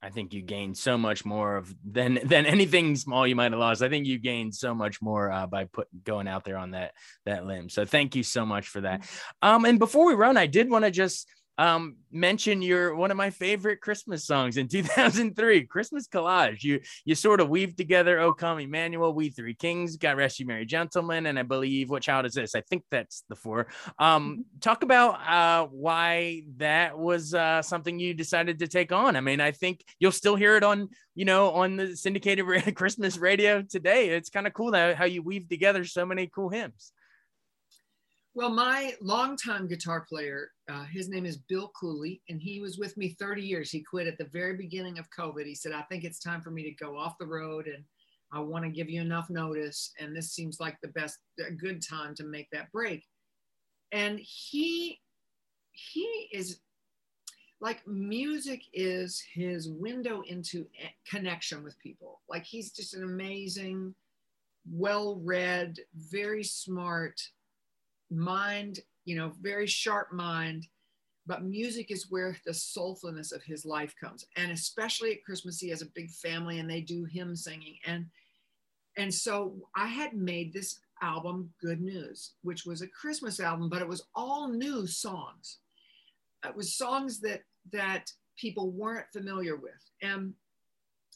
I 0.00 0.10
think 0.10 0.32
you 0.32 0.42
gained 0.42 0.78
so 0.78 0.96
much 0.96 1.24
more 1.24 1.56
of 1.56 1.74
than 1.84 2.20
than 2.24 2.46
anything 2.46 2.94
small 2.94 3.26
you 3.26 3.34
might 3.34 3.50
have 3.50 3.58
lost. 3.58 3.82
I 3.82 3.88
think 3.88 4.06
you 4.06 4.18
gained 4.18 4.54
so 4.54 4.72
much 4.72 5.02
more 5.02 5.30
uh, 5.30 5.46
by 5.46 5.64
put 5.64 5.88
going 6.04 6.28
out 6.28 6.44
there 6.44 6.56
on 6.56 6.70
that 6.72 6.92
that 7.26 7.46
limb. 7.46 7.68
So 7.68 7.84
thank 7.84 8.14
you 8.14 8.22
so 8.22 8.46
much 8.46 8.68
for 8.68 8.82
that. 8.82 9.02
Mm-hmm. 9.02 9.48
Um, 9.48 9.64
and 9.64 9.78
before 9.78 10.06
we 10.06 10.14
run, 10.14 10.36
I 10.36 10.46
did 10.46 10.70
want 10.70 10.84
to 10.84 10.92
just 10.92 11.28
um, 11.58 11.96
mention 12.12 12.62
your 12.62 12.94
one 12.94 13.10
of 13.10 13.16
my 13.16 13.30
favorite 13.30 13.80
Christmas 13.80 14.24
songs 14.24 14.56
in 14.56 14.68
2003, 14.68 15.64
Christmas 15.64 16.06
Collage. 16.06 16.62
You 16.62 16.80
you 17.04 17.14
sort 17.14 17.40
of 17.40 17.48
weave 17.48 17.76
together 17.76 18.20
"O 18.20 18.32
Come 18.32 18.60
Emmanuel," 18.60 19.12
"We 19.12 19.30
Three 19.30 19.54
Kings," 19.54 19.96
"God 19.96 20.16
Rest 20.16 20.38
You 20.38 20.46
Merry 20.46 20.64
Gentlemen," 20.64 21.26
and 21.26 21.38
I 21.38 21.42
believe 21.42 21.90
"What 21.90 22.02
Child 22.02 22.26
Is 22.26 22.34
This?" 22.34 22.54
I 22.54 22.60
think 22.60 22.84
that's 22.90 23.24
the 23.28 23.34
four. 23.34 23.66
Um, 23.98 24.30
mm-hmm. 24.30 24.40
talk 24.60 24.84
about 24.84 25.20
uh, 25.28 25.66
why 25.66 26.44
that 26.56 26.96
was 26.96 27.34
uh, 27.34 27.60
something 27.62 27.98
you 27.98 28.14
decided 28.14 28.60
to 28.60 28.68
take 28.68 28.92
on. 28.92 29.16
I 29.16 29.20
mean, 29.20 29.40
I 29.40 29.50
think 29.50 29.84
you'll 29.98 30.12
still 30.12 30.36
hear 30.36 30.56
it 30.56 30.62
on 30.62 30.88
you 31.14 31.24
know 31.24 31.50
on 31.50 31.76
the 31.76 31.96
syndicated 31.96 32.46
Christmas 32.76 33.18
radio 33.18 33.62
today. 33.62 34.10
It's 34.10 34.30
kind 34.30 34.46
of 34.46 34.54
cool 34.54 34.70
that 34.70 34.96
how 34.96 35.06
you 35.06 35.22
weave 35.22 35.48
together 35.48 35.84
so 35.84 36.06
many 36.06 36.28
cool 36.28 36.50
hymns. 36.50 36.92
Well, 38.38 38.50
my 38.50 38.94
longtime 39.00 39.66
guitar 39.66 40.06
player, 40.08 40.52
uh, 40.70 40.84
his 40.84 41.08
name 41.08 41.26
is 41.26 41.38
Bill 41.38 41.72
Cooley, 41.74 42.22
and 42.28 42.40
he 42.40 42.60
was 42.60 42.78
with 42.78 42.96
me 42.96 43.16
30 43.18 43.42
years. 43.42 43.68
He 43.68 43.82
quit 43.82 44.06
at 44.06 44.16
the 44.16 44.28
very 44.32 44.56
beginning 44.56 44.96
of 44.96 45.10
COVID. 45.10 45.44
He 45.44 45.56
said, 45.56 45.72
I 45.72 45.82
think 45.82 46.04
it's 46.04 46.20
time 46.20 46.40
for 46.40 46.52
me 46.52 46.62
to 46.62 46.70
go 46.84 46.96
off 46.96 47.18
the 47.18 47.26
road 47.26 47.66
and 47.66 47.82
I 48.32 48.38
want 48.38 48.64
to 48.64 48.70
give 48.70 48.88
you 48.88 49.00
enough 49.00 49.28
notice. 49.28 49.92
And 49.98 50.14
this 50.14 50.30
seems 50.30 50.60
like 50.60 50.76
the 50.80 50.86
best, 50.86 51.18
a 51.44 51.50
good 51.50 51.82
time 51.82 52.14
to 52.14 52.24
make 52.24 52.48
that 52.52 52.70
break. 52.70 53.02
And 53.90 54.20
he, 54.20 55.00
he 55.72 56.28
is 56.32 56.60
like 57.60 57.84
music 57.88 58.62
is 58.72 59.20
his 59.34 59.68
window 59.68 60.22
into 60.28 60.68
connection 61.10 61.64
with 61.64 61.76
people. 61.80 62.20
Like 62.28 62.44
he's 62.44 62.70
just 62.70 62.94
an 62.94 63.02
amazing, 63.02 63.96
well 64.70 65.20
read, 65.24 65.80
very 65.96 66.44
smart, 66.44 67.20
mind, 68.10 68.80
you 69.04 69.16
know, 69.16 69.32
very 69.40 69.66
sharp 69.66 70.12
mind. 70.12 70.66
But 71.26 71.44
music 71.44 71.90
is 71.90 72.10
where 72.10 72.36
the 72.46 72.52
soulfulness 72.52 73.32
of 73.32 73.42
his 73.42 73.66
life 73.66 73.94
comes. 74.00 74.24
And 74.36 74.50
especially 74.50 75.12
at 75.12 75.24
Christmas, 75.24 75.60
he 75.60 75.68
has 75.68 75.82
a 75.82 75.90
big 75.94 76.10
family 76.10 76.58
and 76.58 76.70
they 76.70 76.80
do 76.80 77.04
hymn 77.04 77.36
singing. 77.36 77.76
And 77.84 78.06
and 78.96 79.14
so 79.14 79.54
I 79.76 79.86
had 79.86 80.14
made 80.14 80.52
this 80.52 80.80
album, 81.00 81.52
Good 81.60 81.80
News, 81.80 82.32
which 82.42 82.66
was 82.66 82.82
a 82.82 82.88
Christmas 82.88 83.38
album, 83.38 83.68
but 83.68 83.80
it 83.80 83.88
was 83.88 84.06
all 84.14 84.48
new 84.48 84.86
songs. 84.86 85.58
It 86.44 86.56
was 86.56 86.76
songs 86.76 87.20
that 87.20 87.42
that 87.72 88.10
people 88.36 88.70
weren't 88.70 89.12
familiar 89.12 89.56
with. 89.56 89.90
And 90.02 90.32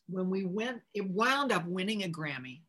when 0.09 0.29
we 0.29 0.45
went, 0.45 0.83
it 0.95 1.09
wound 1.09 1.53
up 1.53 1.67
winning 1.67 2.05
a 2.05 2.09
Grammy 2.09 2.61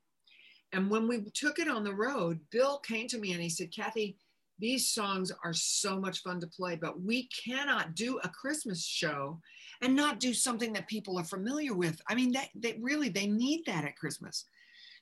and 0.74 0.90
when 0.90 1.08
we 1.08 1.24
took 1.34 1.60
it 1.60 1.68
on 1.68 1.84
the 1.84 1.94
road, 1.94 2.40
Bill 2.52 2.80
came 2.80 3.08
to 3.10 3.20
me 3.20 3.34
and 3.34 3.42
he 3.42 3.50
said, 3.50 3.74
Kathy, 3.74 4.18
these 4.60 4.90
songs 4.90 5.32
are 5.44 5.54
so 5.54 6.00
much 6.00 6.22
fun 6.22 6.40
to 6.40 6.48
play, 6.48 6.76
but 6.76 7.02
we 7.02 7.28
cannot 7.28 7.96
do 7.96 8.20
a 8.24 8.30
Christmas 8.30 8.84
show 8.84 9.40
and 9.82 9.96
not 9.96 10.20
do 10.20 10.34
something 10.34 10.74
that 10.74 10.88
people 10.88 11.18
are 11.20 11.24
familiar 11.24 11.74
with. 11.74 12.02
I 12.08 12.16
mean, 12.16 12.32
they, 12.32 12.50
they 12.56 12.80
really, 12.82 13.10
they 13.10 13.28
need 13.28 13.66
that 13.66 13.86
at 13.86 13.98
Christmas. 13.98 14.46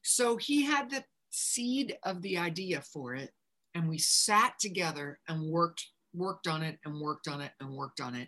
So 0.03 0.38
he 0.38 0.63
had 0.63 0.89
the 0.89 1.03
seed 1.30 1.97
of 2.03 2.22
the 2.22 2.38
idea 2.38 2.82
for 2.82 3.15
it. 3.15 3.32
And 3.74 3.88
we 3.88 3.97
sat 3.97 4.55
together 4.59 5.19
and 5.30 5.49
worked, 5.49 5.86
worked 6.13 6.47
on 6.47 6.63
it 6.63 6.78
and 6.84 6.99
worked 6.99 7.30
on 7.30 7.39
it 7.39 7.51
and 7.61 7.72
worked 7.72 8.01
on 8.01 8.15
it 8.15 8.28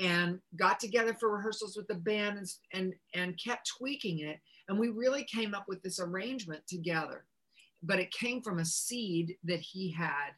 and 0.00 0.40
got 0.56 0.80
together 0.80 1.14
for 1.14 1.30
rehearsals 1.30 1.76
with 1.76 1.86
the 1.86 1.94
band 1.94 2.38
and, 2.38 2.48
and, 2.72 2.94
and 3.14 3.40
kept 3.42 3.70
tweaking 3.78 4.20
it 4.20 4.40
and 4.68 4.78
we 4.78 4.88
really 4.88 5.24
came 5.24 5.54
up 5.54 5.66
with 5.68 5.82
this 5.82 6.00
arrangement 6.00 6.66
together. 6.66 7.24
But 7.82 7.98
it 7.98 8.10
came 8.10 8.42
from 8.42 8.58
a 8.58 8.64
seed 8.64 9.36
that 9.44 9.60
he 9.60 9.90
had. 9.90 10.30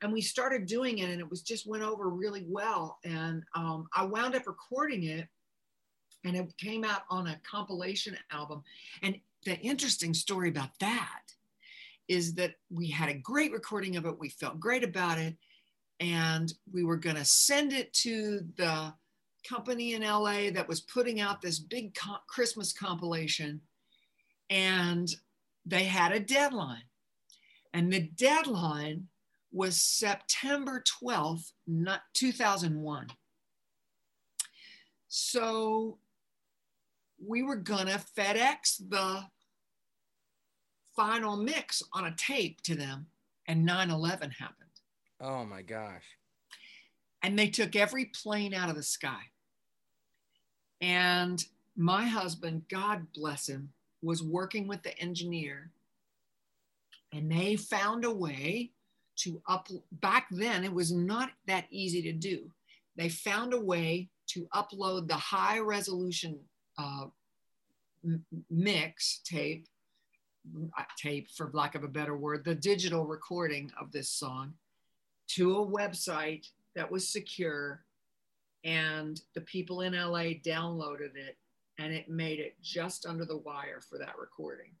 And 0.00 0.12
we 0.12 0.20
started 0.20 0.66
doing 0.66 0.98
it, 0.98 1.10
and 1.10 1.20
it 1.20 1.28
was 1.28 1.42
just 1.42 1.66
went 1.66 1.82
over 1.82 2.08
really 2.08 2.44
well. 2.48 2.98
And 3.04 3.42
um, 3.54 3.86
I 3.94 4.04
wound 4.04 4.34
up 4.34 4.46
recording 4.46 5.04
it, 5.04 5.26
and 6.24 6.36
it 6.36 6.56
came 6.58 6.84
out 6.84 7.02
on 7.10 7.28
a 7.28 7.40
compilation 7.48 8.16
album. 8.32 8.62
And 9.02 9.16
the 9.44 9.56
interesting 9.58 10.14
story 10.14 10.48
about 10.48 10.70
that 10.80 11.22
is 12.08 12.34
that 12.34 12.54
we 12.70 12.88
had 12.88 13.08
a 13.08 13.14
great 13.14 13.52
recording 13.52 13.96
of 13.96 14.06
it. 14.06 14.18
We 14.18 14.30
felt 14.30 14.60
great 14.60 14.82
about 14.82 15.18
it. 15.18 15.36
And 16.00 16.52
we 16.72 16.84
were 16.84 16.96
going 16.96 17.16
to 17.16 17.24
send 17.24 17.72
it 17.72 17.92
to 17.94 18.40
the 18.56 18.94
company 19.48 19.94
in 19.94 20.02
LA 20.02 20.50
that 20.52 20.68
was 20.68 20.80
putting 20.80 21.20
out 21.20 21.40
this 21.40 21.58
big 21.58 21.94
co- 21.94 22.16
Christmas 22.28 22.72
compilation 22.72 23.60
and 24.50 25.08
they 25.66 25.84
had 25.84 26.12
a 26.12 26.20
deadline. 26.20 26.82
And 27.72 27.92
the 27.92 28.00
deadline 28.00 29.08
was 29.52 29.80
September 29.80 30.82
12th, 31.02 31.52
not 31.66 32.00
2001. 32.14 33.08
So 35.08 35.98
we 37.24 37.42
were 37.42 37.56
gonna 37.56 38.00
FedEx 38.16 38.88
the 38.88 39.24
final 40.94 41.36
mix 41.36 41.82
on 41.92 42.06
a 42.06 42.14
tape 42.16 42.60
to 42.62 42.74
them, 42.74 43.06
and 43.46 43.64
9 43.64 43.90
11 43.90 44.30
happened. 44.32 44.68
Oh 45.20 45.44
my 45.44 45.62
gosh. 45.62 46.04
And 47.22 47.38
they 47.38 47.48
took 47.48 47.74
every 47.74 48.06
plane 48.06 48.54
out 48.54 48.68
of 48.68 48.76
the 48.76 48.82
sky. 48.82 49.22
And 50.80 51.44
my 51.76 52.04
husband, 52.04 52.62
God 52.68 53.12
bless 53.12 53.48
him, 53.48 53.72
was 54.02 54.22
working 54.22 54.68
with 54.68 54.82
the 54.82 54.96
engineer 54.98 55.70
and 57.12 57.30
they 57.30 57.56
found 57.56 58.04
a 58.04 58.10
way 58.10 58.70
to 59.16 59.42
up 59.48 59.68
back 59.92 60.26
then 60.30 60.64
it 60.64 60.72
was 60.72 60.92
not 60.92 61.30
that 61.46 61.66
easy 61.70 62.02
to 62.02 62.12
do. 62.12 62.50
They 62.96 63.08
found 63.08 63.52
a 63.52 63.60
way 63.60 64.08
to 64.28 64.46
upload 64.54 65.08
the 65.08 65.14
high 65.14 65.58
resolution 65.58 66.38
uh, 66.76 67.06
mix 68.50 69.20
tape 69.24 69.66
uh, 70.78 70.82
tape 70.96 71.28
for 71.30 71.50
lack 71.52 71.74
of 71.74 71.82
a 71.82 71.88
better 71.88 72.16
word 72.16 72.44
the 72.44 72.54
digital 72.54 73.04
recording 73.04 73.70
of 73.80 73.90
this 73.90 74.08
song 74.08 74.54
to 75.26 75.56
a 75.58 75.66
website 75.66 76.46
that 76.76 76.90
was 76.90 77.08
secure 77.08 77.82
and 78.64 79.20
the 79.34 79.40
people 79.42 79.80
in 79.80 79.94
la 79.94 80.22
downloaded 80.46 81.16
it 81.16 81.36
and 81.78 81.92
it 81.92 82.08
made 82.08 82.40
it 82.40 82.56
just 82.62 83.06
under 83.06 83.24
the 83.24 83.38
wire 83.38 83.80
for 83.80 83.98
that 83.98 84.18
recording. 84.18 84.72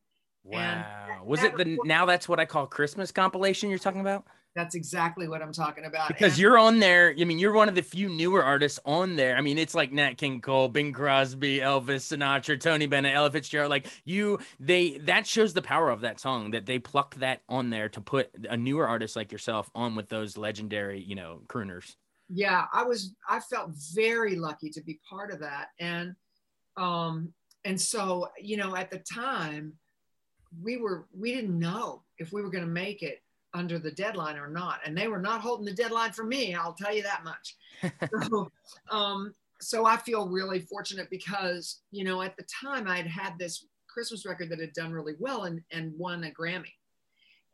Wow. 0.44 1.22
was 1.24 1.42
it 1.42 1.56
the 1.56 1.78
now 1.84 2.06
that's 2.06 2.28
what 2.28 2.40
I 2.40 2.46
call 2.46 2.66
Christmas 2.66 3.12
compilation 3.12 3.70
you're 3.70 3.78
talking 3.78 4.00
about? 4.00 4.24
That's 4.54 4.74
exactly 4.74 5.28
what 5.28 5.42
I'm 5.42 5.52
talking 5.52 5.84
about. 5.84 6.08
Because 6.08 6.32
and, 6.32 6.40
you're 6.40 6.58
on 6.58 6.80
there. 6.80 7.14
I 7.16 7.24
mean, 7.24 7.38
you're 7.38 7.52
one 7.52 7.68
of 7.68 7.74
the 7.74 7.82
few 7.82 8.08
newer 8.08 8.42
artists 8.42 8.80
on 8.84 9.14
there. 9.14 9.36
I 9.36 9.40
mean, 9.40 9.58
it's 9.58 9.74
like 9.74 9.92
Nat 9.92 10.14
King 10.14 10.40
Cole, 10.40 10.68
Bing 10.68 10.92
Crosby, 10.92 11.58
Elvis, 11.58 12.16
Sinatra, 12.16 12.58
Tony 12.58 12.86
Bennett, 12.86 13.14
Ella 13.14 13.30
Fitzgerald. 13.30 13.70
Like 13.70 13.86
you, 14.04 14.40
they 14.58 14.98
that 14.98 15.26
shows 15.26 15.52
the 15.52 15.62
power 15.62 15.90
of 15.90 16.00
that 16.00 16.18
song 16.18 16.50
that 16.52 16.66
they 16.66 16.78
plucked 16.78 17.20
that 17.20 17.42
on 17.48 17.70
there 17.70 17.88
to 17.90 18.00
put 18.00 18.30
a 18.48 18.56
newer 18.56 18.88
artist 18.88 19.16
like 19.16 19.30
yourself 19.30 19.70
on 19.74 19.94
with 19.94 20.08
those 20.08 20.36
legendary, 20.36 21.02
you 21.02 21.14
know, 21.14 21.42
crooners. 21.46 21.94
Yeah, 22.28 22.64
I 22.72 22.82
was. 22.82 23.14
I 23.28 23.40
felt 23.40 23.70
very 23.94 24.34
lucky 24.36 24.70
to 24.70 24.82
be 24.82 24.98
part 25.08 25.30
of 25.30 25.40
that, 25.40 25.68
and 25.78 26.14
um, 26.78 27.32
and 27.64 27.78
so, 27.78 28.28
you 28.40 28.56
know, 28.56 28.76
at 28.76 28.90
the 28.90 28.98
time, 28.98 29.74
we 30.62 30.78
were 30.78 31.06
we 31.16 31.34
didn't 31.34 31.58
know 31.58 32.02
if 32.18 32.32
we 32.32 32.40
were 32.40 32.50
going 32.50 32.64
to 32.64 32.70
make 32.70 33.02
it 33.02 33.22
under 33.52 33.78
the 33.78 33.90
deadline 33.90 34.36
or 34.36 34.48
not, 34.48 34.80
and 34.86 34.96
they 34.96 35.08
were 35.08 35.20
not 35.20 35.40
holding 35.40 35.66
the 35.66 35.74
deadline 35.74 36.12
for 36.12 36.24
me. 36.24 36.54
I'll 36.54 36.72
tell 36.72 36.94
you 36.94 37.02
that 37.02 37.24
much. 37.24 37.56
so, 38.22 38.50
um, 38.90 39.34
so 39.60 39.84
I 39.84 39.96
feel 39.96 40.28
really 40.28 40.60
fortunate 40.60 41.10
because 41.10 41.80
you 41.90 42.04
know 42.04 42.22
at 42.22 42.36
the 42.36 42.44
time 42.64 42.88
I'd 42.88 43.06
had 43.06 43.38
this 43.38 43.66
Christmas 43.88 44.24
record 44.24 44.50
that 44.50 44.60
had 44.60 44.72
done 44.72 44.92
really 44.92 45.14
well 45.18 45.44
and 45.44 45.60
and 45.72 45.92
won 45.98 46.24
a 46.24 46.30
Grammy, 46.30 46.72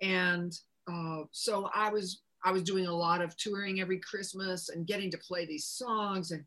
and 0.02 0.52
uh, 0.88 1.22
so 1.32 1.70
I 1.74 1.90
was 1.90 2.22
I 2.44 2.52
was 2.52 2.62
doing 2.62 2.86
a 2.86 2.94
lot 2.94 3.22
of 3.22 3.36
touring 3.36 3.80
every 3.80 3.98
Christmas 3.98 4.68
and 4.68 4.86
getting 4.86 5.10
to 5.10 5.18
play 5.18 5.46
these 5.46 5.66
songs 5.66 6.30
and 6.30 6.44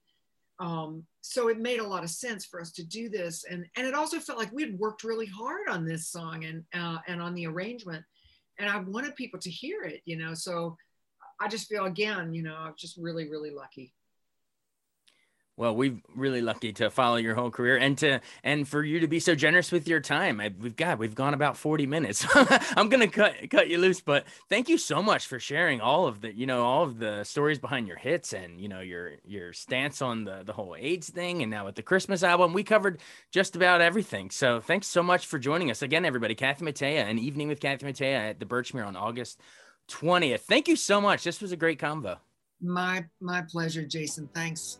um, 0.60 1.04
so 1.22 1.50
it 1.50 1.60
made 1.60 1.80
a 1.80 1.88
lot 1.88 2.04
of 2.04 2.10
sense 2.10 2.46
for 2.46 2.60
us 2.60 2.72
to 2.74 2.84
do 2.84 3.10
this. 3.10 3.44
And 3.50 3.66
and 3.76 3.86
it 3.86 3.94
also 3.94 4.20
felt 4.20 4.40
like 4.40 4.52
we 4.52 4.64
had 4.64 4.78
worked 4.80 5.04
really 5.04 5.28
hard 5.28 5.70
on 5.70 5.86
this 5.86 6.10
song 6.10 6.46
and 6.46 6.64
uh, 6.74 7.00
and 7.08 7.22
on 7.22 7.34
the 7.36 7.48
arrangement. 7.48 8.04
And 8.60 8.70
i 8.70 8.80
wanted 8.80 9.16
people 9.16 9.40
to 9.40 9.52
hear 9.52 9.84
it 9.84 10.02
you 10.06 10.18
know 10.18 10.34
so 10.34 10.76
i 11.40 11.48
just 11.48 11.68
feel 11.68 11.86
again 11.86 12.34
you 12.34 12.42
know 12.42 12.56
i'm 12.56 12.74
just 12.76 12.98
really 12.98 13.30
really 13.30 13.52
lucky 13.52 13.94
well, 15.58 15.76
we've 15.76 16.00
really 16.16 16.42
lucky 16.42 16.72
to 16.74 16.92
follow 16.92 17.16
your 17.16 17.34
whole 17.34 17.50
career 17.50 17.78
and 17.78 17.98
to 17.98 18.22
and 18.44 18.68
for 18.68 18.84
you 18.84 19.00
to 19.00 19.08
be 19.08 19.20
so 19.20 19.34
generous 19.34 19.72
with 19.72 19.88
your 19.88 20.00
time. 20.00 20.40
I, 20.40 20.54
we've 20.60 20.76
got 20.76 21.00
we've 21.00 21.16
gone 21.16 21.34
about 21.34 21.58
40 21.58 21.88
minutes. 21.88 22.26
I'm 22.78 22.90
gonna 22.90 23.08
cut 23.08 23.50
cut 23.50 23.68
you 23.68 23.80
loose, 23.80 24.00
but 24.00 24.26
thank 24.50 24.70
you 24.70 24.78
so 24.78 25.02
much 25.02 25.26
for 25.26 25.40
sharing 25.40 25.82
all 25.82 26.06
of 26.06 26.22
the 26.22 26.32
you 26.32 26.46
know 26.46 26.64
all 26.64 26.84
of 26.84 27.00
the 27.00 27.24
stories 27.24 27.58
behind 27.58 27.88
your 27.88 27.98
hits 27.98 28.34
and 28.34 28.62
you 28.62 28.68
know 28.68 28.82
your 28.82 29.14
your 29.26 29.52
stance 29.52 30.02
on 30.04 30.26
the 30.26 30.44
the 30.46 30.54
whole 30.54 30.76
AIDS 30.78 31.10
thing 31.10 31.42
and 31.42 31.50
now 31.50 31.66
with 31.66 31.76
the 31.76 31.82
Christmas 31.82 32.22
album. 32.22 32.54
We 32.54 32.64
covered 32.64 33.00
just 33.32 33.56
about 33.56 33.82
everything. 33.82 34.30
So 34.30 34.62
thanks 34.62 34.86
so 34.86 35.02
much 35.02 35.26
for 35.26 35.40
joining 35.40 35.72
us 35.72 35.82
again, 35.82 36.06
everybody. 36.06 36.36
Kathy 36.36 36.66
Mattea, 36.66 37.10
an 37.10 37.18
evening 37.18 37.48
with 37.48 37.60
Kathy 37.60 37.88
Mattea 37.88 38.30
at 38.30 38.40
the 38.40 38.46
Birchmere 38.46 38.86
on 38.86 38.96
August 38.96 39.42
20th. 39.90 40.42
Thank 40.42 40.68
you 40.68 40.76
so 40.76 41.02
much. 41.02 41.24
This 41.24 41.42
was 41.42 41.52
a 41.52 41.58
great 41.58 41.80
convo. 41.80 42.18
My 42.62 43.06
my 43.20 43.42
pleasure, 43.42 43.86
Jason. 43.86 44.30
Thanks. 44.36 44.80